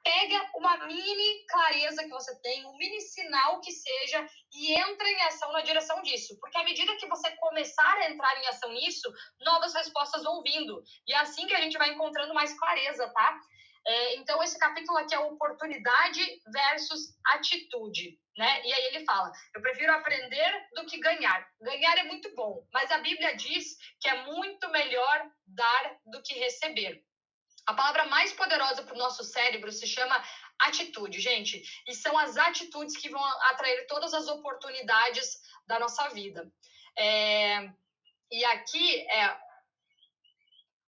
pega 0.03 0.49
uma 0.55 0.85
mini 0.85 1.45
clareza 1.47 2.03
que 2.03 2.09
você 2.09 2.35
tem, 2.41 2.65
um 2.65 2.77
mini 2.77 2.99
sinal 3.01 3.61
que 3.61 3.71
seja 3.71 4.27
e 4.53 4.73
entra 4.73 5.09
em 5.09 5.21
ação 5.23 5.51
na 5.51 5.61
direção 5.61 6.01
disso. 6.01 6.37
Porque 6.39 6.57
à 6.57 6.63
medida 6.63 6.95
que 6.97 7.07
você 7.07 7.31
começar 7.37 7.97
a 7.97 8.09
entrar 8.09 8.37
em 8.41 8.47
ação 8.47 8.71
nisso, 8.71 9.11
novas 9.41 9.73
respostas 9.73 10.23
vão 10.23 10.41
vindo. 10.41 10.83
E 11.07 11.13
é 11.13 11.17
assim 11.17 11.47
que 11.47 11.55
a 11.55 11.61
gente 11.61 11.77
vai 11.77 11.89
encontrando 11.89 12.33
mais 12.33 12.57
clareza, 12.57 13.07
tá? 13.09 13.39
É, 13.85 14.15
então, 14.15 14.43
esse 14.43 14.59
capítulo 14.59 14.97
aqui 14.99 15.15
é 15.15 15.19
oportunidade 15.19 16.21
versus 16.53 17.17
atitude, 17.33 18.19
né? 18.37 18.61
E 18.63 18.71
aí 18.71 18.83
ele 18.85 19.05
fala: 19.05 19.31
eu 19.55 19.61
prefiro 19.61 19.91
aprender 19.93 20.67
do 20.75 20.85
que 20.85 20.99
ganhar. 20.99 21.47
Ganhar 21.59 21.97
é 21.97 22.03
muito 22.03 22.33
bom, 22.35 22.63
mas 22.71 22.91
a 22.91 22.99
Bíblia 22.99 23.35
diz 23.35 23.77
que 23.99 24.07
é 24.07 24.23
muito 24.25 24.69
melhor 24.69 25.31
dar 25.47 25.97
do 26.05 26.21
que 26.21 26.35
receber. 26.35 27.03
A 27.67 27.73
palavra 27.73 28.05
mais 28.05 28.33
poderosa 28.33 28.83
para 28.83 28.95
o 28.95 28.97
nosso 28.97 29.23
cérebro 29.23 29.71
se 29.71 29.87
chama 29.87 30.23
atitude, 30.61 31.19
gente. 31.19 31.63
E 31.87 31.93
são 31.93 32.17
as 32.17 32.37
atitudes 32.37 32.97
que 32.97 33.09
vão 33.09 33.23
atrair 33.23 33.85
todas 33.87 34.13
as 34.13 34.27
oportunidades 34.27 35.41
da 35.65 35.79
nossa 35.79 36.09
vida. 36.09 36.51
É... 36.97 37.69
E 38.31 38.45
aqui, 38.45 39.01
é... 39.09 39.37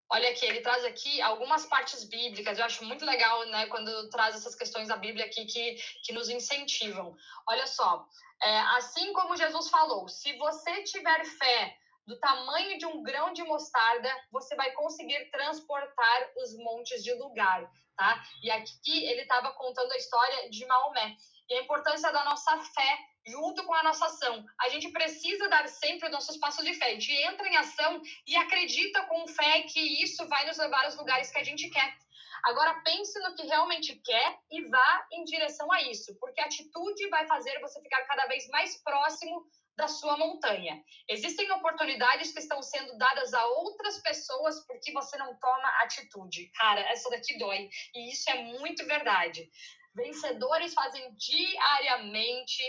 olha 0.10 0.30
aqui, 0.30 0.46
ele 0.46 0.62
traz 0.62 0.84
aqui 0.86 1.22
algumas 1.22 1.66
partes 1.66 2.04
bíblicas. 2.04 2.58
Eu 2.58 2.66
acho 2.66 2.86
muito 2.86 3.06
legal, 3.06 3.46
né, 3.48 3.66
quando 3.68 4.10
traz 4.10 4.36
essas 4.36 4.56
questões 4.56 4.88
da 4.88 4.98
Bíblia 4.98 5.26
aqui 5.26 5.46
que, 5.46 5.76
que 6.04 6.14
nos 6.14 6.30
incentivam. 6.30 7.16
Olha 7.48 7.68
só, 7.68 8.08
é... 8.42 8.60
assim 8.78 9.12
como 9.14 9.38
Jesus 9.38 9.70
falou, 9.70 10.08
se 10.08 10.34
você 10.38 10.84
tiver 10.84 11.26
fé 11.26 11.83
do 12.06 12.20
tamanho 12.20 12.78
de 12.78 12.86
um 12.86 13.01
grão 13.01 13.34
de 13.34 13.43
mostarda, 13.43 14.10
você 14.32 14.56
vai 14.56 14.72
conseguir 14.72 15.30
transportar 15.32 16.32
os 16.38 16.56
montes 16.58 17.04
de 17.04 17.14
lugar, 17.14 17.70
tá? 17.95 18.24
E 18.41 18.51
aqui 18.51 19.06
ele 19.06 19.22
estava 19.22 19.51
contando 19.54 19.91
a 19.91 19.97
história 19.97 20.49
de 20.49 20.66
Maomé 20.66 21.16
e 21.49 21.54
a 21.56 21.62
importância 21.62 22.12
da 22.12 22.24
nossa 22.26 22.58
fé 22.58 22.97
junto 23.26 23.64
com 23.64 23.74
a 23.74 23.84
nossa 23.84 24.06
ação. 24.06 24.45
A 24.60 24.70
gente 24.70 24.89
precisa 24.89 25.47
dar 25.47 25.68
sempre 25.68 26.08
os 26.08 26.12
nossos 26.12 26.38
passos 26.38 26.66
de 26.66 26.74
fé. 26.74 26.88
A 26.88 26.91
gente 26.91 27.12
entra 27.12 27.47
em 27.47 27.56
ação 27.56 28.01
e 28.28 28.36
acredita 28.36 29.04
com 29.04 29.28
fé 29.28 29.62
que 29.64 30.04
isso 30.04 30.28
vai 30.28 30.45
nos 30.45 30.58
levar 30.58 30.86
aos 30.86 30.95
lugares 30.95 31.32
que 31.32 31.39
a 31.39 31.43
gente 31.43 31.70
quer. 31.70 31.97
Agora 32.46 32.82
pense 32.84 33.18
no 33.20 33.36
que 33.36 33.44
realmente 33.44 33.96
quer 34.04 34.39
e 34.52 34.68
vá 34.68 35.08
em 35.12 35.24
direção 35.24 35.72
a 35.72 35.82
isso, 35.84 36.16
porque 36.20 36.41
a 36.41 36.46
atitude 36.46 37.08
vai 37.10 37.26
fazer 37.26 37.60
você 37.62 37.82
ficar 37.82 38.04
cada 38.04 38.26
vez 38.28 38.48
mais 38.50 38.82
próximo 38.84 39.46
da 39.78 39.88
sua 39.88 40.18
montanha. 40.18 40.84
Existem 41.10 41.50
oportunidades 41.52 42.32
que 42.32 42.39
estão 42.39 42.62
sendo 42.62 42.98
dadas 42.98 43.34
a 43.34 43.46
outras 43.46 44.00
pessoas 44.00 44.66
porque 44.68 44.91
você 44.91 45.18
não 45.18 45.38
toma 45.39 45.70
atitude. 45.82 46.50
Cara, 46.52 46.82
essa 46.91 47.10
daqui 47.10 47.38
dói. 47.38 47.70
E 47.96 48.12
isso 48.12 48.30
é 48.30 48.44
muito 48.60 48.86
verdade. 48.86 49.50
Vencedores 49.96 50.74
fazem 50.74 51.16
diariamente 51.16 52.64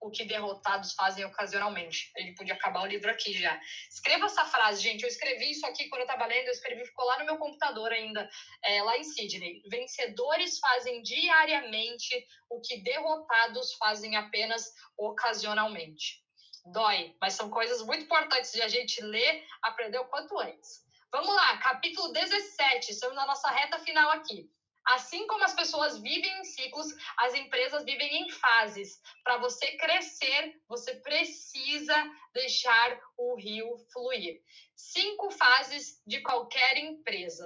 o 0.00 0.10
que 0.10 0.24
derrotados 0.24 0.94
fazem 0.94 1.24
ocasionalmente. 1.24 2.10
Ele 2.16 2.34
podia 2.34 2.54
acabar 2.54 2.82
o 2.82 2.86
livro 2.86 3.10
aqui 3.10 3.32
já. 3.32 3.60
Escreva 3.90 4.26
essa 4.26 4.44
frase, 4.44 4.82
gente. 4.82 5.02
Eu 5.02 5.08
escrevi 5.08 5.50
isso 5.50 5.66
aqui 5.66 5.88
quando 5.88 6.02
eu 6.02 6.06
estava 6.06 6.26
lendo, 6.26 6.46
eu 6.46 6.52
escrevi, 6.52 6.84
ficou 6.84 7.04
lá 7.04 7.18
no 7.18 7.24
meu 7.24 7.36
computador 7.36 7.92
ainda, 7.92 8.28
é, 8.64 8.82
lá 8.82 8.96
em 8.96 9.04
Sydney. 9.04 9.62
Vencedores 9.70 10.58
fazem 10.58 11.02
diariamente 11.02 12.26
o 12.50 12.60
que 12.60 12.82
derrotados 12.82 13.74
fazem 13.74 14.16
apenas 14.16 14.72
ocasionalmente. 14.96 16.22
Dói, 16.66 17.16
mas 17.20 17.34
são 17.34 17.50
coisas 17.50 17.82
muito 17.82 18.04
importantes 18.04 18.52
de 18.52 18.62
a 18.62 18.68
gente 18.68 19.00
ler, 19.00 19.44
aprender 19.62 19.98
o 19.98 20.08
quanto 20.08 20.38
antes. 20.38 20.86
Vamos 21.10 21.34
lá, 21.34 21.56
capítulo 21.58 22.12
17, 22.12 22.92
estamos 22.92 23.16
na 23.16 23.26
nossa 23.26 23.50
reta 23.50 23.78
final 23.78 24.10
aqui. 24.10 24.50
Assim 24.88 25.26
como 25.26 25.44
as 25.44 25.54
pessoas 25.54 25.98
vivem 25.98 26.40
em 26.40 26.44
ciclos, 26.44 26.86
as 27.18 27.34
empresas 27.34 27.84
vivem 27.84 28.22
em 28.22 28.30
fases. 28.30 28.98
Para 29.22 29.36
você 29.36 29.76
crescer, 29.76 30.54
você 30.66 30.94
precisa 30.94 31.94
deixar 32.32 32.98
o 33.18 33.36
rio 33.36 33.76
fluir. 33.92 34.40
Cinco 34.74 35.30
fases 35.30 36.00
de 36.06 36.22
qualquer 36.22 36.78
empresa. 36.78 37.44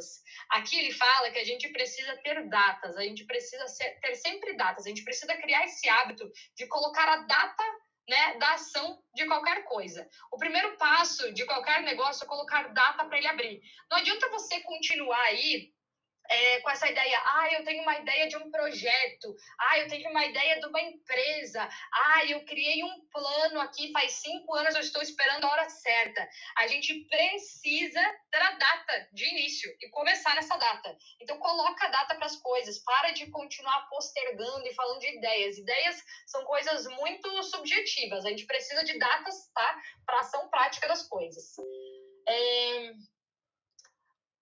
Aqui 0.50 0.78
ele 0.78 0.92
fala 0.92 1.32
que 1.32 1.38
a 1.40 1.44
gente 1.44 1.68
precisa 1.70 2.16
ter 2.18 2.48
datas, 2.48 2.96
a 2.96 3.02
gente 3.02 3.24
precisa 3.24 3.64
ter 4.00 4.14
sempre 4.14 4.56
datas, 4.56 4.86
a 4.86 4.88
gente 4.88 5.02
precisa 5.02 5.36
criar 5.36 5.64
esse 5.64 5.88
hábito 5.88 6.30
de 6.56 6.68
colocar 6.68 7.08
a 7.08 7.22
data 7.22 7.64
né, 8.08 8.38
da 8.38 8.52
ação 8.52 9.02
de 9.14 9.26
qualquer 9.26 9.64
coisa. 9.64 10.08
O 10.30 10.38
primeiro 10.38 10.76
passo 10.76 11.32
de 11.32 11.44
qualquer 11.44 11.82
negócio 11.82 12.24
é 12.24 12.28
colocar 12.28 12.72
data 12.72 13.04
para 13.04 13.18
ele 13.18 13.26
abrir. 13.26 13.60
Não 13.90 13.98
adianta 13.98 14.30
você 14.30 14.60
continuar 14.60 15.22
aí 15.22 15.72
é, 16.28 16.60
com 16.60 16.70
essa 16.70 16.88
ideia, 16.88 17.20
ah, 17.24 17.48
eu 17.52 17.64
tenho 17.64 17.82
uma 17.82 17.98
ideia 17.98 18.28
de 18.28 18.36
um 18.36 18.50
projeto, 18.50 19.34
ah, 19.58 19.78
eu 19.78 19.88
tenho 19.88 20.10
uma 20.10 20.24
ideia 20.24 20.60
de 20.60 20.66
uma 20.66 20.80
empresa, 20.80 21.68
ah, 21.92 22.24
eu 22.26 22.44
criei 22.44 22.82
um 22.84 23.06
plano 23.10 23.60
aqui 23.60 23.92
faz 23.92 24.12
cinco 24.14 24.54
anos, 24.54 24.74
eu 24.74 24.80
estou 24.80 25.02
esperando 25.02 25.44
a 25.44 25.50
hora 25.50 25.68
certa. 25.68 26.28
A 26.58 26.66
gente 26.66 27.06
precisa 27.08 28.00
ter 28.30 28.38
a 28.38 28.52
data 28.52 29.08
de 29.12 29.28
início 29.28 29.70
e 29.80 29.88
começar 29.90 30.34
nessa 30.34 30.56
data. 30.56 30.96
Então, 31.20 31.38
coloca 31.38 31.86
a 31.86 31.90
data 31.90 32.14
para 32.14 32.26
as 32.26 32.36
coisas, 32.36 32.78
para 32.78 33.10
de 33.12 33.30
continuar 33.30 33.88
postergando 33.88 34.66
e 34.66 34.74
falando 34.74 35.00
de 35.00 35.16
ideias. 35.16 35.58
Ideias 35.58 36.02
são 36.26 36.44
coisas 36.44 36.86
muito 36.86 37.42
subjetivas, 37.44 38.24
a 38.24 38.30
gente 38.30 38.46
precisa 38.46 38.84
de 38.84 38.98
datas, 38.98 39.50
tá? 39.54 39.82
Para 40.06 40.20
ação 40.20 40.48
prática 40.48 40.88
das 40.88 41.06
coisas. 41.08 41.56
É... 42.28 43.11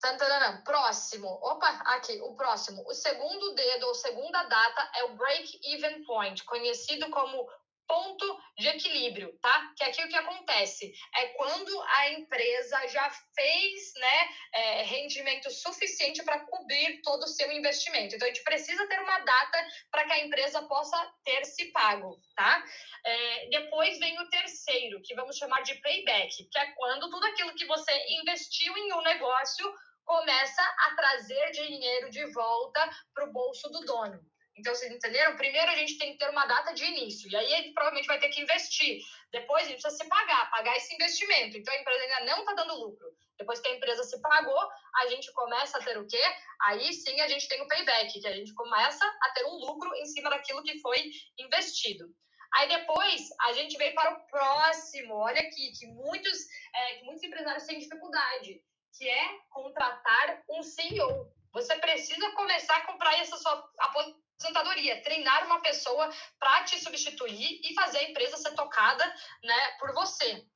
Tantanana. 0.00 0.62
Próximo. 0.64 1.28
Opa, 1.42 1.68
aqui, 1.86 2.18
o 2.22 2.34
próximo. 2.34 2.82
O 2.86 2.94
segundo 2.94 3.54
dedo 3.54 3.86
ou 3.86 3.94
segunda 3.94 4.42
data 4.44 4.90
é 4.96 5.04
o 5.04 5.16
break-even 5.16 6.04
point, 6.04 6.42
conhecido 6.44 7.10
como 7.10 7.46
ponto 7.90 8.40
de 8.56 8.68
equilíbrio, 8.68 9.36
tá? 9.42 9.72
Que 9.76 9.82
aqui 9.82 10.04
o 10.04 10.08
que 10.08 10.14
acontece 10.14 10.92
é 11.16 11.26
quando 11.30 11.82
a 11.82 12.10
empresa 12.12 12.86
já 12.86 13.10
fez, 13.34 13.92
né, 13.96 14.28
é, 14.54 14.82
rendimento 14.84 15.50
suficiente 15.50 16.22
para 16.22 16.38
cobrir 16.46 17.02
todo 17.02 17.24
o 17.24 17.26
seu 17.26 17.50
investimento. 17.50 18.14
Então 18.14 18.28
a 18.28 18.30
gente 18.30 18.44
precisa 18.44 18.86
ter 18.86 19.00
uma 19.00 19.18
data 19.18 19.66
para 19.90 20.04
que 20.04 20.12
a 20.12 20.24
empresa 20.24 20.62
possa 20.62 21.12
ter 21.24 21.44
se 21.44 21.72
pago, 21.72 22.16
tá? 22.36 22.64
É, 23.04 23.48
depois 23.48 23.98
vem 23.98 24.20
o 24.20 24.28
terceiro, 24.28 25.02
que 25.02 25.16
vamos 25.16 25.36
chamar 25.36 25.62
de 25.62 25.74
payback, 25.76 26.44
que 26.44 26.58
é 26.58 26.66
quando 26.72 27.10
tudo 27.10 27.26
aquilo 27.26 27.56
que 27.56 27.66
você 27.66 27.92
investiu 28.20 28.76
em 28.76 28.92
um 28.92 29.02
negócio 29.02 29.74
começa 30.04 30.62
a 30.62 30.94
trazer 30.94 31.50
dinheiro 31.52 32.10
de 32.10 32.24
volta 32.32 32.88
para 33.14 33.26
o 33.26 33.32
bolso 33.32 33.68
do 33.70 33.80
dono. 33.80 34.20
Então, 34.56 34.74
vocês 34.74 34.92
entenderam? 34.92 35.36
Primeiro 35.36 35.70
a 35.70 35.76
gente 35.76 35.96
tem 35.96 36.12
que 36.12 36.18
ter 36.18 36.28
uma 36.28 36.44
data 36.44 36.74
de 36.74 36.84
início, 36.84 37.30
e 37.30 37.36
aí 37.36 37.52
ele 37.54 37.72
provavelmente 37.72 38.06
vai 38.06 38.20
ter 38.20 38.28
que 38.28 38.42
investir. 38.42 39.00
Depois 39.32 39.64
a 39.64 39.68
gente 39.68 39.80
precisa 39.80 40.04
se 40.04 40.08
pagar, 40.08 40.50
pagar 40.50 40.76
esse 40.76 40.94
investimento. 40.94 41.56
Então 41.56 41.72
a 41.72 41.78
empresa 41.78 42.04
ainda 42.04 42.24
não 42.26 42.40
está 42.40 42.54
dando 42.54 42.78
lucro. 42.78 43.08
Depois 43.38 43.58
que 43.58 43.68
a 43.68 43.74
empresa 43.74 44.04
se 44.04 44.20
pagou, 44.20 44.60
a 44.96 45.06
gente 45.06 45.32
começa 45.32 45.78
a 45.78 45.82
ter 45.82 45.96
o 45.96 46.06
quê? 46.06 46.22
Aí 46.62 46.92
sim 46.92 47.18
a 47.22 47.28
gente 47.28 47.48
tem 47.48 47.62
o 47.62 47.68
payback, 47.68 48.20
que 48.20 48.26
a 48.26 48.34
gente 48.34 48.52
começa 48.52 49.04
a 49.22 49.30
ter 49.30 49.46
um 49.46 49.54
lucro 49.54 49.94
em 49.94 50.04
cima 50.04 50.28
daquilo 50.28 50.62
que 50.62 50.78
foi 50.80 51.10
investido. 51.38 52.04
Aí 52.52 52.68
depois 52.68 53.28
a 53.40 53.52
gente 53.54 53.78
vem 53.78 53.94
para 53.94 54.12
o 54.12 54.26
próximo. 54.26 55.14
Olha 55.14 55.40
aqui, 55.40 55.72
que 55.72 55.86
muitos, 55.86 56.38
é, 56.74 56.96
que 56.96 57.04
muitos 57.04 57.22
empresários 57.22 57.64
têm 57.64 57.78
dificuldade 57.78 58.60
que 58.96 59.08
é 59.08 59.38
contratar 59.48 60.42
um 60.48 60.62
CEO. 60.62 61.32
Você 61.52 61.76
precisa 61.76 62.30
começar 62.32 62.76
a 62.76 62.86
comprar 62.86 63.18
essa 63.18 63.36
sua 63.36 63.70
aposentadoria, 63.78 65.02
treinar 65.02 65.46
uma 65.46 65.60
pessoa 65.60 66.08
para 66.38 66.64
te 66.64 66.78
substituir 66.78 67.60
e 67.64 67.74
fazer 67.74 67.98
a 67.98 68.10
empresa 68.10 68.36
ser 68.36 68.54
tocada 68.54 69.04
né, 69.42 69.70
por 69.78 69.92
você. 69.92 70.46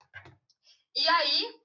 E 0.94 1.08
aí, 1.08 1.60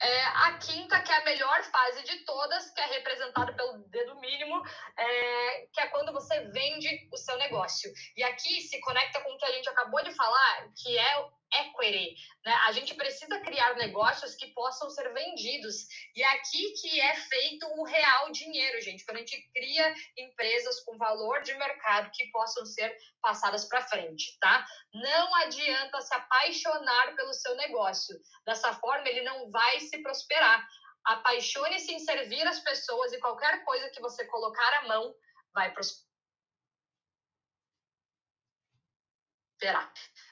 é, 0.00 0.24
a 0.24 0.58
quinta, 0.58 1.00
que 1.00 1.12
é 1.12 1.16
a 1.16 1.24
melhor 1.24 1.62
fase 1.64 2.02
de 2.02 2.24
todas, 2.24 2.70
que 2.70 2.80
é 2.80 2.86
representada 2.86 3.52
pelo 3.54 3.78
dedo 3.88 4.18
mínimo, 4.18 4.60
é, 4.96 5.66
que 5.72 5.80
é 5.80 5.86
quando 5.88 6.12
você 6.12 6.40
vende 6.50 7.08
o 7.12 7.16
seu 7.16 7.36
negócio. 7.38 7.92
E 8.16 8.24
aqui 8.24 8.62
se 8.62 8.80
conecta 8.80 9.20
com 9.20 9.32
o 9.32 9.38
que 9.38 9.44
a 9.44 9.52
gente 9.52 9.68
acabou 9.68 10.02
de 10.02 10.12
falar, 10.12 10.68
que 10.76 10.98
é 10.98 11.28
equity, 11.54 12.14
né? 12.44 12.52
A 12.66 12.72
gente 12.72 12.94
precisa 12.94 13.38
criar 13.40 13.74
negócios 13.76 14.34
que 14.34 14.48
possam 14.48 14.88
ser 14.90 15.12
vendidos. 15.12 15.86
E 16.14 16.22
é 16.22 16.28
aqui 16.32 16.72
que 16.80 17.00
é 17.00 17.14
feito 17.14 17.66
o 17.78 17.84
real 17.84 18.30
dinheiro, 18.30 18.80
gente. 18.80 19.04
Quando 19.04 19.18
a 19.18 19.20
gente 19.20 19.50
cria 19.54 19.94
empresas 20.16 20.80
com 20.80 20.96
valor 20.96 21.42
de 21.42 21.54
mercado 21.54 22.10
que 22.12 22.30
possam 22.30 22.64
ser 22.66 22.96
passadas 23.20 23.64
para 23.66 23.86
frente, 23.86 24.38
tá? 24.40 24.64
Não 24.94 25.34
adianta 25.36 26.00
se 26.00 26.14
apaixonar 26.14 27.14
pelo 27.14 27.32
seu 27.32 27.54
negócio. 27.56 28.18
Dessa 28.46 28.72
forma, 28.74 29.08
ele 29.08 29.22
não 29.22 29.50
vai 29.50 29.80
se 29.80 29.98
prosperar. 30.02 30.66
Apaixone-se 31.04 31.92
em 31.92 31.98
servir 31.98 32.46
as 32.46 32.60
pessoas 32.60 33.12
e 33.12 33.18
qualquer 33.18 33.64
coisa 33.64 33.90
que 33.90 34.00
você 34.00 34.24
colocar 34.26 34.78
a 34.78 34.88
mão 34.88 35.14
vai 35.52 35.72
prosperar. 35.72 36.02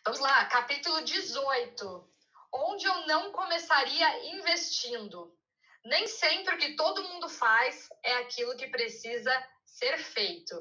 Vamos 0.03 0.21
lá, 0.21 0.47
capítulo 0.47 1.03
18. 1.03 2.11
Onde 2.53 2.87
eu 2.87 3.07
não 3.07 3.31
começaria 3.33 4.35
investindo. 4.35 5.37
Nem 5.85 6.07
sempre 6.07 6.55
o 6.55 6.59
que 6.59 6.75
todo 6.75 7.05
mundo 7.05 7.29
faz 7.29 7.87
é 8.03 8.17
aquilo 8.17 8.57
que 8.57 8.67
precisa 8.69 9.31
ser 9.67 9.99
feito. 9.99 10.57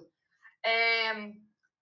É, 0.63 1.13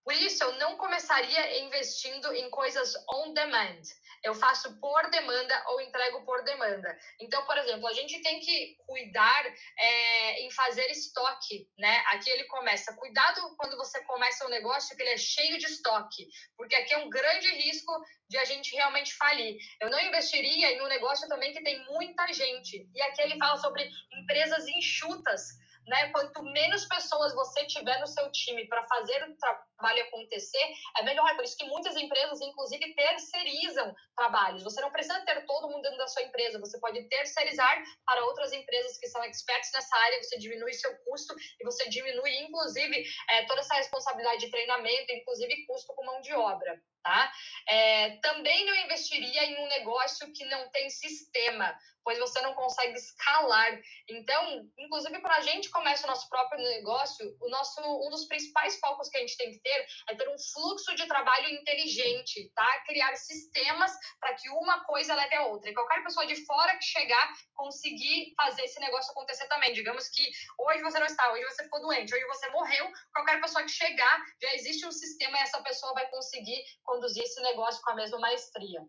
por 0.08 0.14
isso, 0.14 0.42
eu 0.42 0.54
não 0.54 0.78
começaria 0.78 1.58
investindo 1.58 2.32
em 2.32 2.48
coisas 2.48 2.94
on 3.12 3.34
demand 3.34 3.82
eu 4.22 4.34
faço 4.34 4.78
por 4.80 5.10
demanda 5.10 5.64
ou 5.68 5.80
entrego 5.80 6.24
por 6.24 6.42
demanda. 6.44 6.96
Então, 7.20 7.44
por 7.44 7.56
exemplo, 7.58 7.86
a 7.86 7.92
gente 7.92 8.20
tem 8.22 8.40
que 8.40 8.76
cuidar 8.86 9.46
é, 9.78 10.42
em 10.42 10.50
fazer 10.50 10.86
estoque, 10.90 11.68
né? 11.78 12.02
Aqui 12.08 12.30
ele 12.30 12.44
começa, 12.44 12.94
cuidado 12.96 13.54
quando 13.56 13.76
você 13.76 14.02
começa 14.04 14.46
um 14.46 14.50
negócio 14.50 14.96
que 14.96 15.02
ele 15.02 15.12
é 15.12 15.16
cheio 15.16 15.58
de 15.58 15.66
estoque, 15.66 16.26
porque 16.56 16.74
aqui 16.74 16.94
é 16.94 16.98
um 16.98 17.10
grande 17.10 17.48
risco 17.54 17.92
de 18.28 18.36
a 18.38 18.44
gente 18.44 18.74
realmente 18.74 19.14
falir. 19.14 19.56
Eu 19.80 19.90
não 19.90 20.00
investiria 20.00 20.72
em 20.72 20.82
um 20.82 20.88
negócio 20.88 21.28
também 21.28 21.52
que 21.52 21.62
tem 21.62 21.82
muita 21.86 22.32
gente. 22.32 22.88
E 22.94 23.02
aqui 23.02 23.22
ele 23.22 23.38
fala 23.38 23.56
sobre 23.56 23.88
empresas 24.12 24.66
enxutas 24.66 25.67
né? 25.88 26.10
Quanto 26.10 26.42
menos 26.42 26.84
pessoas 26.84 27.34
você 27.34 27.64
tiver 27.66 27.98
no 27.98 28.06
seu 28.06 28.30
time 28.30 28.66
para 28.68 28.86
fazer 28.86 29.22
o 29.24 29.36
trabalho 29.36 30.02
acontecer, 30.04 30.74
é 30.98 31.02
melhor. 31.02 31.34
Por 31.34 31.44
isso 31.44 31.56
que 31.56 31.64
muitas 31.64 31.96
empresas, 31.96 32.40
inclusive, 32.40 32.94
terceirizam 32.94 33.94
trabalhos. 34.16 34.62
Você 34.62 34.80
não 34.80 34.92
precisa 34.92 35.20
ter 35.24 35.44
todo 35.46 35.68
mundo 35.68 35.82
dentro 35.82 35.98
da 35.98 36.06
sua 36.06 36.22
empresa, 36.22 36.60
você 36.60 36.78
pode 36.78 37.02
terceirizar 37.08 37.82
para 38.04 38.24
outras 38.24 38.52
empresas 38.52 38.98
que 38.98 39.08
são 39.08 39.24
experts 39.24 39.70
nessa 39.72 39.96
área, 39.96 40.22
você 40.22 40.38
diminui 40.38 40.74
seu 40.74 40.94
custo 40.98 41.34
e 41.60 41.64
você 41.64 41.88
diminui, 41.88 42.36
inclusive, 42.38 43.04
é, 43.30 43.44
toda 43.46 43.60
essa 43.60 43.74
responsabilidade 43.74 44.40
de 44.40 44.50
treinamento, 44.50 45.12
inclusive 45.12 45.66
custo 45.66 45.94
com 45.94 46.04
mão 46.04 46.20
de 46.20 46.32
obra. 46.34 46.80
Tá? 47.02 47.32
É, 47.68 48.16
também 48.18 48.66
não 48.66 48.74
investiria 48.84 49.44
em 49.44 49.64
um 49.64 49.68
negócio 49.68 50.30
que 50.32 50.44
não 50.44 50.68
tem 50.70 50.90
sistema, 50.90 51.74
pois 52.08 52.18
você 52.18 52.40
não 52.40 52.54
consegue 52.54 52.94
escalar. 52.94 53.78
Então, 54.08 54.66
inclusive, 54.78 55.18
para 55.18 55.34
a 55.34 55.40
gente 55.42 55.68
começa 55.68 56.06
o 56.06 56.08
nosso 56.08 56.26
próprio 56.30 56.58
negócio, 56.58 57.36
o 57.38 57.50
nosso, 57.50 57.82
um 57.82 58.08
dos 58.08 58.24
principais 58.24 58.80
focos 58.80 59.10
que 59.10 59.18
a 59.18 59.20
gente 59.20 59.36
tem 59.36 59.50
que 59.52 59.60
ter 59.60 59.86
é 60.08 60.14
ter 60.14 60.26
um 60.26 60.38
fluxo 60.38 60.94
de 60.94 61.06
trabalho 61.06 61.50
inteligente, 61.50 62.50
tá? 62.54 62.82
Criar 62.86 63.14
sistemas 63.14 63.92
para 64.18 64.32
que 64.32 64.48
uma 64.48 64.84
coisa 64.84 65.14
leve 65.14 65.34
a 65.34 65.48
outra. 65.48 65.68
E 65.68 65.74
qualquer 65.74 66.02
pessoa 66.02 66.26
de 66.26 66.36
fora 66.46 66.78
que 66.78 66.84
chegar 66.86 67.30
conseguir 67.52 68.32
fazer 68.34 68.62
esse 68.62 68.80
negócio 68.80 69.10
acontecer 69.10 69.46
também. 69.48 69.74
Digamos 69.74 70.08
que 70.08 70.30
hoje 70.60 70.82
você 70.82 70.98
não 70.98 71.06
está, 71.06 71.30
hoje 71.30 71.44
você 71.44 71.64
ficou 71.64 71.82
doente, 71.82 72.14
hoje 72.14 72.24
você 72.24 72.48
morreu, 72.48 72.90
qualquer 73.12 73.38
pessoa 73.38 73.62
que 73.64 73.70
chegar, 73.70 74.24
já 74.40 74.54
existe 74.54 74.86
um 74.86 74.92
sistema 74.92 75.36
e 75.36 75.42
essa 75.42 75.62
pessoa 75.62 75.92
vai 75.92 76.08
conseguir 76.08 76.64
conduzir 76.84 77.22
esse 77.22 77.38
negócio 77.42 77.82
com 77.82 77.90
a 77.90 77.96
mesma 77.96 78.18
maestria. 78.18 78.80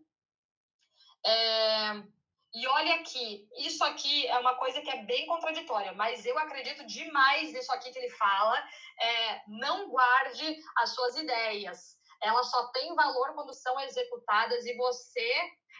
É... 1.26 2.19
E 2.52 2.66
olha 2.66 2.96
aqui, 2.96 3.48
isso 3.58 3.84
aqui 3.84 4.26
é 4.26 4.36
uma 4.38 4.56
coisa 4.56 4.80
que 4.80 4.90
é 4.90 5.04
bem 5.04 5.24
contraditória, 5.26 5.92
mas 5.92 6.26
eu 6.26 6.36
acredito 6.36 6.84
demais 6.84 7.52
nisso 7.52 7.72
aqui 7.72 7.92
que 7.92 7.98
ele 7.98 8.10
fala. 8.10 8.58
É, 8.98 9.42
não 9.46 9.88
guarde 9.88 10.58
as 10.78 10.90
suas 10.90 11.16
ideias. 11.16 11.96
Elas 12.20 12.50
só 12.50 12.66
têm 12.72 12.94
valor 12.94 13.34
quando 13.34 13.54
são 13.54 13.78
executadas 13.80 14.66
e 14.66 14.74
você 14.76 15.32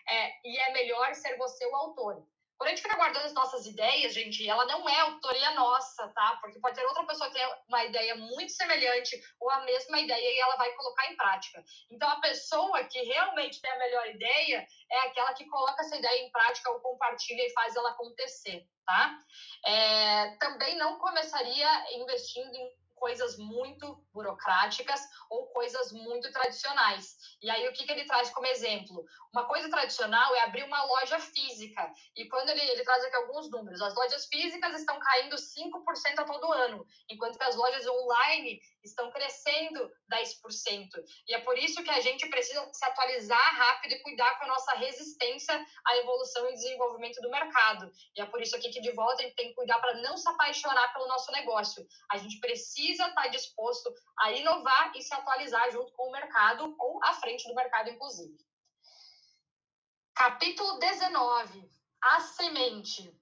é, 0.08 0.32
e 0.44 0.58
é 0.58 0.72
melhor 0.72 1.14
ser 1.14 1.36
você 1.36 1.66
o 1.66 1.76
autor. 1.76 2.24
Quando 2.60 2.72
a 2.72 2.74
gente 2.74 2.82
fica 2.82 2.96
guardando 2.96 3.24
as 3.24 3.32
nossas 3.32 3.64
ideias, 3.64 4.12
gente, 4.12 4.46
ela 4.46 4.66
não 4.66 4.86
é 4.86 5.00
autoria 5.00 5.50
nossa, 5.52 6.06
tá? 6.08 6.38
Porque 6.42 6.60
pode 6.60 6.76
ter 6.76 6.84
outra 6.84 7.06
pessoa 7.06 7.30
que 7.30 7.38
tem 7.38 7.54
uma 7.66 7.84
ideia 7.86 8.14
muito 8.16 8.52
semelhante 8.52 9.18
ou 9.40 9.48
a 9.48 9.62
mesma 9.62 9.98
ideia 9.98 10.30
e 10.30 10.38
ela 10.40 10.56
vai 10.56 10.70
colocar 10.72 11.10
em 11.10 11.16
prática. 11.16 11.64
Então, 11.90 12.06
a 12.10 12.20
pessoa 12.20 12.84
que 12.84 13.00
realmente 13.00 13.62
tem 13.62 13.70
a 13.70 13.78
melhor 13.78 14.06
ideia 14.08 14.66
é 14.92 14.98
aquela 15.06 15.32
que 15.32 15.46
coloca 15.46 15.80
essa 15.80 15.96
ideia 15.96 16.22
em 16.22 16.30
prática 16.30 16.70
ou 16.70 16.80
compartilha 16.80 17.46
e 17.46 17.52
faz 17.54 17.74
ela 17.74 17.92
acontecer, 17.92 18.66
tá? 18.84 19.18
É, 19.64 20.36
também 20.36 20.76
não 20.76 20.98
começaria 20.98 21.94
investindo 21.96 22.54
em 22.54 22.70
coisas 23.00 23.38
muito 23.38 24.04
burocráticas 24.12 25.00
ou 25.30 25.46
coisas 25.46 25.90
muito 25.90 26.30
tradicionais. 26.30 27.16
E 27.42 27.48
aí, 27.50 27.66
o 27.66 27.72
que, 27.72 27.84
que 27.84 27.92
ele 27.92 28.04
traz 28.04 28.28
como 28.30 28.46
exemplo? 28.46 29.04
Uma 29.32 29.46
coisa 29.46 29.70
tradicional 29.70 30.34
é 30.36 30.42
abrir 30.42 30.64
uma 30.64 30.84
loja 30.84 31.18
física. 31.18 31.90
E 32.14 32.28
quando 32.28 32.50
ele, 32.50 32.60
ele 32.60 32.84
traz 32.84 33.02
aqui 33.02 33.16
alguns 33.16 33.50
números, 33.50 33.80
as 33.80 33.94
lojas 33.94 34.26
físicas 34.26 34.78
estão 34.78 34.98
caindo 35.00 35.34
5% 35.34 36.18
a 36.18 36.24
todo 36.24 36.52
ano, 36.52 36.86
enquanto 37.08 37.38
que 37.38 37.44
as 37.44 37.56
lojas 37.56 37.86
online 37.86 38.60
estão 38.84 39.10
crescendo 39.10 39.90
10%. 40.12 40.88
E 41.28 41.34
é 41.34 41.40
por 41.40 41.58
isso 41.58 41.82
que 41.82 41.90
a 41.90 42.00
gente 42.00 42.28
precisa 42.28 42.68
se 42.72 42.84
atualizar 42.84 43.56
rápido 43.56 43.92
e 43.92 44.02
cuidar 44.02 44.38
com 44.38 44.44
a 44.44 44.48
nossa 44.48 44.72
resistência 44.74 45.66
à 45.86 45.96
evolução 45.98 46.48
e 46.48 46.54
desenvolvimento 46.54 47.20
do 47.20 47.30
mercado. 47.30 47.90
E 48.16 48.20
é 48.20 48.26
por 48.26 48.40
isso 48.40 48.56
aqui 48.56 48.70
que 48.70 48.80
de 48.80 48.92
volta 48.92 49.22
a 49.22 49.24
gente 49.24 49.36
tem 49.36 49.48
que 49.48 49.54
cuidar 49.54 49.78
para 49.78 49.94
não 50.00 50.16
se 50.16 50.28
apaixonar 50.28 50.92
pelo 50.92 51.08
nosso 51.08 51.30
negócio. 51.32 51.86
A 52.10 52.18
gente 52.18 52.38
precisa 52.40 53.06
estar 53.08 53.28
disposto 53.28 53.92
a 54.18 54.32
inovar 54.32 54.92
e 54.96 55.02
se 55.02 55.14
atualizar 55.14 55.70
junto 55.70 55.92
com 55.92 56.08
o 56.08 56.12
mercado 56.12 56.74
ou 56.78 57.02
à 57.04 57.14
frente 57.14 57.46
do 57.48 57.54
mercado, 57.54 57.90
inclusive. 57.90 58.36
Capítulo 60.14 60.78
19. 60.78 61.70
A 62.02 62.20
semente. 62.20 63.14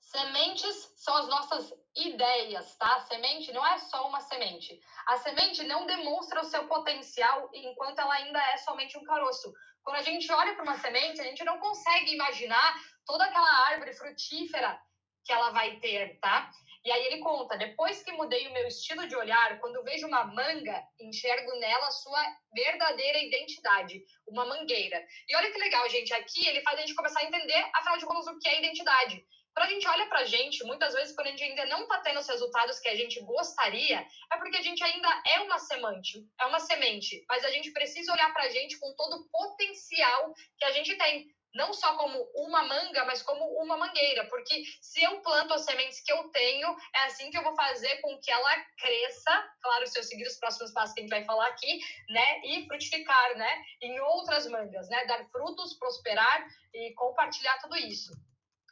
Sementes 0.00 0.92
são 0.96 1.14
as 1.16 1.28
nossas 1.28 1.72
ideias, 1.96 2.76
tá? 2.76 2.96
A 2.96 3.00
semente 3.00 3.52
não 3.52 3.66
é 3.66 3.78
só 3.78 4.08
uma 4.08 4.20
semente. 4.20 4.80
A 5.06 5.16
semente 5.18 5.62
não 5.64 5.86
demonstra 5.86 6.40
o 6.40 6.44
seu 6.44 6.66
potencial 6.66 7.50
enquanto 7.52 7.98
ela 7.98 8.14
ainda 8.14 8.40
é 8.52 8.56
somente 8.58 8.96
um 8.96 9.04
caroço. 9.04 9.52
Quando 9.82 9.96
a 9.96 10.02
gente 10.02 10.30
olha 10.30 10.54
para 10.54 10.62
uma 10.62 10.78
semente, 10.78 11.20
a 11.20 11.24
gente 11.24 11.44
não 11.44 11.58
consegue 11.58 12.14
imaginar 12.14 12.74
toda 13.06 13.24
aquela 13.24 13.68
árvore 13.68 13.92
frutífera 13.94 14.78
que 15.24 15.32
ela 15.32 15.50
vai 15.50 15.78
ter, 15.80 16.18
tá? 16.20 16.50
E 16.84 16.90
aí 16.90 17.06
ele 17.06 17.18
conta: 17.18 17.58
depois 17.58 18.02
que 18.02 18.12
mudei 18.12 18.48
o 18.48 18.52
meu 18.52 18.66
estilo 18.66 19.06
de 19.06 19.14
olhar, 19.16 19.58
quando 19.60 19.82
vejo 19.84 20.06
uma 20.06 20.24
manga, 20.24 20.82
enxergo 20.98 21.54
nela 21.58 21.86
a 21.86 21.90
sua 21.90 22.24
verdadeira 22.54 23.18
identidade, 23.18 24.02
uma 24.26 24.46
mangueira. 24.46 25.04
E 25.28 25.36
olha 25.36 25.50
que 25.50 25.58
legal, 25.58 25.88
gente. 25.90 26.12
Aqui 26.14 26.46
ele 26.46 26.62
faz 26.62 26.78
a 26.78 26.80
gente 26.80 26.94
começar 26.94 27.20
a 27.20 27.24
entender, 27.24 27.70
afinal 27.74 27.98
de 27.98 28.06
contas, 28.06 28.26
o 28.28 28.38
que 28.38 28.48
é 28.48 28.58
identidade. 28.58 29.24
Quando 29.54 29.66
a 29.68 29.72
gente 29.72 29.86
olha 29.88 30.06
pra 30.06 30.24
gente, 30.24 30.64
muitas 30.64 30.94
vezes, 30.94 31.14
quando 31.14 31.26
a 31.26 31.30
gente 31.30 31.42
ainda 31.42 31.66
não 31.66 31.86
tá 31.86 32.00
tendo 32.00 32.20
os 32.20 32.28
resultados 32.28 32.78
que 32.78 32.88
a 32.88 32.96
gente 32.96 33.20
gostaria, 33.20 34.06
é 34.32 34.36
porque 34.36 34.56
a 34.56 34.62
gente 34.62 34.82
ainda 34.82 35.22
é 35.26 35.40
uma 35.40 35.58
semente, 35.58 36.24
é 36.40 36.46
uma 36.46 36.60
semente. 36.60 37.24
Mas 37.28 37.44
a 37.44 37.50
gente 37.50 37.72
precisa 37.72 38.12
olhar 38.12 38.32
pra 38.32 38.48
gente 38.48 38.78
com 38.78 38.94
todo 38.94 39.16
o 39.16 39.28
potencial 39.30 40.32
que 40.56 40.64
a 40.64 40.72
gente 40.72 40.96
tem 40.96 41.28
não 41.54 41.72
só 41.72 41.96
como 41.96 42.30
uma 42.34 42.62
manga, 42.62 43.04
mas 43.04 43.22
como 43.22 43.44
uma 43.60 43.76
mangueira, 43.76 44.24
porque 44.26 44.62
se 44.80 45.02
eu 45.02 45.20
planto 45.20 45.52
as 45.54 45.64
sementes 45.64 46.00
que 46.00 46.12
eu 46.12 46.28
tenho, 46.30 46.68
é 46.94 47.04
assim 47.06 47.30
que 47.30 47.36
eu 47.36 47.42
vou 47.42 47.54
fazer 47.54 48.00
com 48.00 48.18
que 48.20 48.30
ela 48.30 48.56
cresça, 48.78 49.48
claro, 49.60 49.86
se 49.86 49.98
eu 49.98 50.04
seguir 50.04 50.26
os 50.26 50.38
próximos 50.38 50.72
passos 50.72 50.94
que 50.94 51.00
a 51.00 51.02
gente 51.02 51.10
vai 51.10 51.24
falar 51.24 51.48
aqui, 51.48 51.80
né, 52.08 52.40
e 52.44 52.66
frutificar, 52.66 53.36
né, 53.36 53.62
em 53.82 53.98
outras 54.00 54.46
mangas, 54.46 54.88
né, 54.88 55.04
dar 55.06 55.24
frutos, 55.30 55.76
prosperar 55.78 56.46
e 56.72 56.94
compartilhar 56.94 57.58
tudo 57.58 57.76
isso. 57.76 58.12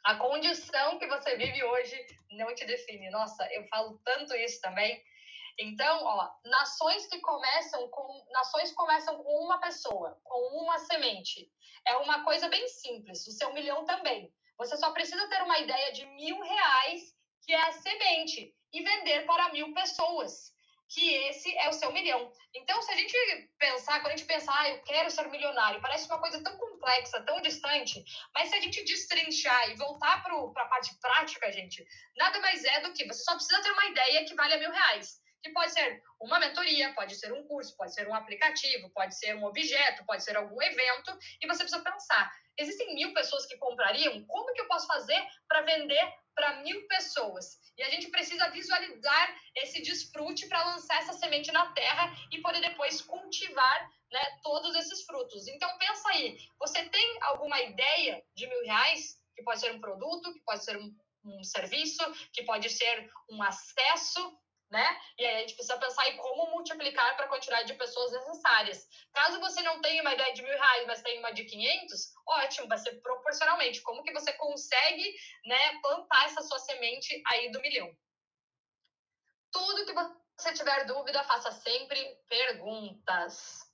A 0.03 0.15
condição 0.15 0.97
que 0.97 1.07
você 1.07 1.35
vive 1.35 1.63
hoje 1.63 1.95
não 2.31 2.53
te 2.55 2.65
define. 2.65 3.09
Nossa, 3.09 3.47
eu 3.53 3.67
falo 3.67 3.99
tanto 4.03 4.35
isso 4.35 4.61
também. 4.61 5.01
Então, 5.59 6.03
ó, 6.03 6.29
nações 6.45 7.05
que 7.07 7.19
começam 7.19 7.87
com 7.89 8.25
nações 8.31 8.71
começam 8.71 9.21
com 9.21 9.45
uma 9.45 9.59
pessoa, 9.59 10.17
com 10.23 10.63
uma 10.63 10.79
semente. 10.79 11.51
É 11.85 11.97
uma 11.97 12.23
coisa 12.23 12.47
bem 12.47 12.67
simples. 12.67 13.27
O 13.27 13.31
seu 13.31 13.53
milhão 13.53 13.85
também. 13.85 14.33
Você 14.57 14.77
só 14.77 14.91
precisa 14.91 15.27
ter 15.27 15.41
uma 15.41 15.59
ideia 15.59 15.91
de 15.91 16.05
mil 16.05 16.39
reais, 16.41 17.13
que 17.45 17.53
é 17.53 17.61
a 17.61 17.71
semente, 17.73 18.53
e 18.71 18.83
vender 18.83 19.25
para 19.25 19.51
mil 19.51 19.73
pessoas 19.73 20.53
que 20.89 21.13
esse 21.27 21.55
é 21.57 21.69
o 21.69 21.73
seu 21.73 21.91
milhão. 21.91 22.31
Então, 22.53 22.81
se 22.81 22.91
a 22.91 22.95
gente 22.95 23.15
pensar, 23.59 23.99
quando 24.01 24.13
a 24.13 24.17
gente 24.17 24.27
pensar, 24.27 24.53
ah, 24.59 24.69
eu 24.69 24.81
quero 24.81 25.11
ser 25.11 25.29
milionário, 25.29 25.81
parece 25.81 26.07
uma 26.07 26.19
coisa 26.19 26.43
tão 26.43 26.57
complexa, 26.57 27.23
tão 27.23 27.39
distante, 27.41 28.03
mas 28.33 28.49
se 28.49 28.55
a 28.55 28.61
gente 28.61 28.83
destrinchar 28.83 29.69
e 29.69 29.75
voltar 29.75 30.23
para 30.23 30.35
a 30.35 30.67
parte 30.67 30.99
prática, 30.99 31.51
gente, 31.51 31.85
nada 32.17 32.39
mais 32.39 32.63
é 32.65 32.81
do 32.81 32.91
que 32.91 33.05
você 33.05 33.23
só 33.23 33.35
precisa 33.35 33.61
ter 33.61 33.71
uma 33.71 33.85
ideia 33.85 34.25
que 34.25 34.33
vale 34.33 34.55
a 34.55 34.57
mil 34.57 34.71
reais 34.71 35.19
que 35.41 35.51
pode 35.51 35.71
ser 35.71 36.03
uma 36.19 36.39
mentoria, 36.39 36.93
pode 36.93 37.15
ser 37.15 37.31
um 37.33 37.43
curso, 37.47 37.75
pode 37.77 37.93
ser 37.93 38.07
um 38.07 38.13
aplicativo, 38.13 38.89
pode 38.91 39.17
ser 39.17 39.35
um 39.35 39.45
objeto, 39.45 40.05
pode 40.05 40.23
ser 40.23 40.35
algum 40.35 40.61
evento, 40.61 41.17
e 41.41 41.47
você 41.47 41.63
precisa 41.63 41.83
pensar: 41.83 42.31
existem 42.57 42.93
mil 42.93 43.13
pessoas 43.13 43.45
que 43.45 43.57
comprariam? 43.57 44.23
Como 44.25 44.53
que 44.53 44.61
eu 44.61 44.67
posso 44.67 44.87
fazer 44.87 45.21
para 45.47 45.61
vender 45.61 46.13
para 46.35 46.61
mil 46.61 46.87
pessoas? 46.87 47.57
E 47.77 47.83
a 47.83 47.89
gente 47.89 48.09
precisa 48.09 48.49
visualizar 48.49 49.39
esse 49.55 49.81
desfrute 49.81 50.47
para 50.47 50.63
lançar 50.65 50.97
essa 50.97 51.13
semente 51.13 51.51
na 51.51 51.71
terra 51.71 52.13
e 52.31 52.41
poder 52.41 52.61
depois 52.61 53.01
cultivar 53.01 53.89
né, 54.11 54.39
todos 54.43 54.75
esses 54.75 55.03
frutos. 55.05 55.47
Então 55.47 55.77
pensa 55.77 56.09
aí, 56.09 56.37
você 56.59 56.83
tem 56.89 57.17
alguma 57.21 57.59
ideia 57.61 58.23
de 58.35 58.47
mil 58.47 58.63
reais? 58.63 59.17
Que 59.35 59.43
pode 59.43 59.61
ser 59.61 59.71
um 59.71 59.79
produto, 59.79 60.33
que 60.33 60.41
pode 60.41 60.65
ser 60.65 60.75
um, 60.77 60.93
um 61.23 61.43
serviço, 61.45 62.03
que 62.33 62.43
pode 62.43 62.69
ser 62.69 63.09
um 63.29 63.41
acesso 63.41 64.37
né? 64.69 64.99
E 65.17 65.25
aí 65.25 65.35
a 65.37 65.39
gente 65.39 65.55
precisa 65.55 65.77
pensar 65.77 66.07
em 66.09 66.17
como 66.17 66.51
multiplicar 66.51 67.15
para 67.15 67.25
a 67.25 67.29
quantidade 67.29 67.67
de 67.67 67.73
pessoas 67.73 68.11
necessárias. 68.11 68.87
Caso 69.13 69.39
você 69.39 69.61
não 69.61 69.81
tenha 69.81 70.01
uma 70.01 70.13
ideia 70.13 70.33
de 70.33 70.41
mil 70.41 70.53
reais, 70.53 70.87
mas 70.87 71.01
tenha 71.01 71.19
uma 71.19 71.31
de 71.31 71.45
500, 71.45 72.13
ótimo, 72.27 72.67
vai 72.67 72.77
ser 72.77 73.01
proporcionalmente. 73.01 73.81
Como 73.81 74.03
que 74.03 74.13
você 74.13 74.31
consegue, 74.33 75.13
né, 75.45 75.79
plantar 75.81 76.25
essa 76.25 76.41
sua 76.43 76.59
semente 76.59 77.21
aí 77.27 77.51
do 77.51 77.61
milhão? 77.61 77.91
Tudo 79.51 79.85
que 79.85 79.93
você 80.37 80.53
tiver 80.53 80.85
dúvida, 80.85 81.23
faça 81.23 81.51
sempre 81.51 82.17
perguntas. 82.29 83.68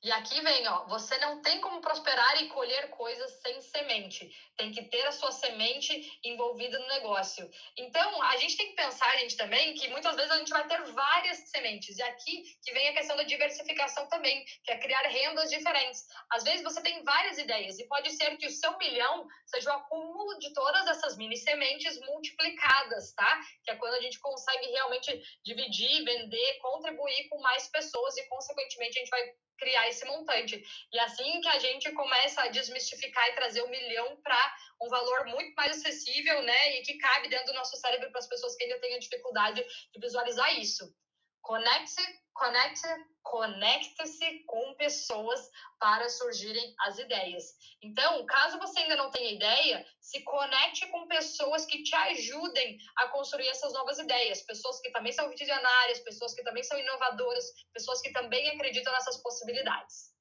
E 0.00 0.12
aqui 0.12 0.40
vem, 0.40 0.68
ó, 0.68 0.86
você 0.86 1.18
não 1.18 1.42
tem 1.42 1.60
como 1.60 1.80
prosperar 1.80 2.40
e 2.40 2.48
colher 2.50 2.88
coisas 2.90 3.40
sem 3.40 3.60
semente. 3.60 4.30
Tem 4.56 4.70
que 4.70 4.84
ter 4.84 5.04
a 5.04 5.10
sua 5.10 5.32
semente 5.32 5.92
envolvida 6.22 6.78
no 6.78 6.86
negócio. 6.86 7.50
Então, 7.76 8.22
a 8.22 8.36
gente 8.36 8.56
tem 8.56 8.68
que 8.68 8.76
pensar, 8.76 9.10
gente, 9.18 9.36
também, 9.36 9.74
que 9.74 9.88
muitas 9.88 10.14
vezes 10.14 10.30
a 10.30 10.38
gente 10.38 10.50
vai 10.52 10.64
ter 10.68 10.80
várias 10.92 11.38
sementes. 11.50 11.98
E 11.98 12.02
aqui 12.02 12.44
que 12.62 12.72
vem 12.72 12.88
a 12.88 12.92
questão 12.92 13.16
da 13.16 13.24
diversificação 13.24 14.08
também, 14.08 14.44
que 14.62 14.70
é 14.70 14.78
criar 14.78 15.02
rendas 15.02 15.50
diferentes. 15.50 16.06
Às 16.30 16.44
vezes 16.44 16.62
você 16.62 16.80
tem 16.80 17.02
várias 17.02 17.36
ideias 17.36 17.80
e 17.80 17.88
pode 17.88 18.12
ser 18.12 18.36
que 18.36 18.46
o 18.46 18.52
seu 18.52 18.78
milhão 18.78 19.26
seja 19.46 19.70
o 19.70 19.78
acúmulo 19.78 20.38
de 20.38 20.52
todas 20.52 20.86
essas 20.86 21.16
mini 21.16 21.36
sementes 21.36 21.98
multiplicadas, 22.06 23.12
tá? 23.14 23.40
Que 23.64 23.72
é 23.72 23.76
quando 23.76 23.94
a 23.94 24.00
gente 24.00 24.20
consegue 24.20 24.66
realmente 24.66 25.20
dividir, 25.44 26.04
vender, 26.04 26.58
contribuir 26.60 27.28
com 27.28 27.40
mais 27.40 27.66
pessoas 27.66 28.16
e, 28.16 28.28
consequentemente, 28.28 28.96
a 28.96 29.02
gente 29.02 29.10
vai 29.10 29.34
criar 29.58 29.88
esse 29.88 30.04
montante. 30.06 30.62
E 30.92 30.98
assim 31.00 31.40
que 31.40 31.48
a 31.48 31.58
gente 31.58 31.90
começa 31.92 32.42
a 32.42 32.48
desmistificar 32.48 33.28
e 33.28 33.34
trazer 33.34 33.62
um 33.62 33.68
milhão 33.68 34.16
para 34.22 34.56
um 34.80 34.88
valor 34.88 35.26
muito 35.26 35.54
mais 35.54 35.76
acessível, 35.76 36.42
né, 36.42 36.76
e 36.76 36.82
que 36.82 36.96
cabe 36.98 37.28
dentro 37.28 37.46
do 37.46 37.54
nosso 37.54 37.76
cérebro 37.76 38.10
para 38.10 38.20
as 38.20 38.28
pessoas 38.28 38.56
que 38.56 38.64
ainda 38.64 38.78
a 38.96 38.98
dificuldade 38.98 39.62
de 39.92 40.00
visualizar 40.00 40.58
isso. 40.58 40.94
Conecte, 41.42 42.02
conecte, 42.38 42.86
conecte-se 43.22 44.44
com 44.46 44.74
pessoas 44.74 45.50
para 45.78 46.08
surgirem 46.08 46.74
as 46.80 46.98
ideias. 46.98 47.44
Então, 47.82 48.24
caso 48.26 48.58
você 48.58 48.80
ainda 48.80 48.96
não 48.96 49.10
tenha 49.10 49.32
ideia, 49.32 49.86
se 50.00 50.22
conecte 50.22 50.86
com 50.86 51.08
pessoas 51.08 51.66
que 51.66 51.82
te 51.82 51.94
ajudem 51.94 52.78
a 52.96 53.08
construir 53.08 53.48
essas 53.48 53.72
novas 53.72 53.98
ideias, 53.98 54.42
pessoas 54.42 54.80
que 54.80 54.90
também 54.90 55.12
são 55.12 55.28
visionárias, 55.30 55.98
pessoas 56.00 56.34
que 56.34 56.44
também 56.44 56.62
são 56.62 56.78
inovadoras, 56.78 57.44
pessoas 57.72 58.00
que 58.00 58.12
também 58.12 58.48
acreditam 58.50 58.92
nessas 58.92 59.16
possibilidades. 59.18 60.12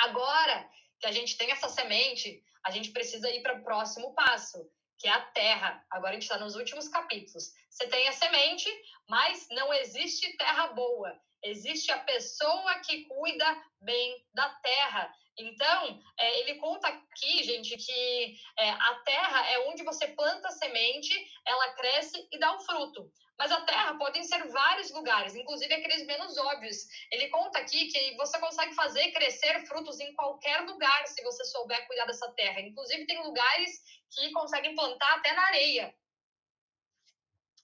Agora 0.00 0.70
que 1.00 1.06
a 1.06 1.12
gente 1.12 1.36
tem 1.36 1.50
essa 1.50 1.68
semente, 1.68 2.42
a 2.64 2.70
gente 2.70 2.92
precisa 2.92 3.30
ir 3.30 3.42
para 3.42 3.58
o 3.58 3.64
próximo 3.64 4.14
passo, 4.14 4.70
que 4.98 5.08
é 5.08 5.12
a 5.12 5.20
terra. 5.20 5.84
Agora 5.90 6.10
a 6.10 6.14
gente 6.14 6.22
está 6.22 6.38
nos 6.38 6.54
últimos 6.54 6.88
capítulos. 6.88 7.52
Você 7.70 7.86
tem 7.88 8.08
a 8.08 8.12
semente, 8.12 8.68
mas 9.08 9.46
não 9.50 9.72
existe 9.72 10.36
terra 10.36 10.68
boa. 10.68 11.20
Existe 11.42 11.92
a 11.92 11.98
pessoa 11.98 12.80
que 12.80 13.04
cuida 13.04 13.62
bem 13.80 14.26
da 14.34 14.48
terra. 14.56 15.12
Então, 15.38 16.00
é, 16.18 16.40
ele 16.40 16.56
conta 16.56 16.88
aqui, 16.88 17.44
gente, 17.44 17.76
que 17.76 18.36
é, 18.58 18.70
a 18.70 18.94
terra 19.04 19.50
é 19.50 19.68
onde 19.68 19.84
você 19.84 20.08
planta 20.08 20.48
a 20.48 20.52
semente, 20.52 21.14
ela 21.46 21.74
cresce 21.74 22.28
e 22.32 22.38
dá 22.38 22.56
um 22.56 22.60
fruto. 22.60 23.08
Mas 23.38 23.52
a 23.52 23.60
terra 23.60 23.96
podem 23.96 24.24
ser 24.24 24.48
vários 24.48 24.90
lugares, 24.90 25.36
inclusive 25.36 25.72
aqueles 25.72 26.04
menos 26.06 26.36
óbvios. 26.36 26.76
Ele 27.12 27.28
conta 27.28 27.60
aqui 27.60 27.86
que 27.86 28.16
você 28.16 28.36
consegue 28.40 28.74
fazer 28.74 29.12
crescer 29.12 29.64
frutos 29.64 30.00
em 30.00 30.12
qualquer 30.14 30.62
lugar 30.62 31.06
se 31.06 31.22
você 31.22 31.44
souber 31.44 31.86
cuidar 31.86 32.06
dessa 32.06 32.28
terra. 32.32 32.60
Inclusive, 32.60 33.06
tem 33.06 33.22
lugares 33.22 33.70
que 34.10 34.32
conseguem 34.32 34.74
plantar 34.74 35.18
até 35.18 35.32
na 35.34 35.42
areia. 35.46 35.94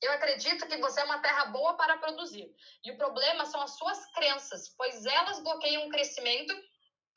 Eu 0.04 0.12
acredito 0.12 0.66
que 0.66 0.76
você 0.76 1.00
é 1.00 1.04
uma 1.04 1.18
terra 1.20 1.46
boa 1.46 1.74
para 1.74 1.96
produzir. 1.96 2.54
E 2.84 2.90
o 2.90 2.98
problema 2.98 3.46
são 3.46 3.60
as 3.62 3.70
suas 3.70 4.04
crenças, 4.12 4.68
pois 4.76 5.06
elas 5.06 5.40
bloqueiam 5.40 5.86
o 5.86 5.88
crescimento 5.88 6.54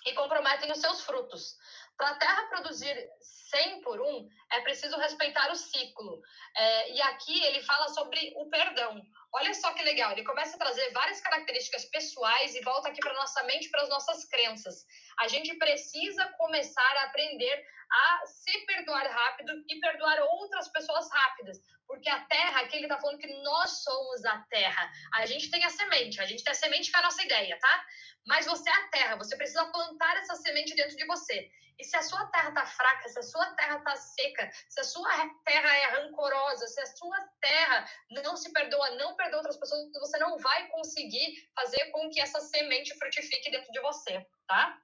e 0.06 0.14
comprometem 0.14 0.72
os 0.72 0.80
seus 0.80 1.02
frutos. 1.02 1.58
Para 1.98 2.12
a 2.12 2.16
terra 2.16 2.48
produzir 2.48 2.96
100 3.20 3.82
por 3.82 4.00
1, 4.00 4.30
é 4.54 4.62
preciso 4.62 4.96
respeitar 4.98 5.52
o 5.52 5.56
ciclo. 5.56 6.22
É, 6.56 6.94
e 6.94 7.02
aqui 7.02 7.44
ele 7.44 7.62
fala 7.64 7.90
sobre 7.90 8.34
o 8.38 8.50
perdão. 8.50 9.02
Olha 9.34 9.54
só 9.54 9.74
que 9.74 9.84
legal, 9.84 10.12
ele 10.12 10.24
começa 10.24 10.56
a 10.56 10.60
trazer 10.60 10.90
várias 10.92 11.20
características 11.22 11.86
pessoais 11.86 12.56
e 12.56 12.62
volta 12.62 12.90
aqui 12.90 13.00
para 13.00 13.14
nossa 13.14 13.44
mente, 13.44 13.70
para 13.70 13.84
as 13.84 13.90
nossas 13.90 14.26
crenças. 14.26 14.86
A 15.20 15.28
gente 15.28 15.54
precisa 15.56 16.26
começar 16.38 16.98
a 16.98 17.04
aprender 17.04 17.66
a 17.92 18.26
se 18.26 18.58
perdoar 18.66 19.06
rápido 19.06 19.54
e 19.68 19.80
perdoar 19.80 20.20
outras 20.22 20.68
pessoas 20.70 21.10
rápidas, 21.12 21.58
porque 21.88 22.10
a 22.10 22.26
terra, 22.26 22.62
aqui 22.62 22.78
ele 22.78 22.86
está 22.86 23.00
falando 23.00 23.20
que 23.20 23.42
nós 23.44 23.84
somos 23.84 24.26
a 24.26 24.40
terra. 24.50 24.92
A 25.14 25.26
gente 25.26 25.50
tem 25.50 25.64
a 25.64 25.70
semente, 25.70 26.20
a 26.22 26.26
gente 26.26 26.44
tem 26.44 26.52
a 26.52 26.56
semente 26.56 26.90
que 26.90 26.98
é 26.98 27.00
a 27.00 27.04
nossa 27.04 27.24
ideia, 27.24 27.58
tá? 27.60 27.86
Mas 28.26 28.46
você 28.46 28.70
é 28.70 28.74
a 28.74 28.88
terra, 28.90 29.16
você 29.16 29.36
precisa 29.38 29.66
plantar 29.66 30.18
essa 30.18 30.36
semente 30.36 30.76
dentro 30.76 30.98
de 30.98 31.06
você. 31.06 31.50
E 31.80 31.84
se 31.84 31.96
a 31.96 32.02
sua 32.02 32.26
terra 32.28 32.50
está 32.50 32.66
fraca, 32.66 33.08
se 33.08 33.20
a 33.20 33.24
sua 33.24 33.46
terra 33.54 33.78
está 33.78 33.96
seca, 33.96 34.50
se 34.68 34.80
a 34.80 34.84
sua 34.84 35.10
terra 35.46 35.78
é 35.78 35.86
rancorosa, 35.86 36.66
se 36.68 36.82
a 36.82 36.86
sua 36.88 37.18
terra 37.40 37.90
não 38.10 38.36
se 38.36 38.52
perdoa, 38.52 38.92
não 38.96 39.16
perdoa 39.16 39.27
outras 39.36 39.58
pessoas, 39.58 39.92
você 39.94 40.18
não 40.18 40.38
vai 40.38 40.68
conseguir 40.70 41.36
fazer 41.56 41.92
com 41.92 42.10
que 42.10 42.22
essa 42.22 42.40
semente 42.40 42.98
frutifique 42.98 43.52
dentro 43.52 43.72
de 43.72 43.80
você, 43.82 44.26
tá? 44.48 44.80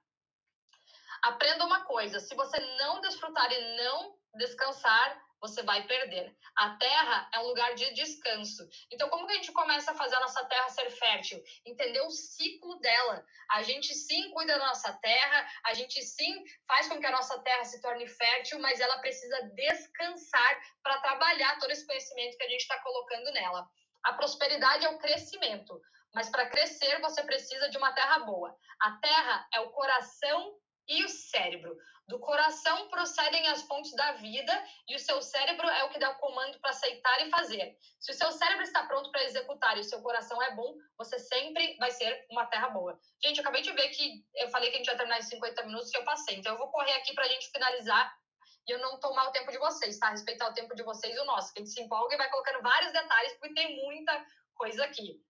Aprenda 1.22 1.64
uma 1.64 1.84
coisa: 1.84 2.20
se 2.20 2.34
você 2.34 2.58
não 2.78 3.00
desfrutar 3.00 3.50
e 3.52 3.76
não 3.76 4.18
descansar, 4.34 5.24
você 5.40 5.62
vai 5.62 5.86
perder. 5.86 6.34
A 6.56 6.70
terra 6.76 7.28
é 7.34 7.38
um 7.40 7.46
lugar 7.48 7.74
de 7.74 7.92
descanso. 7.92 8.66
Então, 8.90 9.10
como 9.10 9.26
que 9.26 9.32
a 9.32 9.36
gente 9.36 9.52
começa 9.52 9.90
a 9.90 9.94
fazer 9.94 10.16
a 10.16 10.20
nossa 10.20 10.42
terra 10.46 10.68
ser 10.70 10.88
fértil? 10.90 11.42
Entender 11.66 12.00
o 12.00 12.10
ciclo 12.10 12.78
dela. 12.80 13.24
A 13.50 13.62
gente 13.62 13.94
sim 13.94 14.30
cuida 14.30 14.58
da 14.58 14.66
nossa 14.66 14.92
terra, 14.94 15.46
a 15.66 15.74
gente 15.74 16.00
sim 16.02 16.42
faz 16.66 16.88
com 16.88 16.98
que 16.98 17.06
a 17.06 17.10
nossa 17.10 17.38
terra 17.42 17.64
se 17.64 17.80
torne 17.82 18.08
fértil, 18.08 18.58
mas 18.58 18.80
ela 18.80 18.98
precisa 18.98 19.42
descansar 19.54 20.62
para 20.82 21.00
trabalhar 21.00 21.58
todo 21.58 21.70
esse 21.70 21.86
conhecimento 21.86 22.38
que 22.38 22.44
a 22.44 22.48
gente 22.48 22.62
está 22.62 22.78
colocando 22.80 23.30
nela. 23.32 23.68
A 24.04 24.12
prosperidade 24.12 24.84
é 24.84 24.88
o 24.90 24.98
crescimento, 24.98 25.80
mas 26.14 26.28
para 26.28 26.48
crescer 26.48 27.00
você 27.00 27.22
precisa 27.22 27.68
de 27.70 27.78
uma 27.78 27.92
terra 27.92 28.20
boa. 28.20 28.54
A 28.80 28.92
terra 28.98 29.48
é 29.54 29.60
o 29.60 29.70
coração 29.70 30.54
e 30.86 31.04
o 31.04 31.08
cérebro. 31.08 31.74
Do 32.06 32.18
coração 32.18 32.88
procedem 32.88 33.48
as 33.48 33.62
fontes 33.62 33.94
da 33.96 34.12
vida 34.12 34.52
e 34.86 34.94
o 34.94 34.98
seu 34.98 35.22
cérebro 35.22 35.66
é 35.66 35.84
o 35.84 35.88
que 35.88 35.98
dá 35.98 36.10
o 36.10 36.18
comando 36.18 36.60
para 36.60 36.70
aceitar 36.70 37.26
e 37.26 37.30
fazer. 37.30 37.78
Se 37.98 38.12
o 38.12 38.14
seu 38.14 38.30
cérebro 38.30 38.62
está 38.62 38.84
pronto 38.84 39.10
para 39.10 39.24
executar 39.24 39.78
e 39.78 39.80
o 39.80 39.84
seu 39.84 40.02
coração 40.02 40.40
é 40.42 40.54
bom, 40.54 40.74
você 40.98 41.18
sempre 41.18 41.76
vai 41.78 41.90
ser 41.90 42.26
uma 42.30 42.44
terra 42.46 42.68
boa. 42.68 42.98
Gente, 43.24 43.38
eu 43.38 43.40
acabei 43.40 43.62
de 43.62 43.72
ver 43.72 43.88
que 43.88 44.22
eu 44.34 44.50
falei 44.50 44.70
que 44.70 44.76
a 44.76 44.78
gente 44.78 44.88
ia 44.88 44.96
terminar 44.96 45.18
em 45.18 45.22
50 45.22 45.64
minutos 45.64 45.92
e 45.94 45.96
eu 45.96 46.04
passei. 46.04 46.36
Então 46.36 46.52
eu 46.52 46.58
vou 46.58 46.70
correr 46.70 46.92
aqui 46.92 47.14
para 47.14 47.24
a 47.24 47.28
gente 47.28 47.50
finalizar 47.50 48.14
e 48.66 48.72
eu 48.72 48.78
não 48.78 48.98
tomar 48.98 49.28
o 49.28 49.32
tempo 49.32 49.50
de 49.50 49.58
vocês, 49.58 49.98
tá? 49.98 50.10
Respeitar 50.10 50.48
o 50.48 50.54
tempo 50.54 50.74
de 50.74 50.82
vocês 50.82 51.14
e 51.14 51.20
o 51.20 51.24
nosso. 51.24 51.52
Que 51.52 51.60
a 51.60 51.64
gente 51.64 51.74
se 51.74 51.82
empolga 51.82 52.14
e 52.14 52.18
vai 52.18 52.30
colocando 52.30 52.62
vários 52.62 52.92
detalhes, 52.92 53.32
porque 53.34 53.54
tem 53.54 53.84
muita 53.84 54.26
coisa 54.54 54.84
aqui. 54.84 55.20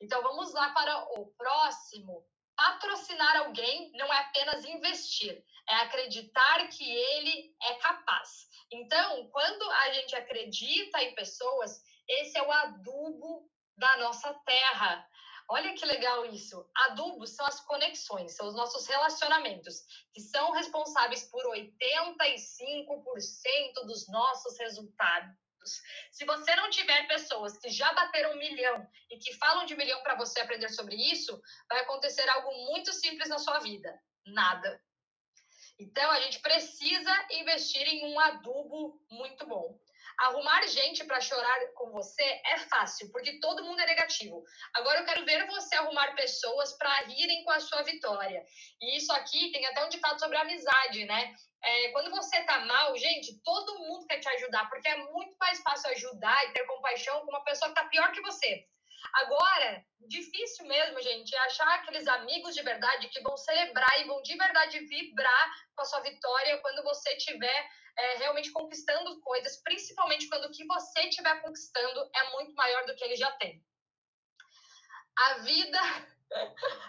Então 0.00 0.22
vamos 0.22 0.52
lá 0.52 0.70
para 0.70 1.20
o 1.20 1.26
próximo 1.36 2.26
Patrocinar 2.60 3.38
alguém 3.38 3.90
não 3.94 4.12
é 4.12 4.18
apenas 4.18 4.66
investir, 4.66 5.42
é 5.66 5.76
acreditar 5.76 6.68
que 6.68 6.84
ele 6.84 7.56
é 7.62 7.74
capaz. 7.76 8.50
Então, 8.70 9.30
quando 9.30 9.62
a 9.70 9.92
gente 9.94 10.14
acredita 10.14 11.02
em 11.02 11.14
pessoas, 11.14 11.82
esse 12.06 12.36
é 12.36 12.42
o 12.42 12.52
adubo 12.52 13.48
da 13.78 13.96
nossa 13.96 14.34
terra. 14.44 15.08
Olha 15.50 15.74
que 15.74 15.84
legal 15.84 16.24
isso. 16.26 16.64
Adubos 16.86 17.34
são 17.34 17.44
as 17.44 17.60
conexões, 17.60 18.36
são 18.36 18.46
os 18.46 18.54
nossos 18.54 18.86
relacionamentos, 18.86 19.82
que 20.14 20.20
são 20.20 20.52
responsáveis 20.52 21.24
por 21.24 21.44
85% 21.44 23.86
dos 23.86 24.08
nossos 24.08 24.56
resultados 24.58 25.36
se 26.10 26.24
você 26.24 26.54
não 26.56 26.70
tiver 26.70 27.06
pessoas 27.06 27.58
que 27.58 27.68
já 27.68 27.92
bateram 27.92 28.32
um 28.32 28.38
milhão 28.38 28.86
e 29.10 29.18
que 29.18 29.34
falam 29.34 29.66
de 29.66 29.76
milhão 29.76 30.02
para 30.02 30.16
você 30.16 30.40
aprender 30.40 30.68
sobre 30.70 30.96
isso, 30.96 31.40
vai 31.68 31.80
acontecer 31.80 32.28
algo 32.30 32.50
muito 32.66 32.92
simples 32.92 33.28
na 33.28 33.38
sua 33.38 33.58
vida: 33.58 33.98
nada. 34.26 34.80
Então, 35.78 36.10
a 36.10 36.20
gente 36.20 36.40
precisa 36.40 37.26
investir 37.30 37.86
em 37.86 38.12
um 38.12 38.20
adubo 38.20 39.00
muito 39.10 39.46
bom. 39.46 39.78
Arrumar 40.20 40.66
gente 40.66 41.04
para 41.04 41.20
chorar 41.20 41.58
com 41.74 41.90
você 41.90 42.22
é 42.22 42.58
fácil, 42.58 43.10
porque 43.10 43.40
todo 43.40 43.64
mundo 43.64 43.80
é 43.80 43.86
negativo. 43.86 44.42
Agora 44.74 45.00
eu 45.00 45.04
quero 45.06 45.24
ver 45.24 45.46
você 45.46 45.74
arrumar 45.76 46.14
pessoas 46.14 46.76
para 46.76 47.06
rirem 47.06 47.42
com 47.42 47.50
a 47.50 47.60
sua 47.60 47.82
vitória. 47.82 48.44
E 48.82 48.96
isso 48.98 49.12
aqui 49.14 49.50
tem 49.50 49.64
até 49.66 49.84
um 49.84 49.88
ditado 49.88 50.20
sobre 50.20 50.36
amizade, 50.36 51.04
né? 51.06 51.34
É, 51.62 51.88
quando 51.92 52.10
você 52.10 52.42
tá 52.44 52.60
mal, 52.66 52.96
gente, 52.96 53.40
todo 53.42 53.78
mundo 53.78 54.06
quer 54.06 54.20
te 54.20 54.28
ajudar, 54.28 54.68
porque 54.68 54.88
é 54.88 54.96
muito 54.96 55.34
mais 55.38 55.60
fácil 55.62 55.90
ajudar 55.90 56.46
e 56.46 56.52
ter 56.52 56.66
compaixão 56.66 57.20
com 57.20 57.30
uma 57.30 57.44
pessoa 57.44 57.70
que 57.70 57.80
tá 57.80 57.88
pior 57.88 58.12
que 58.12 58.22
você. 58.22 58.66
Agora, 59.14 59.84
difícil 60.08 60.66
mesmo, 60.66 61.00
gente, 61.02 61.34
é 61.34 61.38
achar 61.40 61.68
aqueles 61.74 62.06
amigos 62.06 62.54
de 62.54 62.62
verdade 62.62 63.08
que 63.08 63.20
vão 63.20 63.36
celebrar 63.36 64.00
e 64.00 64.04
vão 64.04 64.20
de 64.22 64.36
verdade 64.36 64.80
vibrar 64.80 65.50
com 65.74 65.82
a 65.82 65.84
sua 65.84 66.00
vitória 66.00 66.58
quando 66.58 66.82
você 66.82 67.14
estiver 67.16 67.70
é, 67.96 68.16
realmente 68.16 68.50
conquistando 68.50 69.20
coisas, 69.20 69.62
principalmente 69.62 70.28
quando 70.28 70.46
o 70.46 70.52
que 70.52 70.64
você 70.66 71.00
estiver 71.02 71.40
conquistando 71.42 72.10
é 72.14 72.30
muito 72.32 72.54
maior 72.54 72.84
do 72.86 72.94
que 72.94 73.04
ele 73.04 73.16
já 73.16 73.30
tem. 73.32 73.64
A 75.16 75.34
vida 75.38 75.80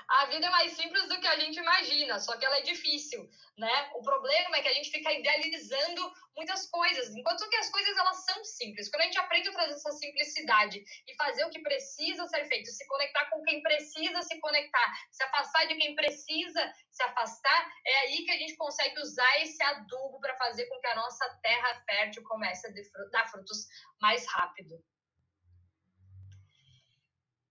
A 0.07 0.25
vida 0.25 0.45
é 0.45 0.49
mais 0.49 0.73
simples 0.73 1.07
do 1.07 1.19
que 1.19 1.27
a 1.27 1.39
gente 1.39 1.57
imagina, 1.57 2.19
só 2.19 2.37
que 2.37 2.45
ela 2.45 2.57
é 2.57 2.61
difícil, 2.61 3.27
né? 3.57 3.91
O 3.95 4.01
problema 4.01 4.57
é 4.57 4.61
que 4.61 4.67
a 4.67 4.73
gente 4.73 4.91
fica 4.91 5.11
idealizando 5.11 6.13
muitas 6.35 6.69
coisas, 6.69 7.15
enquanto 7.15 7.49
que 7.49 7.55
as 7.55 7.69
coisas 7.69 7.97
elas 7.97 8.23
são 8.25 8.43
simples. 8.43 8.89
Quando 8.89 9.01
a 9.01 9.05
gente 9.05 9.17
aprende 9.17 9.49
a 9.49 9.53
trazer 9.53 9.73
essa 9.73 9.91
simplicidade 9.91 10.83
e 11.07 11.15
fazer 11.15 11.45
o 11.45 11.49
que 11.49 11.59
precisa 11.59 12.27
ser 12.27 12.45
feito, 12.45 12.69
se 12.69 12.85
conectar 12.87 13.29
com 13.29 13.41
quem 13.43 13.63
precisa 13.63 14.21
se 14.21 14.39
conectar, 14.39 14.93
se 15.11 15.23
afastar 15.23 15.65
de 15.67 15.75
quem 15.75 15.95
precisa 15.95 16.73
se 16.91 17.03
afastar, 17.03 17.73
é 17.85 17.97
aí 17.99 18.23
que 18.23 18.31
a 18.31 18.37
gente 18.37 18.55
consegue 18.55 18.99
usar 18.99 19.41
esse 19.41 19.61
adubo 19.63 20.19
para 20.19 20.37
fazer 20.37 20.67
com 20.67 20.79
que 20.79 20.87
a 20.87 20.95
nossa 20.95 21.27
terra 21.41 21.83
fértil 21.85 22.23
comece 22.23 22.67
a 22.67 23.09
dar 23.11 23.27
frutos 23.29 23.65
mais 23.99 24.25
rápido. 24.27 24.83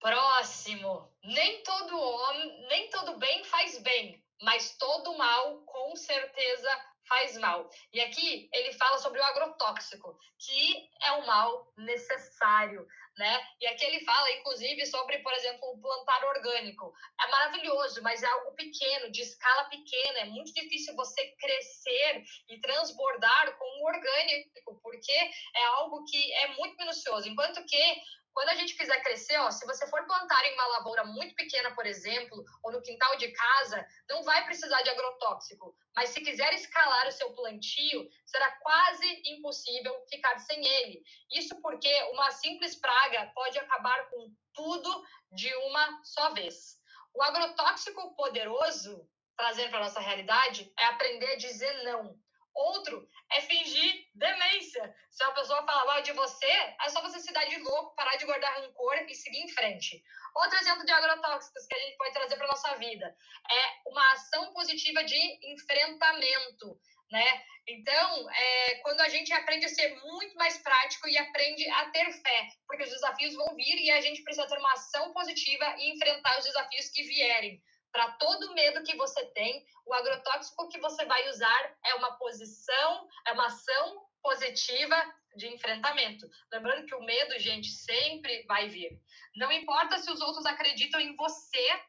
Próximo. 0.01 1.10
Nem 1.31 1.63
todo 1.63 1.97
homem, 1.97 2.67
nem 2.69 2.91
todo 2.91 3.17
bem 3.19 3.45
faz 3.45 3.79
bem, 3.79 4.21
mas 4.43 4.77
todo 4.77 5.17
mal 5.17 5.63
com 5.65 5.95
certeza 5.95 6.91
faz 7.09 7.37
mal. 7.39 7.69
E 7.93 8.01
aqui 8.01 8.49
ele 8.53 8.73
fala 8.73 8.99
sobre 8.99 9.21
o 9.21 9.25
agrotóxico, 9.25 10.17
que 10.39 10.89
é 11.03 11.13
um 11.13 11.27
mal 11.27 11.73
necessário, 11.77 12.87
né? 13.17 13.41
E 13.61 13.67
aqui 13.67 13.85
ele 13.85 14.05
fala, 14.05 14.31
inclusive, 14.33 14.87
sobre, 14.87 15.19
por 15.19 15.33
exemplo, 15.35 15.71
o 15.71 15.81
plantar 15.81 16.25
orgânico. 16.25 16.93
É 17.21 17.29
maravilhoso, 17.29 18.03
mas 18.03 18.23
é 18.23 18.27
algo 18.27 18.53
pequeno, 18.55 19.11
de 19.11 19.23
escala 19.23 19.65
pequena. 19.65 20.21
É 20.21 20.25
muito 20.27 20.53
difícil 20.53 20.95
você 20.97 21.33
crescer 21.39 22.25
e 22.49 22.61
transbordar 22.61 23.57
com 23.57 23.65
o 23.65 23.87
orgânico, 23.87 24.81
porque 24.83 25.13
é 25.13 25.65
algo 25.79 26.05
que 26.05 26.33
é 26.33 26.49
muito 26.57 26.77
minucioso. 26.77 27.29
Enquanto 27.29 27.65
que 27.67 28.03
quando 28.33 28.49
a 28.51 28.55
gente 28.55 28.77
quiser 28.77 29.03
crescer, 29.03 29.37
ó, 29.39 29.51
se 29.51 29.67
você 29.67 29.87
for 29.87 30.05
plantar 30.07 30.45
em 30.45 30.55
uma 30.55 30.67
lavoura 30.79 31.05
muito 31.05 31.35
pequena, 31.35 31.75
por 31.75 31.87
exemplo, 31.87 32.45
ou 32.63 32.73
no 32.73 32.83
quintal 32.83 33.17
de 33.17 33.29
casa, 33.33 33.87
não 34.09 34.23
vai 34.23 34.45
precisar 34.45 34.81
de 34.83 34.91
agrotóxico. 34.91 35.75
Mas 35.95 36.11
se 36.11 36.21
quiser 36.21 36.53
escalar 36.55 37.09
o 37.09 37.13
seu 37.13 37.33
plantio, 37.33 38.09
será 38.25 38.51
quase 38.59 39.23
impossível 39.27 39.95
ficar 40.09 40.39
sem 40.39 40.65
ele. 40.65 41.03
Isso 41.33 41.61
porque 41.61 41.93
uma 42.13 42.31
simples 42.31 42.77
praga 42.77 43.31
pode 43.35 43.59
acabar 43.59 44.09
com 44.11 44.33
tudo 44.55 45.05
de 45.33 45.53
uma 45.55 46.01
só 46.05 46.33
vez. 46.33 46.79
O 47.15 47.23
agrotóxico 47.23 48.15
poderoso, 48.15 49.09
trazendo 49.37 49.71
para 49.71 49.81
nossa 49.81 50.01
realidade, 50.01 50.73
é 50.79 50.85
aprender 50.87 51.33
a 51.33 51.37
dizer 51.37 51.83
não. 51.83 52.17
Outro 52.55 53.09
é 53.33 53.41
fingir 53.41 54.07
demência. 54.15 54.95
Se 55.11 55.25
uma 55.25 55.35
pessoa 55.35 55.65
falar 55.65 55.87
mal 55.87 56.03
de 56.03 56.13
você, 56.13 56.47
é 56.47 56.89
só 56.89 57.01
você 57.01 57.21
se 57.21 57.33
dar 57.33 57.45
de 57.47 57.59
louco, 57.59 57.95
parar 57.95 58.17
de 58.17 58.27
guardar 58.27 58.61
rancor 58.61 58.97
e 59.09 59.15
seguir 59.15 59.39
em 59.39 59.49
frente. 59.49 60.03
Outro 60.35 60.59
exemplo 60.59 60.85
de 60.85 60.93
agrotóxicos 60.93 61.67
que 61.67 61.75
a 61.75 61.79
gente 61.79 61.97
pode 61.97 62.13
trazer 62.13 62.37
para 62.37 62.47
nossa 62.47 62.77
vida 62.77 63.17
é 63.51 63.89
uma 63.89 64.13
ação 64.13 64.53
positiva 64.53 65.03
de 65.05 65.53
enfrentamento, 65.53 66.79
né? 67.11 67.43
Então, 67.69 68.31
é, 68.31 68.75
quando 68.77 69.01
a 69.01 69.09
gente 69.09 69.33
aprende 69.33 69.67
a 69.67 69.69
ser 69.69 69.95
muito 70.03 70.35
mais 70.37 70.59
prático 70.59 71.09
e 71.09 71.17
aprende 71.17 71.69
a 71.71 71.91
ter 71.91 72.11
fé, 72.13 72.49
porque 72.67 72.83
os 72.83 72.91
desafios 72.91 73.35
vão 73.35 73.55
vir 73.55 73.77
e 73.79 73.91
a 73.91 74.01
gente 74.01 74.23
precisa 74.23 74.49
ter 74.49 74.59
uma 74.59 74.73
ação 74.73 75.13
positiva 75.13 75.77
e 75.79 75.93
enfrentar 75.93 76.39
os 76.39 76.45
desafios 76.45 76.89
que 76.89 77.03
vierem. 77.05 77.63
Para 77.93 78.13
todo 78.13 78.55
medo 78.55 78.83
que 78.85 78.97
você 78.97 79.27
tem, 79.27 79.67
o 79.87 79.95
agrotóxico 79.95 80.69
que 80.69 80.79
você 80.79 81.05
vai 81.05 81.29
usar 81.29 81.77
é 81.85 81.95
uma 81.95 82.17
posição, 82.17 83.09
é 83.27 83.33
uma 83.33 83.47
ação 83.47 84.07
positiva 84.23 84.97
de 85.37 85.49
enfrentamento. 85.49 86.29
Lembrando 86.53 86.87
que 86.87 86.95
o 86.95 87.03
medo, 87.03 87.39
gente, 87.39 87.69
sempre 87.69 88.45
vai 88.45 88.69
vir. 88.69 89.01
Não 89.37 89.51
importa 89.51 89.99
se 89.99 90.11
os 90.11 90.21
outros 90.21 90.47
acreditam 90.47 91.01
em 91.01 91.17
você, 91.17 91.83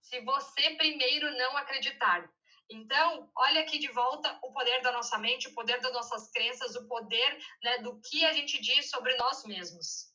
se 0.00 0.20
você 0.20 0.70
primeiro 0.76 1.30
não 1.36 1.56
acreditar. 1.56 2.28
Então, 2.68 3.28
olha 3.36 3.62
aqui 3.62 3.78
de 3.78 3.88
volta 3.88 4.38
o 4.44 4.52
poder 4.52 4.80
da 4.82 4.92
nossa 4.92 5.18
mente, 5.18 5.48
o 5.48 5.54
poder 5.54 5.80
das 5.80 5.92
nossas 5.92 6.30
crenças, 6.30 6.76
o 6.76 6.86
poder 6.86 7.44
né, 7.64 7.78
do 7.78 8.00
que 8.00 8.24
a 8.24 8.32
gente 8.32 8.60
diz 8.60 8.88
sobre 8.88 9.16
nós 9.16 9.44
mesmos. 9.44 10.09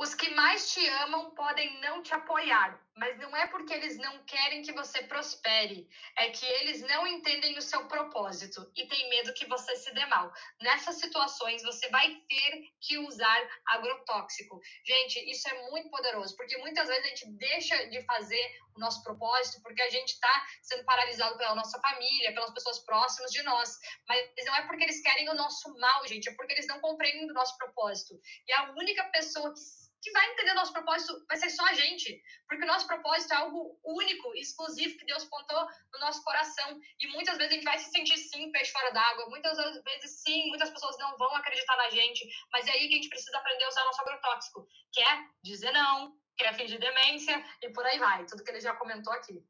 Os 0.00 0.14
que 0.14 0.30
mais 0.30 0.72
te 0.72 0.88
amam 1.04 1.30
podem 1.32 1.78
não 1.82 2.02
te 2.02 2.14
apoiar, 2.14 2.80
mas 2.96 3.18
não 3.18 3.36
é 3.36 3.46
porque 3.48 3.74
eles 3.74 3.98
não 3.98 4.24
querem 4.24 4.62
que 4.62 4.72
você 4.72 5.02
prospere, 5.02 5.86
é 6.16 6.30
que 6.30 6.46
eles 6.46 6.80
não 6.80 7.06
entendem 7.06 7.58
o 7.58 7.60
seu 7.60 7.86
propósito 7.86 8.66
e 8.74 8.86
têm 8.86 9.10
medo 9.10 9.34
que 9.34 9.44
você 9.44 9.76
se 9.76 9.92
dê 9.92 10.06
mal. 10.06 10.32
Nessas 10.62 10.96
situações, 10.96 11.62
você 11.62 11.86
vai 11.90 12.14
ter 12.30 12.70
que 12.80 12.96
usar 12.96 13.60
agrotóxico. 13.66 14.58
Gente, 14.86 15.18
isso 15.30 15.46
é 15.50 15.70
muito 15.70 15.90
poderoso, 15.90 16.34
porque 16.34 16.56
muitas 16.56 16.88
vezes 16.88 17.04
a 17.04 17.08
gente 17.08 17.32
deixa 17.32 17.86
de 17.90 18.02
fazer 18.06 18.58
o 18.74 18.80
nosso 18.80 19.02
propósito 19.02 19.60
porque 19.62 19.82
a 19.82 19.90
gente 19.90 20.14
está 20.14 20.46
sendo 20.62 20.82
paralisado 20.86 21.36
pela 21.36 21.54
nossa 21.54 21.78
família, 21.78 22.32
pelas 22.32 22.54
pessoas 22.54 22.78
próximas 22.86 23.30
de 23.32 23.42
nós. 23.42 23.78
Mas 24.08 24.30
não 24.46 24.56
é 24.56 24.66
porque 24.66 24.84
eles 24.84 25.02
querem 25.02 25.28
o 25.28 25.34
nosso 25.34 25.78
mal, 25.78 26.08
gente, 26.08 26.30
é 26.30 26.34
porque 26.36 26.54
eles 26.54 26.66
não 26.66 26.80
compreendem 26.80 27.30
o 27.30 27.34
nosso 27.34 27.58
propósito. 27.58 28.18
E 28.48 28.52
a 28.54 28.70
única 28.70 29.04
pessoa 29.10 29.52
que 29.52 29.89
que 30.02 30.10
vai 30.12 30.30
entender 30.30 30.54
nosso 30.54 30.72
propósito 30.72 31.24
vai 31.28 31.36
ser 31.36 31.50
só 31.50 31.64
a 31.66 31.74
gente, 31.74 32.22
porque 32.48 32.64
o 32.64 32.66
nosso 32.66 32.86
propósito 32.86 33.32
é 33.32 33.36
algo 33.36 33.78
único, 33.84 34.34
exclusivo 34.34 34.96
que 34.98 35.04
Deus 35.04 35.24
pontou 35.24 35.66
no 35.92 36.00
nosso 36.00 36.22
coração. 36.22 36.80
E 36.98 37.06
muitas 37.08 37.36
vezes 37.36 37.52
a 37.52 37.54
gente 37.54 37.64
vai 37.64 37.78
se 37.78 37.90
sentir 37.90 38.16
sim 38.16 38.50
peixe 38.50 38.72
fora 38.72 38.90
d'água, 38.90 39.28
muitas 39.28 39.56
vezes 39.56 40.22
sim, 40.22 40.48
muitas 40.48 40.70
pessoas 40.70 40.98
não 40.98 41.16
vão 41.16 41.34
acreditar 41.36 41.76
na 41.76 41.90
gente, 41.90 42.28
mas 42.52 42.66
é 42.66 42.72
aí 42.72 42.88
que 42.88 42.94
a 42.94 42.96
gente 42.96 43.08
precisa 43.08 43.36
aprender 43.38 43.64
a 43.64 43.68
usar 43.68 43.84
nosso 43.84 44.00
agrotóxico, 44.00 44.66
que 44.92 45.00
é 45.00 45.24
dizer 45.42 45.72
não, 45.72 46.16
que 46.36 46.44
é 46.44 46.52
fingir 46.52 46.80
demência 46.80 47.44
e 47.62 47.70
por 47.70 47.84
aí 47.84 47.98
vai, 47.98 48.24
tudo 48.26 48.42
que 48.42 48.50
ele 48.50 48.60
já 48.60 48.74
comentou 48.74 49.12
aqui. 49.12 49.44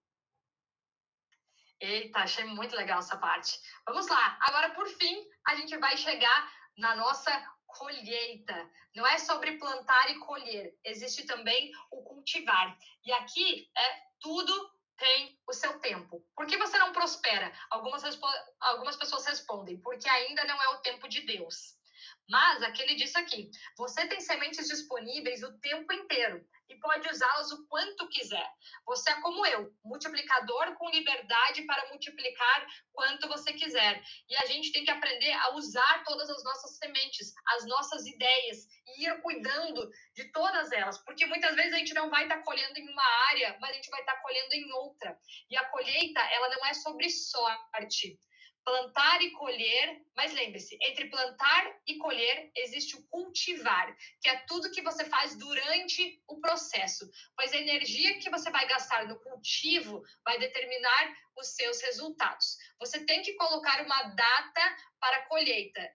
Eita, 1.81 2.19
achei 2.19 2.45
muito 2.45 2.77
legal 2.77 2.99
essa 2.99 3.17
parte. 3.17 3.59
Vamos 3.87 4.07
lá. 4.07 4.39
Agora, 4.43 4.71
por 4.71 4.87
fim, 4.87 5.27
a 5.47 5.55
gente 5.55 5.79
vai 5.79 5.97
chegar 5.97 6.53
na 6.77 6.95
nossa 6.95 7.31
colheita. 7.71 8.71
Não 8.95 9.07
é 9.07 9.19
sobre 9.19 9.59
plantar 9.59 10.11
e 10.11 10.19
colher, 10.19 10.79
existe 10.85 11.25
também 11.25 11.73
o 11.91 12.03
cultivar. 12.03 12.77
E 13.05 13.13
aqui 13.13 13.71
é 13.77 14.03
tudo 14.21 14.53
tem 15.01 15.41
o 15.49 15.53
seu 15.53 15.81
tempo. 15.81 16.23
Por 16.37 16.47
que 16.47 16.59
você 16.59 16.79
não 16.79 16.93
prospera? 16.93 17.51
Algumas, 17.71 18.03
algumas 18.61 18.97
pessoas 18.97 19.25
respondem, 19.27 19.81
porque 19.81 20.09
ainda 20.09 20.45
não 20.45 20.63
é 20.63 20.69
o 20.69 20.79
tempo 20.81 21.09
de 21.09 21.23
Deus. 21.23 21.80
Mas 22.31 22.63
aqui 22.63 22.83
ele 22.83 22.95
disse 22.95 23.19
aqui: 23.19 23.51
você 23.77 24.07
tem 24.07 24.21
sementes 24.21 24.69
disponíveis 24.69 25.43
o 25.43 25.59
tempo 25.59 25.93
inteiro 25.93 26.47
e 26.69 26.77
pode 26.77 27.09
usá-las 27.09 27.51
o 27.51 27.67
quanto 27.67 28.09
quiser. 28.09 28.49
Você 28.87 29.11
é 29.11 29.21
como 29.21 29.45
eu, 29.45 29.75
multiplicador 29.85 30.77
com 30.77 30.89
liberdade 30.91 31.63
para 31.63 31.89
multiplicar 31.89 32.67
quanto 32.93 33.27
você 33.27 33.53
quiser. 33.53 34.01
E 34.29 34.37
a 34.37 34.47
gente 34.47 34.71
tem 34.71 34.85
que 34.85 34.93
aprender 34.93 35.33
a 35.33 35.57
usar 35.57 36.05
todas 36.05 36.31
as 36.31 36.45
nossas 36.45 36.79
sementes, 36.79 37.35
as 37.49 37.67
nossas 37.67 38.07
ideias 38.07 38.59
e 38.87 39.07
ir 39.07 39.21
cuidando 39.23 39.91
de 40.15 40.31
todas 40.31 40.71
elas, 40.71 40.99
porque 40.99 41.27
muitas 41.27 41.57
vezes 41.57 41.73
a 41.73 41.79
gente 41.79 41.95
não 41.95 42.09
vai 42.11 42.23
estar 42.23 42.37
tá 42.37 42.45
colhendo 42.45 42.79
em 42.79 42.89
uma 42.89 43.29
área, 43.31 43.59
mas 43.61 43.71
a 43.71 43.75
gente 43.75 43.91
vai 43.91 44.01
estar 44.01 44.15
tá 44.15 44.23
colhendo 44.23 44.55
em 44.55 44.73
outra. 44.75 45.19
E 45.51 45.57
a 45.57 45.65
colheita, 45.65 46.21
ela 46.21 46.49
não 46.51 46.65
é 46.65 46.75
sobre 46.75 47.11
sorte 47.11 48.17
plantar 48.71 49.21
e 49.21 49.33
colher, 49.33 50.01
mas 50.15 50.33
lembre-se, 50.33 50.79
entre 50.83 51.11
plantar 51.11 51.77
e 51.85 51.99
colher 51.99 52.53
existe 52.55 52.95
o 52.95 53.03
cultivar, 53.09 53.97
que 54.21 54.29
é 54.29 54.37
tudo 54.47 54.71
que 54.71 54.81
você 54.81 55.05
faz 55.07 55.37
durante 55.37 56.23
o 56.29 56.41
processo, 56.41 57.11
pois 57.37 57.53
a 57.53 57.57
energia 57.57 58.19
que 58.21 58.31
você 58.31 58.49
vai 58.49 58.65
gastar 58.69 59.09
no 59.09 59.19
cultivo 59.19 60.01
vai 60.25 60.39
determinar 60.39 61.17
os 61.37 61.49
seus 61.49 61.81
resultados. 61.81 62.57
Você 62.79 63.05
tem 63.05 63.23
que 63.23 63.35
colocar 63.35 63.85
uma 63.85 64.03
data 64.05 64.77
para 65.01 65.17
a 65.17 65.27
colheita. 65.27 65.91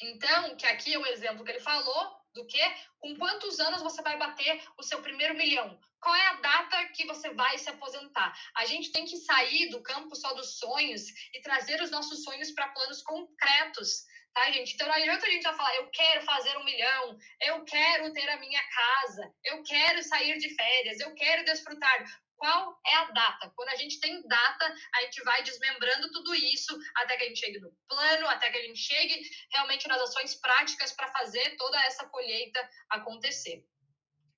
Então, 0.00 0.56
que 0.56 0.66
aqui 0.66 0.94
é 0.94 0.98
o 0.98 1.06
exemplo 1.06 1.44
que 1.44 1.52
ele 1.52 1.60
falou, 1.60 2.18
do 2.34 2.46
que 2.46 2.60
com 2.98 3.16
quantos 3.16 3.60
anos 3.60 3.82
você 3.82 4.02
vai 4.02 4.18
bater 4.18 4.60
o 4.76 4.82
seu 4.82 5.00
primeiro 5.02 5.34
milhão? 5.34 5.78
Qual 6.00 6.14
é 6.14 6.26
a 6.28 6.34
data 6.34 6.88
que 6.94 7.06
você 7.06 7.30
vai 7.34 7.58
se 7.58 7.68
aposentar? 7.68 8.32
A 8.56 8.64
gente 8.66 8.92
tem 8.92 9.04
que 9.04 9.16
sair 9.16 9.68
do 9.70 9.82
campo 9.82 10.14
só 10.14 10.32
dos 10.34 10.58
sonhos 10.58 11.02
e 11.34 11.40
trazer 11.40 11.80
os 11.82 11.90
nossos 11.90 12.22
sonhos 12.22 12.50
para 12.52 12.68
planos 12.68 13.02
concretos, 13.02 14.04
tá, 14.32 14.50
gente? 14.52 14.74
Então 14.74 14.86
não 14.86 14.94
adianta 14.94 15.26
a 15.26 15.30
gente 15.30 15.42
já 15.42 15.52
falar, 15.54 15.74
eu 15.76 15.90
quero 15.90 16.22
fazer 16.22 16.56
um 16.56 16.64
milhão, 16.64 17.18
eu 17.42 17.64
quero 17.64 18.12
ter 18.12 18.28
a 18.28 18.38
minha 18.38 18.62
casa, 18.68 19.34
eu 19.44 19.62
quero 19.64 20.02
sair 20.04 20.38
de 20.38 20.54
férias, 20.54 21.00
eu 21.00 21.14
quero 21.14 21.44
desfrutar 21.44 22.04
qual 22.36 22.80
é 22.86 22.94
a 22.94 23.04
data. 23.06 23.52
Quando 23.56 23.70
a 23.70 23.76
gente 23.76 23.98
tem 23.98 24.22
data, 24.26 24.74
a 24.94 25.00
gente 25.02 25.20
vai 25.24 25.42
desmembrando 25.42 26.12
tudo 26.12 26.34
isso 26.34 26.78
até 26.96 27.16
que 27.16 27.24
a 27.24 27.28
gente 27.28 27.40
chegue 27.40 27.58
no 27.58 27.72
plano, 27.88 28.28
até 28.28 28.50
que 28.50 28.58
a 28.58 28.62
gente 28.62 28.78
chegue 28.78 29.20
realmente 29.52 29.88
nas 29.88 30.00
ações 30.00 30.36
práticas 30.36 30.92
para 30.92 31.12
fazer 31.12 31.56
toda 31.56 31.82
essa 31.84 32.06
colheita 32.08 32.70
acontecer. 32.88 33.64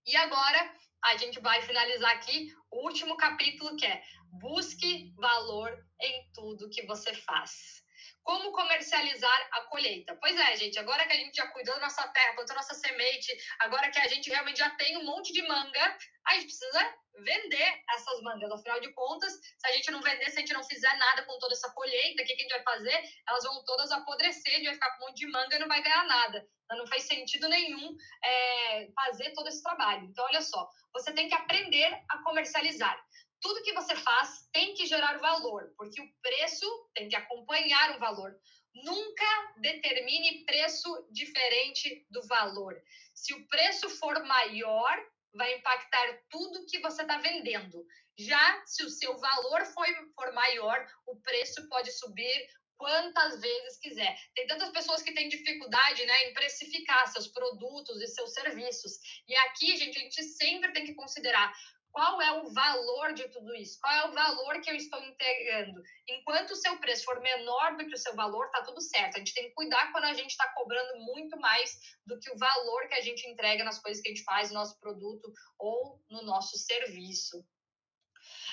E 0.07 0.17
agora 0.17 0.75
a 1.05 1.17
gente 1.17 1.41
vai 1.41 1.63
finalizar 1.63 2.11
aqui 2.13 2.53
o 2.71 2.85
último 2.85 3.17
capítulo 3.17 3.77
que 3.77 3.87
é 3.87 4.03
busque 4.33 5.13
valor 5.17 5.71
em 6.01 6.31
tudo 6.33 6.71
que 6.71 6.87
você 6.87 7.15
faz. 7.15 7.80
Como 8.23 8.53
comercializar 8.53 9.49
a 9.53 9.63
colheita? 9.63 10.17
Pois 10.21 10.37
é, 10.37 10.57
gente, 10.57 10.79
agora 10.79 11.07
que 11.07 11.13
a 11.13 11.17
gente 11.17 11.35
já 11.35 11.47
cuidou 11.49 11.75
da 11.75 11.81
nossa 11.81 12.07
terra, 12.09 12.35
plantou 12.35 12.55
nossa 12.55 12.75
semente, 12.75 13.37
agora 13.61 13.91
que 13.91 13.99
a 13.99 14.09
gente 14.09 14.29
realmente 14.31 14.59
já 14.59 14.71
tem 14.71 14.97
um 14.99 15.05
monte 15.05 15.33
de 15.33 15.43
manga, 15.47 15.99
a 16.27 16.35
gente 16.35 16.45
precisa 16.45 16.95
vender 17.25 17.83
essas 17.95 18.21
mangas. 18.23 18.51
Afinal 18.53 18.81
de 18.81 18.93
contas, 18.93 19.33
se 19.33 19.67
a 19.67 19.73
gente 19.73 19.91
não 19.91 20.01
vender, 20.01 20.31
se 20.31 20.37
a 20.37 20.41
gente 20.41 20.53
não 20.53 20.63
fizer 20.63 20.95
nada 20.97 21.25
com 21.25 21.39
toda 21.39 21.55
essa 21.55 21.73
colheita, 21.73 22.23
o 22.23 22.27
que, 22.27 22.33
a 22.33 22.37
gente 22.37 22.51
vai 22.51 22.63
fazer? 22.63 23.03
Elas 23.29 23.45
vão 23.45 23.65
todas 23.65 23.91
apodrecer, 23.91 24.53
a 24.53 24.57
gente 24.57 24.67
vai 24.67 24.75
ficar 24.75 24.97
com 24.97 25.05
um 25.05 25.09
monte 25.09 25.19
de 25.19 25.27
manga 25.27 25.57
e 25.57 25.59
não 25.59 25.69
vai 25.69 25.83
ganhar 25.83 26.05
nada. 26.05 26.47
Não 26.71 26.87
faz 26.87 27.03
sentido 27.03 27.49
nenhum 27.49 27.97
é, 28.25 28.89
fazer 28.95 29.33
todo 29.33 29.49
esse 29.49 29.63
trabalho. 29.63 30.05
Então, 30.05 30.25
olha 30.25 30.41
só, 30.41 30.69
você 30.93 31.13
tem 31.13 31.29
que 31.29 31.35
aprender 31.35 32.01
a 32.09 32.19
comercializar 32.23 32.97
tudo 33.41 33.63
que 33.63 33.73
você 33.73 33.97
faz 33.97 34.49
tem 34.53 34.75
que 34.75 34.87
gerar 34.87 35.19
valor, 35.19 35.73
porque 35.77 36.01
o 36.01 36.13
preço 36.23 36.91
tem 36.95 37.09
que 37.09 37.17
acompanhar 37.17 37.97
o 37.97 37.99
valor. 37.99 38.35
Nunca 38.75 39.55
determine 39.59 40.45
preço 40.45 41.09
diferente 41.11 42.07
do 42.11 42.23
valor. 42.27 42.81
Se 43.15 43.35
o 43.35 43.47
preço 43.49 43.89
for 43.91 44.23
maior, 44.25 44.97
vai 45.35 45.55
impactar 45.55 46.21
tudo 46.29 46.67
que 46.67 46.81
você 46.81 47.03
está 47.03 47.19
vendendo. 47.19 47.85
Já 48.19 48.63
se 48.67 48.85
o 48.85 48.91
seu 48.91 49.17
valor 49.19 49.65
for, 49.67 49.87
for 50.15 50.33
maior, 50.33 50.87
o 51.07 51.17
preço 51.21 51.69
pode 51.69 51.91
subir 51.93 52.49
quantas 52.77 53.41
vezes 53.41 53.79
quiser. 53.79 54.17
Tem 54.35 54.47
tantas 54.47 54.71
pessoas 54.71 55.03
que 55.03 55.13
têm 55.13 55.29
dificuldade 55.29 56.05
né, 56.07 56.25
em 56.25 56.33
precificar 56.33 57.07
seus 57.09 57.29
produtos 57.29 58.01
e 58.01 58.07
seus 58.07 58.33
serviços. 58.33 58.93
E 59.29 59.37
aqui, 59.37 59.77
gente, 59.77 59.99
a 59.99 60.01
gente 60.01 60.23
sempre 60.23 60.73
tem 60.73 60.87
que 60.87 60.95
considerar 60.95 61.53
qual 61.93 62.21
é 62.23 62.33
o 62.41 62.53
valor 62.53 63.13
de 63.15 63.29
tudo 63.29 63.55
isso? 63.55 63.79
Qual 63.81 63.93
é 63.93 64.09
o 64.09 64.13
valor 64.13 64.61
que 64.61 64.71
eu 64.71 64.75
estou 64.75 65.03
entregando? 65.03 65.83
Enquanto 66.09 66.53
o 66.53 66.57
seu 66.57 66.79
preço 66.79 67.05
for 67.05 67.21
menor 67.21 67.77
do 67.77 67.87
que 67.87 67.95
o 67.95 67.99
seu 67.99 68.15
valor, 68.15 68.49
tá 68.51 68.63
tudo 68.63 68.81
certo. 68.81 69.17
A 69.17 69.19
gente 69.19 69.35
tem 69.35 69.49
que 69.49 69.55
cuidar 69.55 69.91
quando 69.93 70.05
a 70.05 70.15
gente 70.15 70.31
está 70.31 70.49
cobrando 70.55 70.99
muito 71.01 71.39
mais 71.39 71.79
do 72.07 72.19
que 72.19 72.31
o 72.31 72.39
valor 72.39 72.89
que 72.89 72.95
a 72.95 73.01
gente 73.01 73.27
entrega 73.29 73.65
nas 73.65 73.81
coisas 73.81 74.03
que 74.03 74.09
a 74.09 74.13
gente 74.13 74.25
faz 74.25 74.51
no 74.51 74.55
nosso 74.55 74.79
produto 74.79 75.33
ou 75.59 76.01
no 76.09 76.23
nosso 76.23 76.57
serviço. 76.59 77.45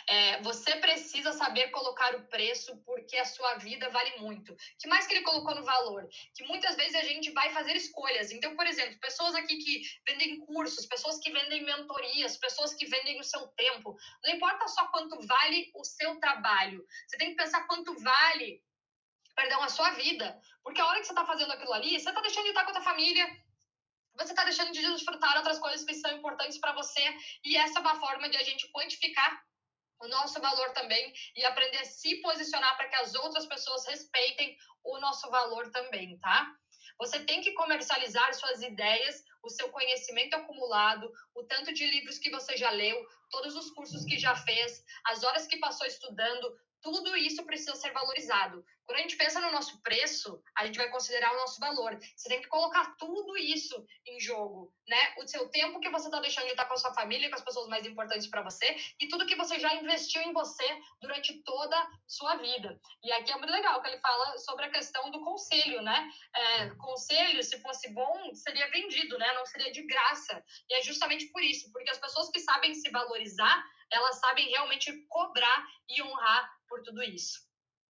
É, 0.09 0.41
você 0.41 0.73
precisa 0.77 1.33
saber 1.33 1.69
colocar 1.69 2.15
o 2.15 2.27
preço 2.27 2.77
porque 2.85 3.17
a 3.17 3.25
sua 3.25 3.55
vida 3.55 3.89
vale 3.89 4.17
muito. 4.19 4.55
que 4.79 4.87
mais 4.87 5.05
que 5.05 5.13
ele 5.13 5.23
colocou 5.23 5.53
no 5.53 5.65
valor? 5.65 6.07
Que 6.33 6.45
muitas 6.45 6.77
vezes 6.77 6.95
a 6.95 7.03
gente 7.03 7.29
vai 7.31 7.51
fazer 7.51 7.75
escolhas. 7.75 8.31
Então, 8.31 8.55
por 8.55 8.65
exemplo, 8.65 8.97
pessoas 9.01 9.35
aqui 9.35 9.57
que 9.57 9.81
vendem 10.07 10.39
cursos, 10.45 10.85
pessoas 10.85 11.19
que 11.19 11.29
vendem 11.29 11.65
mentorias, 11.65 12.37
pessoas 12.37 12.73
que 12.73 12.85
vendem 12.85 13.19
o 13.19 13.23
seu 13.23 13.47
tempo. 13.49 13.97
Não 14.23 14.33
importa 14.33 14.67
só 14.69 14.87
quanto 14.87 15.19
vale 15.27 15.71
o 15.75 15.83
seu 15.83 16.17
trabalho. 16.21 16.85
Você 17.05 17.17
tem 17.17 17.31
que 17.31 17.35
pensar 17.35 17.67
quanto 17.67 17.93
vale, 17.99 18.63
perdão, 19.35 19.61
a 19.61 19.69
sua 19.69 19.91
vida. 19.91 20.39
Porque 20.63 20.79
a 20.79 20.85
hora 20.85 21.01
que 21.01 21.05
você 21.05 21.11
está 21.11 21.25
fazendo 21.25 21.51
aquilo 21.51 21.73
ali, 21.73 21.99
você 21.99 22.07
está 22.09 22.21
deixando 22.21 22.45
de 22.45 22.49
estar 22.51 22.63
com 22.63 22.71
a 22.71 22.73
tua 22.75 22.81
família, 22.81 23.27
você 24.17 24.31
está 24.31 24.45
deixando 24.45 24.71
de 24.71 24.81
desfrutar 24.81 25.35
outras 25.35 25.59
coisas 25.59 25.83
que 25.83 25.93
são 25.93 26.11
importantes 26.11 26.57
para 26.57 26.71
você. 26.71 27.03
E 27.43 27.57
essa 27.57 27.79
é 27.79 27.81
uma 27.81 27.99
forma 27.99 28.29
de 28.29 28.37
a 28.37 28.43
gente 28.43 28.71
quantificar 28.71 29.46
o 30.01 30.07
nosso 30.07 30.39
valor 30.41 30.71
também 30.73 31.13
e 31.35 31.45
aprender 31.45 31.79
a 31.79 31.85
se 31.85 32.15
posicionar 32.21 32.75
para 32.77 32.87
que 32.87 32.95
as 32.95 33.15
outras 33.15 33.45
pessoas 33.45 33.85
respeitem 33.87 34.57
o 34.83 34.99
nosso 34.99 35.29
valor 35.29 35.69
também, 35.71 36.17
tá? 36.19 36.53
Você 36.99 37.19
tem 37.25 37.41
que 37.41 37.51
comercializar 37.53 38.33
suas 38.33 38.61
ideias, 38.61 39.23
o 39.43 39.49
seu 39.49 39.69
conhecimento 39.69 40.35
acumulado, 40.35 41.11
o 41.35 41.43
tanto 41.43 41.71
de 41.71 41.85
livros 41.85 42.17
que 42.17 42.31
você 42.31 42.57
já 42.57 42.71
leu, 42.71 42.97
todos 43.29 43.55
os 43.55 43.69
cursos 43.71 44.03
que 44.03 44.17
já 44.17 44.35
fez, 44.35 44.83
as 45.05 45.23
horas 45.23 45.45
que 45.45 45.57
passou 45.57 45.85
estudando, 45.85 46.57
tudo 46.91 47.17
isso 47.17 47.43
precisa 47.43 47.75
ser 47.75 47.91
valorizado. 47.91 48.63
Quando 48.85 48.99
a 48.99 49.01
gente 49.01 49.17
pensa 49.17 49.41
no 49.41 49.51
nosso 49.51 49.81
preço, 49.81 50.41
a 50.55 50.65
gente 50.65 50.77
vai 50.77 50.89
considerar 50.89 51.33
o 51.33 51.38
nosso 51.38 51.59
valor. 51.59 51.99
Você 52.15 52.29
tem 52.29 52.41
que 52.41 52.47
colocar 52.47 52.95
tudo 52.97 53.38
isso 53.38 53.85
em 54.05 54.17
jogo, 54.21 54.73
né? 54.88 55.13
O 55.17 55.27
seu 55.27 55.49
tempo 55.49 55.81
que 55.81 55.89
você 55.89 56.07
está 56.07 56.21
deixando 56.21 56.45
de 56.45 56.51
estar 56.51 56.63
com 56.63 56.73
a 56.73 56.77
sua 56.77 56.93
família, 56.93 57.29
com 57.29 57.35
as 57.35 57.43
pessoas 57.43 57.67
mais 57.67 57.85
importantes 57.85 58.27
para 58.27 58.41
você, 58.41 58.77
e 59.01 59.09
tudo 59.09 59.25
que 59.25 59.35
você 59.35 59.59
já 59.59 59.73
investiu 59.75 60.21
em 60.21 60.31
você 60.31 60.65
durante 61.01 61.43
toda 61.43 61.77
a 61.77 61.89
sua 62.07 62.38
vida. 62.38 62.79
E 63.03 63.11
aqui 63.11 63.33
é 63.33 63.38
muito 63.38 63.51
legal 63.51 63.81
que 63.81 63.89
ele 63.89 63.99
fala 63.99 64.38
sobre 64.38 64.63
a 64.63 64.71
questão 64.71 65.11
do 65.11 65.19
conselho, 65.19 65.81
né? 65.81 66.09
É, 66.33 66.69
conselho, 66.75 67.43
se 67.43 67.59
fosse 67.59 67.93
bom, 67.93 68.33
seria 68.33 68.71
vendido, 68.71 69.17
né? 69.17 69.33
Não 69.33 69.45
seria 69.45 69.73
de 69.73 69.81
graça. 69.85 70.41
E 70.69 70.75
é 70.75 70.81
justamente 70.81 71.25
por 71.33 71.43
isso, 71.43 71.69
porque 71.73 71.89
as 71.89 71.97
pessoas 71.97 72.29
que 72.29 72.39
sabem 72.39 72.73
se 72.73 72.89
valorizar, 72.89 73.65
elas 73.91 74.17
sabem 74.19 74.49
realmente 74.49 74.93
cobrar 75.09 75.67
e 75.89 76.01
honrar 76.01 76.56
por 76.68 76.82
tudo 76.84 77.01
isso. 77.03 77.47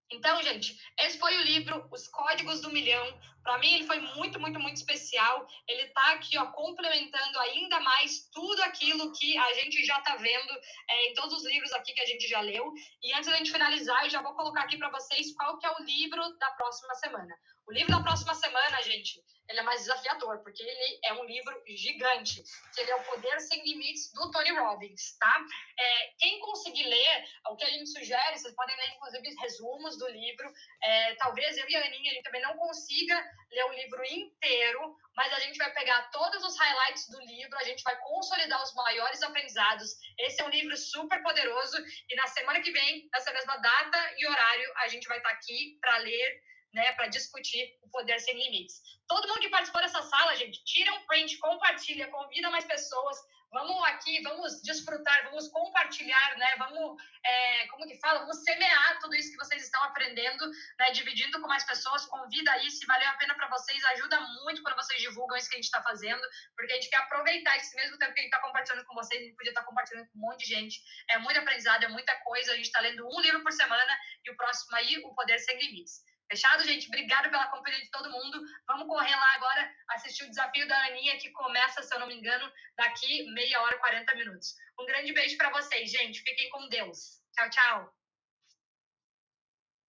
Então, 0.09 0.41
gente, 0.41 0.79
esse 1.01 1.19
foi 1.19 1.35
o 1.37 1.43
livro 1.43 1.85
Os 1.91 2.07
Códigos 2.07 2.61
do 2.61 2.71
Milhão. 2.71 3.19
Para 3.43 3.57
mim, 3.57 3.73
ele 3.75 3.85
foi 3.85 3.99
muito, 3.99 4.39
muito, 4.39 4.57
muito 4.57 4.77
especial. 4.77 5.45
Ele 5.67 5.81
está 5.83 6.13
aqui, 6.13 6.37
ó, 6.37 6.45
complementando 6.47 7.39
ainda 7.39 7.79
mais 7.81 8.29
tudo 8.31 8.61
aquilo 8.63 9.11
que 9.11 9.37
a 9.37 9.53
gente 9.55 9.85
já 9.85 9.97
está 9.97 10.15
vendo 10.15 10.53
é, 10.89 11.09
em 11.09 11.13
todos 11.13 11.37
os 11.37 11.45
livros 11.45 11.73
aqui 11.73 11.93
que 11.93 12.01
a 12.01 12.05
gente 12.05 12.25
já 12.27 12.39
leu. 12.39 12.71
E 13.03 13.13
antes 13.13 13.29
da 13.29 13.35
gente 13.35 13.51
finalizar, 13.51 14.05
eu 14.05 14.09
já 14.09 14.21
vou 14.21 14.33
colocar 14.33 14.61
aqui 14.61 14.77
para 14.77 14.89
vocês 14.89 15.35
qual 15.35 15.57
que 15.57 15.65
é 15.65 15.71
o 15.71 15.83
livro 15.83 16.37
da 16.37 16.51
próxima 16.51 16.93
semana. 16.95 17.35
O 17.67 17.73
livro 17.73 17.91
da 17.91 18.01
próxima 18.01 18.33
semana, 18.33 18.81
gente, 18.81 19.21
ele 19.49 19.59
é 19.59 19.63
mais 19.63 19.81
desafiador, 19.81 20.41
porque 20.41 20.63
ele 20.63 20.99
é 21.03 21.13
um 21.13 21.25
livro 21.25 21.61
gigante, 21.67 22.41
que 22.73 22.79
ele 22.79 22.91
é 22.91 22.95
o 22.95 23.03
Poder 23.03 23.41
Sem 23.41 23.61
Limites, 23.61 24.09
do 24.13 24.31
Tony 24.31 24.51
Robbins, 24.51 25.17
tá? 25.19 25.45
É, 25.77 26.13
quem 26.17 26.39
conseguir 26.39 26.85
ler, 26.85 27.25
o 27.49 27.57
que 27.57 27.65
a 27.65 27.69
gente 27.69 27.89
sugere, 27.89 28.37
vocês 28.37 28.55
podem 28.55 28.73
ler, 28.77 28.95
inclusive, 28.95 29.35
resumos 29.41 29.97
do 29.97 30.07
livro. 30.07 30.49
É, 30.81 31.15
talvez 31.15 31.57
eu 31.57 31.69
e 31.69 31.75
a 31.75 31.85
Aninha, 31.85 32.23
também 32.23 32.41
não 32.41 32.55
consiga 32.55 33.21
ler 33.51 33.65
o 33.65 33.73
livro 33.73 34.01
inteiro, 34.05 34.95
mas 35.13 35.33
a 35.33 35.39
gente 35.41 35.57
vai 35.57 35.73
pegar 35.73 36.09
todos 36.09 36.41
os 36.45 36.57
highlights 36.57 37.09
do 37.09 37.19
livro, 37.19 37.57
a 37.57 37.63
gente 37.63 37.83
vai 37.83 37.97
consolidar 37.99 38.63
os 38.63 38.73
maiores 38.75 39.21
aprendizados. 39.21 39.97
Esse 40.19 40.41
é 40.41 40.45
um 40.45 40.49
livro 40.49 40.77
super 40.77 41.21
poderoso, 41.21 41.77
e 42.09 42.15
na 42.15 42.27
semana 42.27 42.61
que 42.61 42.71
vem, 42.71 43.09
nessa 43.11 43.33
mesma 43.33 43.57
data 43.57 44.13
e 44.17 44.25
horário, 44.25 44.73
a 44.77 44.87
gente 44.87 45.05
vai 45.05 45.17
estar 45.17 45.31
aqui 45.31 45.77
para 45.81 45.97
ler 45.97 46.47
né, 46.73 46.91
para 46.93 47.07
discutir 47.07 47.77
o 47.81 47.89
poder 47.89 48.19
sem 48.19 48.37
limites. 48.37 48.81
Todo 49.07 49.27
mundo 49.27 49.39
que 49.39 49.49
participou 49.49 49.81
dessa 49.81 50.01
sala, 50.01 50.35
gente, 50.35 50.63
tira 50.63 50.93
um 50.93 51.05
print, 51.05 51.37
compartilha, 51.37 52.07
convida 52.07 52.49
mais 52.49 52.65
pessoas. 52.65 53.17
Vamos 53.49 53.81
aqui, 53.85 54.21
vamos 54.23 54.61
desfrutar, 54.61 55.23
vamos 55.23 55.47
compartilhar, 55.47 56.37
né? 56.37 56.55
Vamos, 56.57 57.01
é, 57.23 57.67
como 57.67 57.87
que 57.87 57.97
fala? 57.97 58.19
Vamos 58.19 58.43
semear 58.43 58.99
tudo 58.99 59.15
isso 59.15 59.31
que 59.31 59.37
vocês 59.37 59.63
estão 59.63 59.81
aprendendo, 59.83 60.45
né? 60.77 60.91
Dividindo 60.91 61.39
com 61.39 61.47
mais 61.47 61.63
pessoas. 61.63 62.05
Convida 62.07 62.51
aí, 62.51 62.69
se 62.69 62.85
valeu 62.85 63.07
a 63.07 63.13
pena 63.13 63.35
para 63.35 63.47
vocês, 63.47 63.83
ajuda 63.85 64.19
muito 64.43 64.61
quando 64.61 64.75
vocês 64.75 65.01
divulgam 65.01 65.37
isso 65.37 65.49
que 65.49 65.55
a 65.55 65.59
gente 65.59 65.65
está 65.65 65.81
fazendo, 65.81 66.21
porque 66.57 66.73
a 66.73 66.75
gente 66.75 66.89
quer 66.89 66.97
aproveitar 66.97 67.55
esse 67.55 67.73
mesmo 67.77 67.97
tempo 67.97 68.13
que 68.13 68.19
a 68.19 68.23
gente 68.23 68.33
está 68.33 68.45
compartilhando 68.45 68.85
com 68.85 68.95
vocês, 68.95 69.21
a 69.21 69.23
gente 69.23 69.35
podia 69.37 69.51
estar 69.51 69.61
tá 69.61 69.67
compartilhando 69.67 70.07
com 70.09 70.17
um 70.17 70.21
monte 70.21 70.39
de 70.39 70.53
gente. 70.53 70.81
É 71.09 71.17
muito 71.17 71.39
aprendizado, 71.39 71.83
é 71.85 71.87
muita 71.87 72.13
coisa. 72.17 72.51
A 72.51 72.55
gente 72.55 72.65
está 72.65 72.81
lendo 72.81 73.07
um 73.07 73.21
livro 73.21 73.41
por 73.43 73.53
semana 73.53 73.97
e 74.25 74.29
o 74.29 74.35
próximo 74.35 74.75
aí, 74.75 74.97
O 75.05 75.15
Poder 75.15 75.39
Sem 75.39 75.57
Limites. 75.57 76.03
Fechado, 76.29 76.63
gente? 76.65 76.87
Obrigada 76.87 77.29
pela 77.29 77.47
companhia 77.47 77.81
de 77.81 77.89
todo 77.89 78.11
mundo. 78.11 78.41
Vamos 78.67 78.87
correr 78.87 79.15
lá 79.15 79.33
agora 79.35 79.71
assistir 79.89 80.25
o 80.25 80.29
desafio 80.29 80.67
da 80.67 80.77
Aninha, 80.85 81.17
que 81.17 81.31
começa, 81.31 81.81
se 81.81 81.93
eu 81.93 81.99
não 81.99 82.07
me 82.07 82.15
engano, 82.15 82.51
daqui 82.75 83.23
meia 83.31 83.61
hora, 83.61 83.77
40 83.79 84.15
minutos. 84.15 84.55
Um 84.79 84.85
grande 84.85 85.13
beijo 85.13 85.37
para 85.37 85.51
vocês, 85.51 85.89
gente. 85.89 86.21
Fiquem 86.21 86.49
com 86.49 86.67
Deus. 86.67 87.21
Tchau, 87.33 87.49
tchau. 87.49 87.97